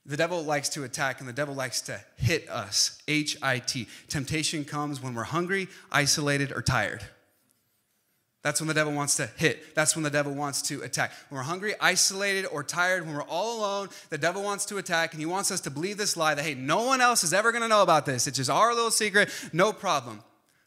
The 0.08 0.16
devil 0.16 0.42
likes 0.42 0.68
to 0.70 0.84
attack 0.84 1.18
and 1.18 1.28
the 1.28 1.32
devil 1.32 1.54
likes 1.54 1.80
to 1.82 2.00
hit 2.16 2.48
us. 2.48 3.02
H 3.08 3.36
I 3.42 3.58
T. 3.58 3.88
Temptation 4.08 4.64
comes 4.64 5.02
when 5.02 5.14
we're 5.14 5.24
hungry, 5.24 5.66
isolated, 5.90 6.52
or 6.52 6.62
tired. 6.62 7.02
That's 8.42 8.60
when 8.60 8.68
the 8.68 8.74
devil 8.74 8.92
wants 8.92 9.16
to 9.16 9.26
hit. 9.36 9.74
That's 9.74 9.96
when 9.96 10.04
the 10.04 10.10
devil 10.10 10.32
wants 10.32 10.62
to 10.62 10.82
attack. 10.82 11.10
When 11.28 11.38
we're 11.38 11.44
hungry, 11.44 11.74
isolated, 11.80 12.46
or 12.46 12.62
tired, 12.62 13.04
when 13.04 13.16
we're 13.16 13.22
all 13.22 13.58
alone, 13.58 13.88
the 14.08 14.18
devil 14.18 14.44
wants 14.44 14.64
to 14.66 14.78
attack 14.78 15.12
and 15.12 15.20
he 15.20 15.26
wants 15.26 15.50
us 15.50 15.60
to 15.62 15.70
believe 15.70 15.96
this 15.96 16.16
lie 16.16 16.36
that, 16.36 16.44
hey, 16.44 16.54
no 16.54 16.84
one 16.84 17.00
else 17.00 17.24
is 17.24 17.34
ever 17.34 17.50
going 17.50 17.62
to 17.62 17.68
know 17.68 17.82
about 17.82 18.06
this. 18.06 18.28
It's 18.28 18.36
just 18.36 18.48
our 18.48 18.72
little 18.72 18.92
secret, 18.92 19.30
no 19.52 19.72
problem. 19.72 20.22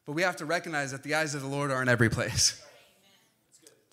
But 0.06 0.12
we 0.12 0.24
have 0.24 0.36
to 0.38 0.46
recognize 0.46 0.92
that 0.92 1.04
the 1.04 1.16
eyes 1.16 1.34
of 1.34 1.42
the 1.42 1.48
Lord 1.48 1.72
are 1.72 1.82
in 1.82 1.88
every 1.88 2.10
place. 2.10 2.62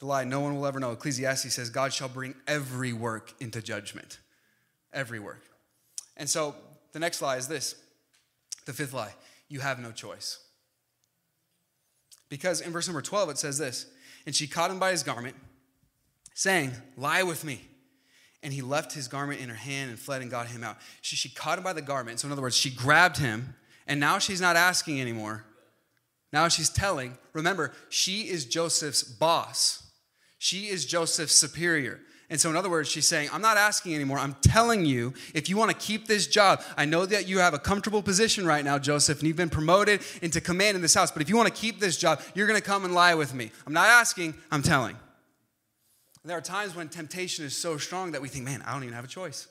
The 0.00 0.06
lie 0.06 0.24
no 0.24 0.40
one 0.40 0.56
will 0.56 0.66
ever 0.66 0.80
know. 0.80 0.90
Ecclesiastes 0.90 1.54
says, 1.54 1.70
God 1.70 1.92
shall 1.92 2.08
bring 2.08 2.34
every 2.48 2.92
work 2.92 3.34
into 3.38 3.62
judgment 3.62 4.18
every 4.96 5.20
work. 5.20 5.42
And 6.16 6.28
so 6.28 6.56
the 6.92 6.98
next 6.98 7.22
lie 7.22 7.36
is 7.36 7.46
this 7.46 7.76
the 8.64 8.72
fifth 8.72 8.92
lie 8.92 9.14
you 9.48 9.60
have 9.60 9.78
no 9.78 9.92
choice. 9.92 10.40
Because 12.28 12.60
in 12.60 12.72
verse 12.72 12.88
number 12.88 13.02
12 13.02 13.30
it 13.30 13.38
says 13.38 13.58
this 13.58 13.86
And 14.24 14.34
she 14.34 14.46
caught 14.46 14.70
him 14.70 14.80
by 14.80 14.90
his 14.90 15.02
garment, 15.02 15.36
saying, 16.34 16.72
Lie 16.96 17.22
with 17.22 17.44
me. 17.44 17.60
And 18.42 18.52
he 18.52 18.62
left 18.62 18.92
his 18.92 19.08
garment 19.08 19.40
in 19.40 19.48
her 19.48 19.56
hand 19.56 19.90
and 19.90 19.98
fled 19.98 20.22
and 20.22 20.30
got 20.30 20.46
him 20.46 20.62
out. 20.62 20.76
She, 21.00 21.16
she 21.16 21.28
caught 21.28 21.58
him 21.58 21.64
by 21.64 21.72
the 21.72 21.82
garment. 21.82 22.20
So, 22.20 22.26
in 22.26 22.32
other 22.32 22.42
words, 22.42 22.56
she 22.56 22.70
grabbed 22.70 23.16
him, 23.16 23.54
and 23.86 23.98
now 23.98 24.18
she's 24.18 24.40
not 24.40 24.56
asking 24.56 25.00
anymore. 25.00 25.44
Now 26.32 26.48
she's 26.48 26.68
telling. 26.68 27.16
Remember, 27.32 27.72
she 27.88 28.28
is 28.28 28.44
Joseph's 28.44 29.02
boss, 29.02 29.90
she 30.38 30.68
is 30.68 30.86
Joseph's 30.86 31.34
superior. 31.34 32.00
And 32.28 32.40
so, 32.40 32.50
in 32.50 32.56
other 32.56 32.68
words, 32.68 32.88
she's 32.88 33.06
saying, 33.06 33.28
I'm 33.32 33.40
not 33.40 33.56
asking 33.56 33.94
anymore. 33.94 34.18
I'm 34.18 34.34
telling 34.42 34.84
you, 34.84 35.14
if 35.32 35.48
you 35.48 35.56
want 35.56 35.70
to 35.70 35.76
keep 35.76 36.08
this 36.08 36.26
job, 36.26 36.60
I 36.76 36.84
know 36.84 37.06
that 37.06 37.28
you 37.28 37.38
have 37.38 37.54
a 37.54 37.58
comfortable 37.58 38.02
position 38.02 38.44
right 38.44 38.64
now, 38.64 38.78
Joseph, 38.78 39.20
and 39.20 39.28
you've 39.28 39.36
been 39.36 39.48
promoted 39.48 40.00
into 40.22 40.40
command 40.40 40.74
in 40.74 40.82
this 40.82 40.94
house. 40.94 41.12
But 41.12 41.22
if 41.22 41.28
you 41.28 41.36
want 41.36 41.48
to 41.48 41.54
keep 41.54 41.78
this 41.78 41.96
job, 41.96 42.20
you're 42.34 42.48
going 42.48 42.60
to 42.60 42.66
come 42.66 42.84
and 42.84 42.92
lie 42.94 43.14
with 43.14 43.32
me. 43.32 43.52
I'm 43.64 43.72
not 43.72 43.86
asking, 43.86 44.34
I'm 44.50 44.62
telling. 44.62 44.96
And 46.22 46.30
there 46.30 46.36
are 46.36 46.42
times 46.42 46.74
when 46.74 46.88
temptation 46.88 47.44
is 47.44 47.56
so 47.56 47.76
strong 47.78 48.10
that 48.10 48.20
we 48.20 48.28
think, 48.28 48.44
man, 48.44 48.60
I 48.66 48.72
don't 48.72 48.82
even 48.82 48.94
have 48.94 49.04
a 49.04 49.08
choice. 49.08 49.46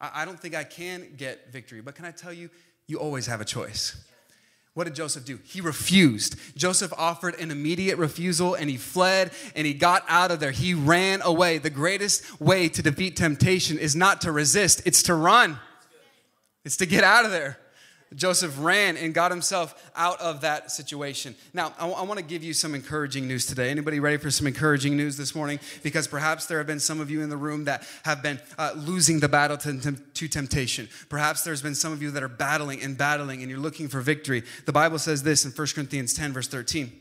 I 0.00 0.24
don't 0.24 0.40
think 0.40 0.54
I 0.54 0.64
can 0.64 1.14
get 1.18 1.52
victory. 1.52 1.82
But 1.82 1.94
can 1.94 2.06
I 2.06 2.10
tell 2.10 2.32
you, 2.32 2.48
you 2.86 2.98
always 2.98 3.26
have 3.26 3.42
a 3.42 3.44
choice. 3.44 4.02
What 4.74 4.84
did 4.84 4.96
Joseph 4.96 5.24
do? 5.24 5.38
He 5.44 5.60
refused. 5.60 6.36
Joseph 6.56 6.92
offered 6.98 7.38
an 7.38 7.52
immediate 7.52 7.96
refusal 7.96 8.54
and 8.54 8.68
he 8.68 8.76
fled 8.76 9.30
and 9.54 9.66
he 9.66 9.72
got 9.72 10.04
out 10.08 10.32
of 10.32 10.40
there. 10.40 10.50
He 10.50 10.74
ran 10.74 11.22
away. 11.22 11.58
The 11.58 11.70
greatest 11.70 12.40
way 12.40 12.68
to 12.68 12.82
defeat 12.82 13.16
temptation 13.16 13.78
is 13.78 13.94
not 13.94 14.20
to 14.22 14.32
resist, 14.32 14.82
it's 14.84 15.04
to 15.04 15.14
run, 15.14 15.58
it's 16.64 16.76
to 16.78 16.86
get 16.86 17.04
out 17.04 17.24
of 17.24 17.30
there. 17.30 17.58
Joseph 18.14 18.56
ran 18.58 18.96
and 18.96 19.12
got 19.14 19.30
himself 19.30 19.90
out 19.96 20.20
of 20.20 20.42
that 20.42 20.70
situation. 20.70 21.34
Now, 21.52 21.72
I, 21.78 21.80
w- 21.80 21.98
I 21.98 22.02
want 22.02 22.18
to 22.18 22.24
give 22.24 22.44
you 22.44 22.54
some 22.54 22.74
encouraging 22.74 23.26
news 23.26 23.46
today. 23.46 23.70
Anybody 23.70 24.00
ready 24.00 24.16
for 24.16 24.30
some 24.30 24.46
encouraging 24.46 24.96
news 24.96 25.16
this 25.16 25.34
morning? 25.34 25.58
Because 25.82 26.06
perhaps 26.06 26.46
there 26.46 26.58
have 26.58 26.66
been 26.66 26.80
some 26.80 27.00
of 27.00 27.10
you 27.10 27.22
in 27.22 27.28
the 27.28 27.36
room 27.36 27.64
that 27.64 27.86
have 28.04 28.22
been 28.22 28.40
uh, 28.58 28.72
losing 28.76 29.20
the 29.20 29.28
battle 29.28 29.56
to, 29.58 29.96
to, 30.14 30.28
temptation. 30.28 30.88
Perhaps 31.08 31.44
there's 31.44 31.62
been 31.62 31.74
some 31.74 31.92
of 31.92 32.02
you 32.02 32.10
that 32.12 32.22
are 32.22 32.28
battling 32.28 32.82
and 32.82 32.96
battling 32.96 33.40
and 33.42 33.50
you're 33.50 33.60
looking 33.60 33.88
for 33.88 34.00
victory. 34.00 34.42
The 34.66 34.72
Bible 34.72 34.98
says 34.98 35.22
this 35.22 35.44
in 35.44 35.50
1 35.50 35.66
Corinthians 35.74 36.14
10, 36.14 36.32
verse 36.32 36.48
13 36.48 36.92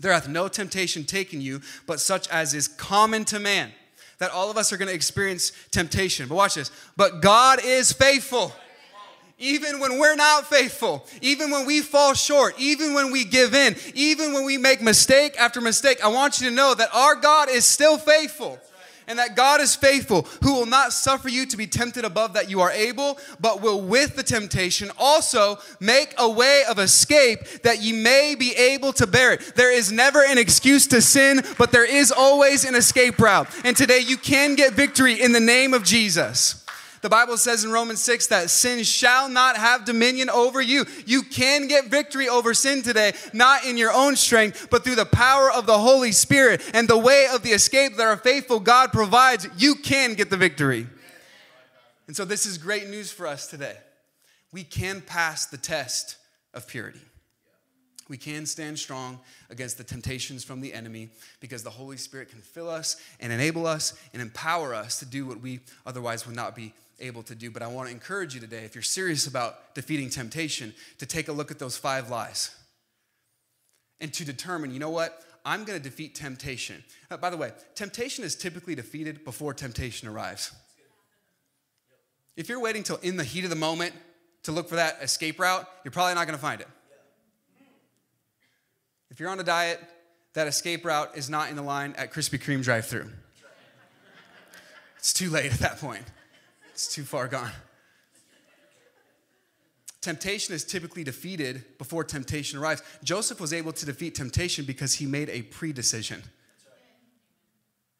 There 0.00 0.12
hath 0.12 0.28
no 0.28 0.48
temptation 0.48 1.04
taken 1.04 1.40
you, 1.40 1.60
but 1.86 2.00
such 2.00 2.28
as 2.28 2.54
is 2.54 2.68
common 2.68 3.24
to 3.26 3.38
man. 3.38 3.72
That 4.18 4.30
all 4.30 4.50
of 4.50 4.56
us 4.56 4.72
are 4.72 4.76
going 4.76 4.88
to 4.88 4.94
experience 4.94 5.52
temptation. 5.72 6.28
But 6.28 6.36
watch 6.36 6.54
this. 6.54 6.70
But 6.96 7.22
God 7.22 7.58
is 7.64 7.92
faithful 7.92 8.52
even 9.42 9.80
when 9.80 9.98
we're 9.98 10.14
not 10.14 10.46
faithful, 10.46 11.04
even 11.20 11.50
when 11.50 11.66
we 11.66 11.80
fall 11.80 12.14
short, 12.14 12.54
even 12.58 12.94
when 12.94 13.10
we 13.10 13.24
give 13.24 13.54
in, 13.54 13.74
even 13.94 14.32
when 14.32 14.44
we 14.44 14.56
make 14.56 14.80
mistake 14.80 15.36
after 15.38 15.60
mistake, 15.60 16.02
I 16.02 16.08
want 16.08 16.40
you 16.40 16.48
to 16.48 16.54
know 16.54 16.74
that 16.74 16.94
our 16.94 17.16
God 17.16 17.50
is 17.50 17.64
still 17.64 17.98
faithful. 17.98 18.58
And 19.08 19.18
that 19.18 19.34
God 19.34 19.60
is 19.60 19.74
faithful, 19.74 20.22
who 20.44 20.54
will 20.54 20.64
not 20.64 20.92
suffer 20.92 21.28
you 21.28 21.44
to 21.46 21.56
be 21.56 21.66
tempted 21.66 22.04
above 22.04 22.34
that 22.34 22.48
you 22.48 22.60
are 22.60 22.70
able, 22.70 23.18
but 23.40 23.60
will 23.60 23.80
with 23.80 24.14
the 24.14 24.22
temptation 24.22 24.92
also 24.96 25.58
make 25.80 26.14
a 26.18 26.30
way 26.30 26.62
of 26.70 26.78
escape 26.78 27.40
that 27.64 27.82
ye 27.82 27.92
may 27.92 28.36
be 28.36 28.54
able 28.54 28.92
to 28.92 29.06
bear 29.08 29.32
it. 29.32 29.54
There 29.56 29.72
is 29.72 29.90
never 29.90 30.24
an 30.24 30.38
excuse 30.38 30.86
to 30.86 31.02
sin, 31.02 31.42
but 31.58 31.72
there 31.72 31.84
is 31.84 32.12
always 32.12 32.64
an 32.64 32.76
escape 32.76 33.18
route. 33.18 33.48
And 33.64 33.76
today 33.76 33.98
you 33.98 34.16
can 34.16 34.54
get 34.54 34.72
victory 34.72 35.20
in 35.20 35.32
the 35.32 35.40
name 35.40 35.74
of 35.74 35.82
Jesus. 35.82 36.61
The 37.02 37.08
Bible 37.08 37.36
says 37.36 37.64
in 37.64 37.72
Romans 37.72 38.00
6 38.00 38.28
that 38.28 38.48
sin 38.48 38.84
shall 38.84 39.28
not 39.28 39.56
have 39.56 39.84
dominion 39.84 40.30
over 40.30 40.62
you. 40.62 40.86
You 41.04 41.22
can 41.22 41.66
get 41.66 41.86
victory 41.86 42.28
over 42.28 42.54
sin 42.54 42.82
today, 42.82 43.12
not 43.32 43.64
in 43.64 43.76
your 43.76 43.92
own 43.92 44.14
strength, 44.14 44.68
but 44.70 44.84
through 44.84 44.94
the 44.94 45.04
power 45.04 45.50
of 45.50 45.66
the 45.66 45.78
Holy 45.78 46.12
Spirit 46.12 46.62
and 46.72 46.86
the 46.86 46.96
way 46.96 47.26
of 47.32 47.42
the 47.42 47.50
escape 47.50 47.96
that 47.96 48.06
our 48.06 48.16
faithful 48.16 48.60
God 48.60 48.92
provides. 48.92 49.48
You 49.58 49.74
can 49.74 50.14
get 50.14 50.30
the 50.30 50.36
victory. 50.36 50.86
And 52.06 52.14
so, 52.16 52.24
this 52.24 52.46
is 52.46 52.56
great 52.56 52.88
news 52.88 53.10
for 53.10 53.26
us 53.26 53.48
today. 53.48 53.76
We 54.52 54.62
can 54.62 55.00
pass 55.00 55.46
the 55.46 55.56
test 55.56 56.18
of 56.54 56.68
purity. 56.68 57.00
We 58.08 58.16
can 58.16 58.46
stand 58.46 58.78
strong 58.78 59.18
against 59.50 59.78
the 59.78 59.84
temptations 59.84 60.44
from 60.44 60.60
the 60.60 60.72
enemy 60.72 61.08
because 61.40 61.62
the 61.62 61.70
Holy 61.70 61.96
Spirit 61.96 62.28
can 62.28 62.40
fill 62.40 62.68
us 62.68 62.96
and 63.18 63.32
enable 63.32 63.66
us 63.66 63.94
and 64.12 64.20
empower 64.20 64.74
us 64.74 64.98
to 64.98 65.06
do 65.06 65.26
what 65.26 65.40
we 65.40 65.60
otherwise 65.86 66.26
would 66.26 66.36
not 66.36 66.54
be 66.54 66.74
able 67.02 67.22
to 67.24 67.34
do. 67.34 67.50
But 67.50 67.62
I 67.62 67.66
want 67.66 67.88
to 67.88 67.94
encourage 67.94 68.34
you 68.34 68.40
today, 68.40 68.64
if 68.64 68.74
you're 68.74 68.82
serious 68.82 69.26
about 69.26 69.74
defeating 69.74 70.08
temptation, 70.08 70.72
to 70.98 71.06
take 71.06 71.28
a 71.28 71.32
look 71.32 71.50
at 71.50 71.58
those 71.58 71.76
five 71.76 72.08
lies 72.08 72.54
and 74.00 74.12
to 74.14 74.24
determine, 74.24 74.72
you 74.72 74.78
know 74.78 74.90
what? 74.90 75.22
I'm 75.44 75.64
going 75.64 75.78
to 75.78 75.82
defeat 75.82 76.14
temptation. 76.14 76.84
Uh, 77.10 77.16
by 77.16 77.30
the 77.30 77.36
way, 77.36 77.52
temptation 77.74 78.24
is 78.24 78.34
typically 78.34 78.74
defeated 78.74 79.24
before 79.24 79.52
temptation 79.54 80.08
arrives. 80.08 80.52
If 82.36 82.48
you're 82.48 82.60
waiting 82.60 82.82
till 82.82 82.96
in 82.98 83.16
the 83.16 83.24
heat 83.24 83.44
of 83.44 83.50
the 83.50 83.56
moment 83.56 83.92
to 84.44 84.52
look 84.52 84.68
for 84.68 84.76
that 84.76 84.98
escape 85.02 85.38
route, 85.38 85.66
you're 85.84 85.92
probably 85.92 86.14
not 86.14 86.26
going 86.26 86.38
to 86.38 86.42
find 86.42 86.60
it. 86.60 86.68
If 89.10 89.20
you're 89.20 89.28
on 89.28 89.38
a 89.38 89.44
diet, 89.44 89.80
that 90.32 90.46
escape 90.46 90.84
route 90.84 91.10
is 91.16 91.28
not 91.28 91.50
in 91.50 91.56
the 91.56 91.62
line 91.62 91.94
at 91.98 92.12
Krispy 92.12 92.40
Kreme 92.40 92.62
drive 92.62 92.86
through. 92.86 93.10
It's 94.96 95.12
too 95.12 95.28
late 95.28 95.52
at 95.52 95.58
that 95.58 95.78
point. 95.78 96.04
It's 96.72 96.92
too 96.92 97.04
far 97.04 97.28
gone. 97.28 97.52
Temptation 100.00 100.52
is 100.52 100.64
typically 100.64 101.04
defeated 101.04 101.64
before 101.78 102.02
temptation 102.02 102.58
arrives. 102.58 102.82
Joseph 103.04 103.40
was 103.40 103.52
able 103.52 103.72
to 103.72 103.86
defeat 103.86 104.16
temptation 104.16 104.64
because 104.64 104.94
he 104.94 105.06
made 105.06 105.30
a 105.30 105.42
pre 105.42 105.72
decision. 105.72 106.22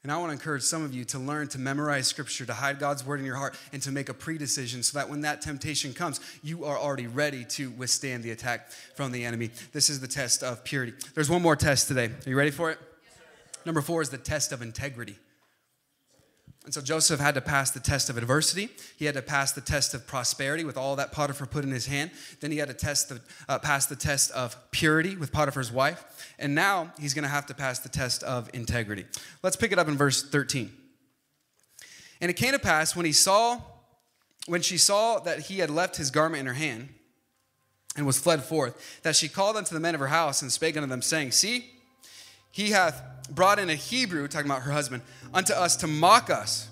And 0.03 0.11
I 0.11 0.17
want 0.19 0.31
to 0.31 0.33
encourage 0.33 0.65
some 0.65 0.83
of 0.83 0.93
you 0.93 1.05
to 1.07 1.21
learn 1.21 1.47
to 1.49 1.61
memorize 1.61 2.09
scripture, 2.09 2.45
to 2.45 2.55
hide 2.55 2.81
God's 2.81 3.07
word 3.07 3.21
in 3.21 3.27
your 3.27 3.37
heart, 3.37 3.57
and 3.73 3.81
to 3.83 3.93
make 3.93 4.09
a 4.09 4.15
pre 4.15 4.37
decision 4.37 4.83
so 4.83 4.99
that 4.99 5.09
when 5.09 5.21
that 5.21 5.43
temptation 5.43 5.95
comes, 5.95 6.21
you 6.43 6.65
are 6.65 6.77
already 6.77 7.07
ready 7.07 7.45
to 7.51 7.71
withstand 7.71 8.25
the 8.25 8.33
attack 8.33 8.73
from 8.97 9.13
the 9.13 9.25
enemy. 9.25 9.51
This 9.73 9.89
is 9.89 10.01
the 10.01 10.09
test 10.09 10.43
of 10.43 10.65
purity. 10.65 10.95
There's 11.15 11.31
one 11.31 11.41
more 11.41 11.55
test 11.55 11.87
today. 11.87 12.07
Are 12.07 12.31
you 12.31 12.37
ready 12.37 12.51
for 12.51 12.73
it? 12.73 12.79
Number 13.65 13.81
four 13.81 14.03
is 14.03 14.11
the 14.11 14.19
test 14.19 14.51
of 14.51 14.61
integrity. 14.61 15.19
And 16.65 16.73
so 16.73 16.81
Joseph 16.81 17.19
had 17.19 17.35
to 17.35 17.41
pass 17.41 17.73
the 17.73 17.81
test 17.81 18.09
of 18.09 18.17
adversity. 18.17 18.69
He 18.97 19.07
had 19.07 19.15
to 19.17 19.23
pass 19.23 19.51
the 19.51 19.61
test 19.61 19.95
of 19.95 20.07
prosperity 20.07 20.63
with 20.65 20.77
all 20.77 20.95
that 20.97 21.11
Potiphar 21.11 21.47
put 21.47 21.65
in 21.65 21.73
his 21.73 21.87
hand. 21.87 22.13
Then 22.41 22.53
he 22.53 22.59
had 22.59 22.69
to 22.69 22.75
test 22.75 23.09
the, 23.09 23.21
uh, 23.49 23.59
pass 23.59 23.87
the 23.87 23.97
test 23.97 24.31
of 24.31 24.57
purity 24.71 25.17
with 25.17 25.33
Potiphar's 25.33 25.73
wife. 25.73 26.05
And 26.39 26.55
now 26.55 26.93
he's 27.01 27.15
going 27.15 27.25
to 27.25 27.29
have 27.29 27.47
to 27.47 27.55
pass 27.55 27.81
the 27.81 27.89
test 27.89 28.23
of 28.23 28.49
integrity. 28.55 29.07
Let's 29.43 29.57
pick 29.57 29.73
it 29.73 29.79
up 29.79 29.89
in 29.89 29.97
verse 29.97 30.23
13. 30.23 30.71
And 32.21 32.31
it 32.31 32.35
came 32.35 32.53
to 32.53 32.61
pass 32.61 32.95
when 32.95 33.07
he 33.07 33.13
saw, 33.13 33.61
when 34.47 34.63
she 34.63 34.79
saw 34.79 35.19
that 35.19 35.41
he 35.41 35.59
had 35.59 35.71
left 35.71 35.97
his 35.97 36.13
garment 36.13 36.43
in 36.43 36.47
her 36.47 36.55
hand 36.55 36.91
and 37.97 38.07
was 38.07 38.21
fled 38.21 38.45
forth, 38.45 39.01
that 39.03 39.17
she 39.17 39.29
called 39.29 39.57
unto 39.57 39.75
the 39.75 39.81
men 39.81 39.97
of 39.97 40.01
her 40.01 40.07
house 40.07 40.41
and 40.41 40.53
spake 40.53 40.77
unto 40.77 40.89
them, 40.89 41.03
saying, 41.03 41.33
See, 41.33 41.73
he 42.53 42.71
hath 42.71 43.03
brought 43.31 43.59
in 43.59 43.71
a 43.71 43.75
Hebrew, 43.75 44.29
talking 44.29 44.51
about 44.51 44.63
her 44.63 44.73
husband, 44.73 45.03
unto 45.35 45.53
us 45.55 45.77
to 45.77 45.87
mock 45.87 46.31
us. 46.31 46.69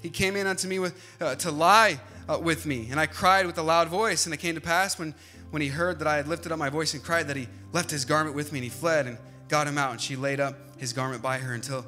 He 0.00 0.08
came 0.08 0.36
in 0.36 0.46
unto 0.46 0.68
me 0.68 0.78
with, 0.78 0.94
uh, 1.20 1.34
to 1.36 1.50
lie 1.50 2.00
uh, 2.28 2.38
with 2.38 2.64
me. 2.64 2.88
And 2.90 3.00
I 3.00 3.06
cried 3.06 3.44
with 3.44 3.58
a 3.58 3.62
loud 3.62 3.88
voice. 3.88 4.24
And 4.24 4.32
it 4.32 4.38
came 4.38 4.54
to 4.54 4.60
pass 4.60 4.98
when, 4.98 5.14
when 5.50 5.62
he 5.62 5.68
heard 5.68 5.98
that 5.98 6.06
I 6.06 6.16
had 6.16 6.28
lifted 6.28 6.52
up 6.52 6.58
my 6.58 6.70
voice 6.70 6.94
and 6.94 7.02
cried 7.02 7.26
that 7.28 7.36
he 7.36 7.48
left 7.72 7.90
his 7.90 8.04
garment 8.04 8.36
with 8.36 8.52
me 8.52 8.60
and 8.60 8.64
he 8.64 8.70
fled 8.70 9.06
and 9.06 9.18
got 9.48 9.66
him 9.66 9.78
out. 9.78 9.90
And 9.92 10.00
she 10.00 10.14
laid 10.14 10.38
up 10.38 10.54
his 10.78 10.92
garment 10.92 11.22
by 11.22 11.38
her 11.38 11.54
until 11.54 11.84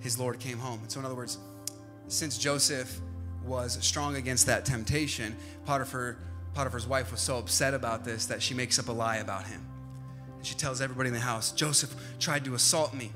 his 0.00 0.18
Lord 0.18 0.40
came 0.40 0.58
home. 0.58 0.80
And 0.82 0.90
so, 0.90 0.98
in 0.98 1.06
other 1.06 1.14
words, 1.14 1.38
since 2.08 2.38
Joseph 2.38 3.00
was 3.44 3.78
strong 3.80 4.16
against 4.16 4.46
that 4.46 4.64
temptation, 4.64 5.36
Potiphar, 5.64 6.16
Potiphar's 6.54 6.88
wife 6.88 7.12
was 7.12 7.20
so 7.20 7.38
upset 7.38 7.72
about 7.72 8.04
this 8.04 8.26
that 8.26 8.42
she 8.42 8.54
makes 8.54 8.78
up 8.80 8.88
a 8.88 8.92
lie 8.92 9.18
about 9.18 9.46
him. 9.46 9.64
And 10.40 10.46
she 10.46 10.54
tells 10.54 10.80
everybody 10.80 11.08
in 11.08 11.12
the 11.12 11.20
house, 11.20 11.52
Joseph 11.52 11.94
tried 12.18 12.46
to 12.46 12.54
assault 12.54 12.94
me. 12.94 13.12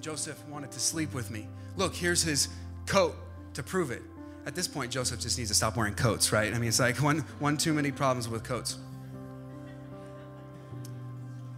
Joseph 0.00 0.42
wanted 0.48 0.70
to 0.70 0.80
sleep 0.80 1.12
with 1.12 1.30
me. 1.30 1.46
Look, 1.76 1.94
here's 1.94 2.22
his 2.22 2.48
coat 2.86 3.14
to 3.52 3.62
prove 3.62 3.90
it. 3.90 4.00
At 4.46 4.54
this 4.54 4.66
point, 4.66 4.90
Joseph 4.90 5.20
just 5.20 5.36
needs 5.36 5.50
to 5.50 5.54
stop 5.54 5.76
wearing 5.76 5.92
coats, 5.92 6.32
right? 6.32 6.54
I 6.54 6.58
mean, 6.58 6.70
it's 6.70 6.80
like 6.80 6.96
one, 7.02 7.18
one 7.40 7.58
too 7.58 7.74
many 7.74 7.92
problems 7.92 8.26
with 8.26 8.42
coats. 8.42 8.78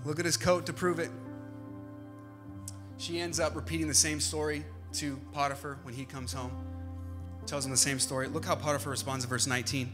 Look 0.04 0.18
at 0.18 0.24
his 0.24 0.36
coat 0.36 0.66
to 0.66 0.72
prove 0.72 0.98
it. 0.98 1.10
She 2.98 3.20
ends 3.20 3.38
up 3.38 3.54
repeating 3.54 3.86
the 3.86 3.94
same 3.94 4.18
story 4.18 4.64
to 4.94 5.16
Potiphar 5.32 5.78
when 5.84 5.94
he 5.94 6.04
comes 6.04 6.32
home. 6.32 6.50
Tells 7.46 7.64
him 7.64 7.70
the 7.70 7.76
same 7.76 8.00
story. 8.00 8.26
Look 8.26 8.44
how 8.44 8.56
Potiphar 8.56 8.90
responds 8.90 9.24
in 9.24 9.30
verse 9.30 9.46
19. 9.46 9.92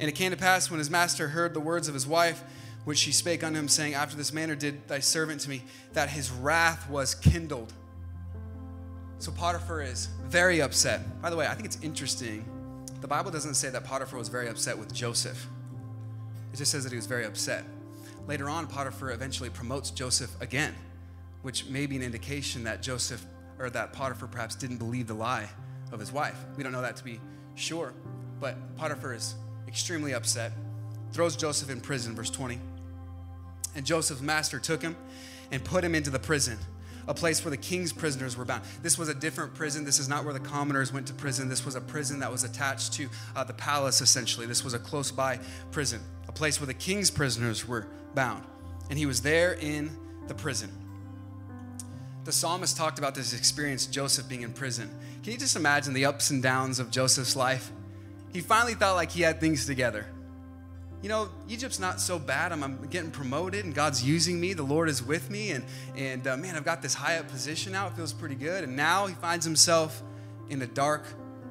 And 0.00 0.08
it 0.08 0.16
came 0.16 0.32
to 0.32 0.36
pass 0.36 0.68
when 0.68 0.78
his 0.78 0.90
master 0.90 1.28
heard 1.28 1.54
the 1.54 1.60
words 1.60 1.86
of 1.86 1.94
his 1.94 2.08
wife, 2.08 2.42
which 2.84 2.98
she 2.98 3.12
spake 3.12 3.42
unto 3.42 3.58
him, 3.58 3.68
saying, 3.68 3.94
After 3.94 4.16
this 4.16 4.32
manner 4.32 4.54
did 4.54 4.86
thy 4.88 5.00
servant 5.00 5.40
to 5.42 5.50
me, 5.50 5.62
that 5.92 6.10
his 6.10 6.30
wrath 6.30 6.88
was 6.88 7.14
kindled. 7.14 7.72
So 9.18 9.32
Potiphar 9.32 9.82
is 9.82 10.06
very 10.24 10.60
upset. 10.60 11.20
By 11.22 11.30
the 11.30 11.36
way, 11.36 11.46
I 11.46 11.54
think 11.54 11.66
it's 11.66 11.78
interesting. 11.82 12.44
The 13.00 13.08
Bible 13.08 13.30
doesn't 13.30 13.54
say 13.54 13.70
that 13.70 13.84
Potiphar 13.84 14.18
was 14.18 14.28
very 14.28 14.48
upset 14.48 14.78
with 14.78 14.92
Joseph, 14.92 15.46
it 16.52 16.58
just 16.58 16.70
says 16.70 16.84
that 16.84 16.90
he 16.90 16.96
was 16.96 17.06
very 17.06 17.24
upset. 17.24 17.64
Later 18.28 18.48
on, 18.48 18.68
Potiphar 18.68 19.10
eventually 19.10 19.50
promotes 19.50 19.90
Joseph 19.90 20.30
again, 20.40 20.72
which 21.42 21.66
may 21.66 21.86
be 21.86 21.96
an 21.96 22.02
indication 22.02 22.62
that 22.64 22.80
Joseph 22.80 23.24
or 23.58 23.70
that 23.70 23.92
Potiphar 23.92 24.28
perhaps 24.28 24.54
didn't 24.54 24.76
believe 24.76 25.08
the 25.08 25.14
lie 25.14 25.48
of 25.90 25.98
his 25.98 26.12
wife. 26.12 26.38
We 26.56 26.62
don't 26.62 26.70
know 26.70 26.80
that 26.80 26.96
to 26.96 27.04
be 27.04 27.20
sure, 27.56 27.92
but 28.40 28.56
Potiphar 28.76 29.14
is 29.14 29.34
extremely 29.66 30.14
upset, 30.14 30.52
throws 31.12 31.36
Joseph 31.36 31.70
in 31.70 31.80
prison, 31.80 32.14
verse 32.14 32.30
20. 32.30 32.60
And 33.74 33.84
Joseph's 33.84 34.22
master 34.22 34.58
took 34.58 34.82
him 34.82 34.96
and 35.50 35.64
put 35.64 35.84
him 35.84 35.94
into 35.94 36.10
the 36.10 36.18
prison, 36.18 36.58
a 37.06 37.14
place 37.14 37.44
where 37.44 37.50
the 37.50 37.56
king's 37.56 37.92
prisoners 37.92 38.36
were 38.36 38.44
bound. 38.44 38.64
This 38.82 38.98
was 38.98 39.08
a 39.08 39.14
different 39.14 39.54
prison. 39.54 39.84
This 39.84 39.98
is 39.98 40.08
not 40.08 40.24
where 40.24 40.32
the 40.32 40.40
commoners 40.40 40.92
went 40.92 41.06
to 41.08 41.14
prison. 41.14 41.48
This 41.48 41.64
was 41.64 41.74
a 41.74 41.80
prison 41.80 42.20
that 42.20 42.30
was 42.30 42.44
attached 42.44 42.92
to 42.94 43.08
uh, 43.36 43.44
the 43.44 43.52
palace, 43.52 44.00
essentially. 44.00 44.46
This 44.46 44.64
was 44.64 44.74
a 44.74 44.78
close 44.78 45.10
by 45.10 45.38
prison, 45.70 46.00
a 46.28 46.32
place 46.32 46.60
where 46.60 46.66
the 46.66 46.74
king's 46.74 47.10
prisoners 47.10 47.66
were 47.66 47.86
bound. 48.14 48.44
And 48.90 48.98
he 48.98 49.06
was 49.06 49.22
there 49.22 49.54
in 49.54 49.90
the 50.28 50.34
prison. 50.34 50.70
The 52.24 52.32
psalmist 52.32 52.76
talked 52.76 52.98
about 52.98 53.14
this 53.14 53.34
experience, 53.34 53.86
Joseph 53.86 54.28
being 54.28 54.42
in 54.42 54.52
prison. 54.52 54.90
Can 55.22 55.32
you 55.32 55.38
just 55.38 55.56
imagine 55.56 55.92
the 55.92 56.06
ups 56.06 56.30
and 56.30 56.42
downs 56.42 56.78
of 56.78 56.90
Joseph's 56.90 57.36
life? 57.36 57.70
He 58.32 58.40
finally 58.40 58.74
felt 58.74 58.96
like 58.96 59.10
he 59.10 59.22
had 59.22 59.40
things 59.40 59.66
together. 59.66 60.06
You 61.04 61.10
know, 61.10 61.28
Egypt's 61.50 61.78
not 61.78 62.00
so 62.00 62.18
bad. 62.18 62.50
I'm, 62.50 62.64
I'm 62.64 62.88
getting 62.88 63.10
promoted 63.10 63.66
and 63.66 63.74
God's 63.74 64.02
using 64.02 64.40
me. 64.40 64.54
The 64.54 64.62
Lord 64.62 64.88
is 64.88 65.02
with 65.02 65.28
me. 65.28 65.50
And, 65.50 65.62
and 65.94 66.26
uh, 66.26 66.38
man, 66.38 66.56
I've 66.56 66.64
got 66.64 66.80
this 66.80 66.94
high 66.94 67.18
up 67.18 67.28
position 67.28 67.72
now. 67.72 67.88
It 67.88 67.92
feels 67.92 68.14
pretty 68.14 68.36
good. 68.36 68.64
And 68.64 68.74
now 68.74 69.04
he 69.04 69.12
finds 69.12 69.44
himself 69.44 70.02
in 70.48 70.62
a 70.62 70.66
dark, 70.66 71.04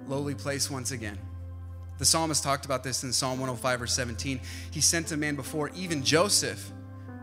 lowly 0.07 0.33
place 0.33 0.71
once 0.71 0.89
again. 0.89 1.19
The 1.99 2.05
psalmist 2.05 2.43
talked 2.43 2.65
about 2.65 2.83
this 2.83 3.03
in 3.03 3.13
Psalm 3.13 3.39
105, 3.39 3.81
verse 3.81 3.93
17. 3.93 4.41
He 4.71 4.81
sent 4.81 5.11
a 5.11 5.17
man 5.17 5.35
before, 5.35 5.69
even 5.75 6.03
Joseph, 6.03 6.71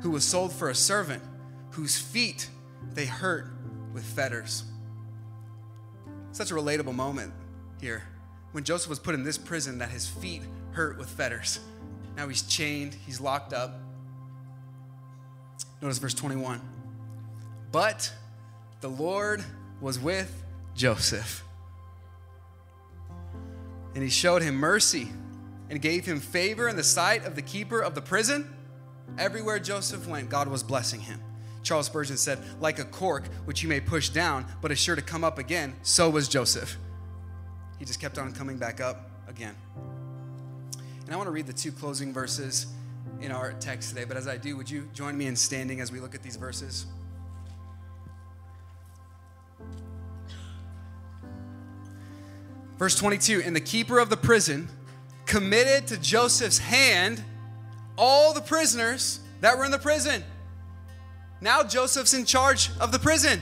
who 0.00 0.12
was 0.12 0.24
sold 0.24 0.52
for 0.52 0.70
a 0.70 0.74
servant, 0.74 1.24
whose 1.72 1.98
feet 1.98 2.48
they 2.94 3.06
hurt 3.06 3.48
with 3.92 4.04
fetters. 4.04 4.62
Such 6.30 6.52
a 6.52 6.54
relatable 6.54 6.94
moment 6.94 7.32
here. 7.80 8.04
When 8.52 8.62
Joseph 8.62 8.88
was 8.88 9.00
put 9.00 9.16
in 9.16 9.24
this 9.24 9.36
prison, 9.36 9.78
that 9.78 9.90
his 9.90 10.06
feet 10.06 10.42
hurt 10.70 10.96
with 10.96 11.08
fetters. 11.08 11.58
Now 12.20 12.28
he's 12.28 12.42
chained, 12.42 12.92
he's 13.06 13.18
locked 13.18 13.54
up. 13.54 13.80
Notice 15.80 15.96
verse 15.96 16.12
21. 16.12 16.60
But 17.72 18.12
the 18.82 18.90
Lord 18.90 19.42
was 19.80 19.98
with 19.98 20.30
Joseph. 20.74 21.42
And 23.94 24.04
he 24.04 24.10
showed 24.10 24.42
him 24.42 24.56
mercy 24.56 25.08
and 25.70 25.80
gave 25.80 26.04
him 26.04 26.20
favor 26.20 26.68
in 26.68 26.76
the 26.76 26.84
sight 26.84 27.24
of 27.24 27.36
the 27.36 27.42
keeper 27.42 27.80
of 27.80 27.94
the 27.94 28.02
prison. 28.02 28.54
Everywhere 29.16 29.58
Joseph 29.58 30.06
went, 30.06 30.28
God 30.28 30.46
was 30.46 30.62
blessing 30.62 31.00
him. 31.00 31.22
Charles 31.62 31.86
Spurgeon 31.86 32.18
said, 32.18 32.38
like 32.60 32.78
a 32.78 32.84
cork 32.84 33.28
which 33.46 33.62
you 33.62 33.68
may 33.70 33.80
push 33.80 34.10
down, 34.10 34.44
but 34.60 34.70
is 34.70 34.78
sure 34.78 34.94
to 34.94 35.00
come 35.00 35.24
up 35.24 35.38
again, 35.38 35.74
so 35.80 36.10
was 36.10 36.28
Joseph. 36.28 36.76
He 37.78 37.86
just 37.86 37.98
kept 37.98 38.18
on 38.18 38.34
coming 38.34 38.58
back 38.58 38.78
up 38.82 39.10
again. 39.26 39.56
And 41.11 41.16
I 41.16 41.16
want 41.16 41.26
to 41.26 41.32
read 41.32 41.48
the 41.48 41.52
two 41.52 41.72
closing 41.72 42.12
verses 42.12 42.68
in 43.20 43.32
our 43.32 43.52
text 43.54 43.88
today. 43.88 44.04
But 44.04 44.16
as 44.16 44.28
I 44.28 44.36
do, 44.36 44.56
would 44.56 44.70
you 44.70 44.88
join 44.94 45.18
me 45.18 45.26
in 45.26 45.34
standing 45.34 45.80
as 45.80 45.90
we 45.90 45.98
look 45.98 46.14
at 46.14 46.22
these 46.22 46.36
verses? 46.36 46.86
Verse 52.78 52.94
22 52.94 53.42
And 53.44 53.56
the 53.56 53.61
keeper 53.61 53.98
of 53.98 54.08
the 54.08 54.16
prison 54.16 54.68
committed 55.26 55.88
to 55.88 56.00
Joseph's 56.00 56.58
hand 56.58 57.24
all 57.98 58.32
the 58.32 58.40
prisoners 58.40 59.18
that 59.40 59.58
were 59.58 59.64
in 59.64 59.72
the 59.72 59.80
prison. 59.80 60.22
Now 61.40 61.64
Joseph's 61.64 62.14
in 62.14 62.24
charge 62.24 62.70
of 62.78 62.92
the 62.92 63.00
prison. 63.00 63.40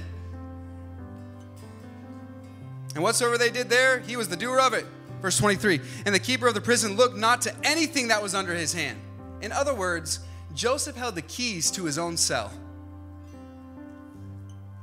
And 2.95 3.05
whatsoever 3.05 3.37
they 3.37 3.51
did 3.51 3.69
there, 3.69 3.99
he 3.99 4.17
was 4.17 4.31
the 4.31 4.37
doer 4.37 4.59
of 4.59 4.73
it. 4.73 4.87
Verse 5.21 5.39
23 5.39 5.81
And 6.07 6.15
the 6.15 6.21
keeper 6.21 6.47
of 6.47 6.55
the 6.55 6.61
prison 6.61 6.97
looked 6.97 7.17
not 7.17 7.43
to 7.43 7.55
anything 7.65 8.09
that 8.09 8.23
was 8.23 8.35
under 8.35 8.55
his 8.55 8.73
hand. 8.73 8.99
In 9.41 9.53
other 9.53 9.75
words, 9.75 10.21
Joseph 10.55 10.97
held 10.97 11.15
the 11.15 11.23
keys 11.23 11.71
to 11.73 11.85
his 11.85 11.99
own 11.99 12.17
cell. 12.17 12.53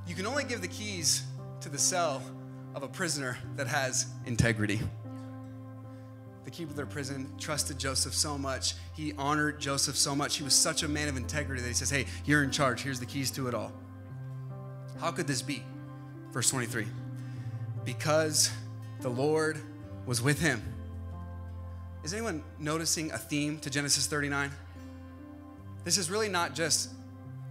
You 0.07 0.15
can 0.15 0.27
only 0.27 0.43
give 0.43 0.61
the 0.61 0.67
keys 0.67 1.23
to 1.61 1.69
the 1.69 1.79
cell 1.79 2.21
of 2.75 2.83
a 2.83 2.87
prisoner 2.87 3.37
that 3.55 3.67
has 3.67 4.07
integrity. 4.25 4.79
The 6.43 6.51
keeper 6.51 6.71
of 6.71 6.77
the 6.77 6.85
prison 6.85 7.27
trusted 7.39 7.79
Joseph 7.79 8.13
so 8.13 8.37
much. 8.37 8.75
He 8.93 9.13
honored 9.17 9.59
Joseph 9.59 9.95
so 9.95 10.15
much. 10.15 10.37
He 10.37 10.43
was 10.43 10.53
such 10.53 10.83
a 10.83 10.87
man 10.87 11.07
of 11.07 11.17
integrity 11.17 11.61
that 11.61 11.67
he 11.67 11.73
says, 11.73 11.89
Hey, 11.89 12.05
you're 12.23 12.43
in 12.43 12.51
charge. 12.51 12.83
Here's 12.83 12.99
the 12.99 13.05
keys 13.05 13.31
to 13.31 13.47
it 13.47 13.55
all. 13.55 13.73
How 14.99 15.11
could 15.11 15.25
this 15.25 15.41
be? 15.41 15.63
Verse 16.31 16.49
23 16.51 16.85
Because 17.83 18.51
the 19.01 19.09
Lord 19.09 19.59
was 20.05 20.21
with 20.21 20.39
him. 20.39 20.61
Is 22.03 22.13
anyone 22.13 22.43
noticing 22.59 23.11
a 23.11 23.17
theme 23.17 23.59
to 23.59 23.69
Genesis 23.69 24.05
39? 24.07 24.51
This 25.83 25.97
is 25.97 26.09
really 26.09 26.29
not 26.29 26.53
just 26.53 26.91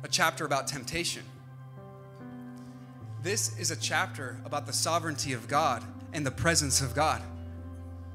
a 0.02 0.08
chapter 0.08 0.44
about 0.44 0.66
temptation. 0.66 1.22
This 3.22 3.58
is 3.58 3.70
a 3.70 3.76
chapter 3.76 4.38
about 4.44 4.66
the 4.66 4.72
sovereignty 4.72 5.32
of 5.32 5.48
God 5.48 5.82
and 6.12 6.24
the 6.26 6.30
presence 6.30 6.80
of 6.80 6.94
God. 6.94 7.22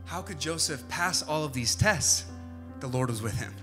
How 0.05 0.21
could 0.21 0.39
Joseph 0.39 0.87
pass 0.87 1.21
all 1.21 1.43
of 1.43 1.53
these 1.53 1.75
tests? 1.75 2.25
The 2.79 2.87
Lord 2.87 3.09
was 3.09 3.21
with 3.21 3.37
him. 3.39 3.53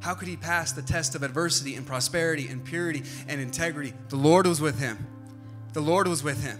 How 0.00 0.14
could 0.14 0.28
he 0.28 0.36
pass 0.36 0.72
the 0.72 0.82
test 0.82 1.14
of 1.14 1.22
adversity 1.22 1.74
and 1.74 1.86
prosperity 1.86 2.48
and 2.48 2.64
purity 2.64 3.02
and 3.28 3.40
integrity? 3.40 3.92
The 4.08 4.16
Lord 4.16 4.46
was 4.46 4.60
with 4.60 4.78
him. 4.78 5.06
The 5.72 5.80
Lord 5.80 6.08
was 6.08 6.22
with 6.22 6.42
him. 6.42 6.58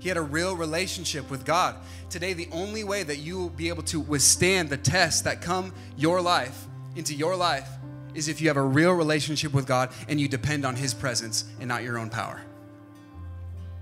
He 0.00 0.08
had 0.08 0.16
a 0.16 0.22
real 0.22 0.56
relationship 0.56 1.30
with 1.30 1.44
God. 1.44 1.76
Today, 2.08 2.32
the 2.32 2.48
only 2.50 2.82
way 2.82 3.02
that 3.04 3.18
you 3.18 3.38
will 3.38 3.50
be 3.50 3.68
able 3.68 3.84
to 3.84 4.00
withstand 4.00 4.70
the 4.70 4.76
tests 4.76 5.20
that 5.22 5.40
come 5.40 5.72
your 5.96 6.20
life, 6.20 6.66
into 6.96 7.14
your 7.14 7.36
life, 7.36 7.68
is 8.14 8.26
if 8.26 8.40
you 8.40 8.48
have 8.48 8.56
a 8.56 8.62
real 8.62 8.92
relationship 8.92 9.52
with 9.52 9.66
God 9.66 9.90
and 10.08 10.20
you 10.20 10.26
depend 10.26 10.64
on 10.64 10.74
His 10.74 10.94
presence 10.94 11.44
and 11.60 11.68
not 11.68 11.84
your 11.84 11.98
own 11.98 12.10
power. 12.10 12.42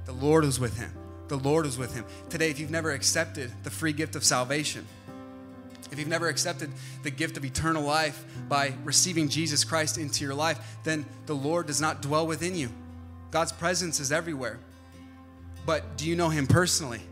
The 0.08 0.12
Lord 0.12 0.44
was 0.44 0.58
with 0.58 0.78
him. 0.78 0.90
The 1.28 1.36
Lord 1.36 1.66
was 1.66 1.76
with 1.76 1.94
him. 1.94 2.06
Today, 2.30 2.48
if 2.48 2.58
you've 2.58 2.70
never 2.70 2.92
accepted 2.92 3.52
the 3.62 3.68
free 3.68 3.92
gift 3.92 4.16
of 4.16 4.24
salvation, 4.24 4.86
if 5.92 5.98
you've 5.98 6.08
never 6.08 6.28
accepted 6.28 6.70
the 7.02 7.10
gift 7.10 7.36
of 7.36 7.44
eternal 7.44 7.82
life 7.82 8.24
by 8.48 8.72
receiving 8.84 9.28
Jesus 9.28 9.64
Christ 9.64 9.98
into 9.98 10.24
your 10.24 10.34
life, 10.34 10.78
then 10.82 11.04
the 11.26 11.34
Lord 11.34 11.66
does 11.66 11.82
not 11.82 12.00
dwell 12.00 12.26
within 12.26 12.54
you. 12.54 12.70
God's 13.30 13.52
presence 13.52 14.00
is 14.00 14.10
everywhere. 14.10 14.58
But 15.68 15.98
do 15.98 16.08
you 16.08 16.16
know 16.16 16.30
him 16.30 16.46
personally? 16.46 17.02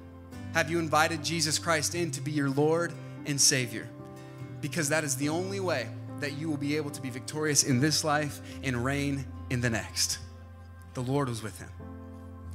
Have 0.54 0.70
you 0.70 0.78
invited 0.78 1.22
Jesus 1.22 1.58
Christ 1.58 1.94
in 1.94 2.10
to 2.12 2.22
be 2.22 2.32
your 2.32 2.48
Lord 2.48 2.90
and 3.26 3.38
Savior? 3.38 3.86
Because 4.62 4.88
that 4.88 5.04
is 5.04 5.14
the 5.14 5.28
only 5.28 5.60
way 5.60 5.90
that 6.20 6.38
you 6.38 6.48
will 6.48 6.56
be 6.56 6.74
able 6.78 6.88
to 6.92 7.02
be 7.02 7.10
victorious 7.10 7.64
in 7.64 7.80
this 7.80 8.02
life 8.02 8.40
and 8.64 8.82
reign 8.82 9.26
in 9.50 9.60
the 9.60 9.68
next. 9.68 10.20
The 10.94 11.02
Lord 11.02 11.28
was 11.28 11.42
with 11.42 11.60
him. 11.60 11.68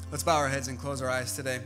Let's 0.09 0.23
bow 0.23 0.37
our 0.37 0.49
heads 0.49 0.69
and 0.69 0.79
close 0.79 1.03
our 1.03 1.09
eyes 1.11 1.35
today. 1.35 1.59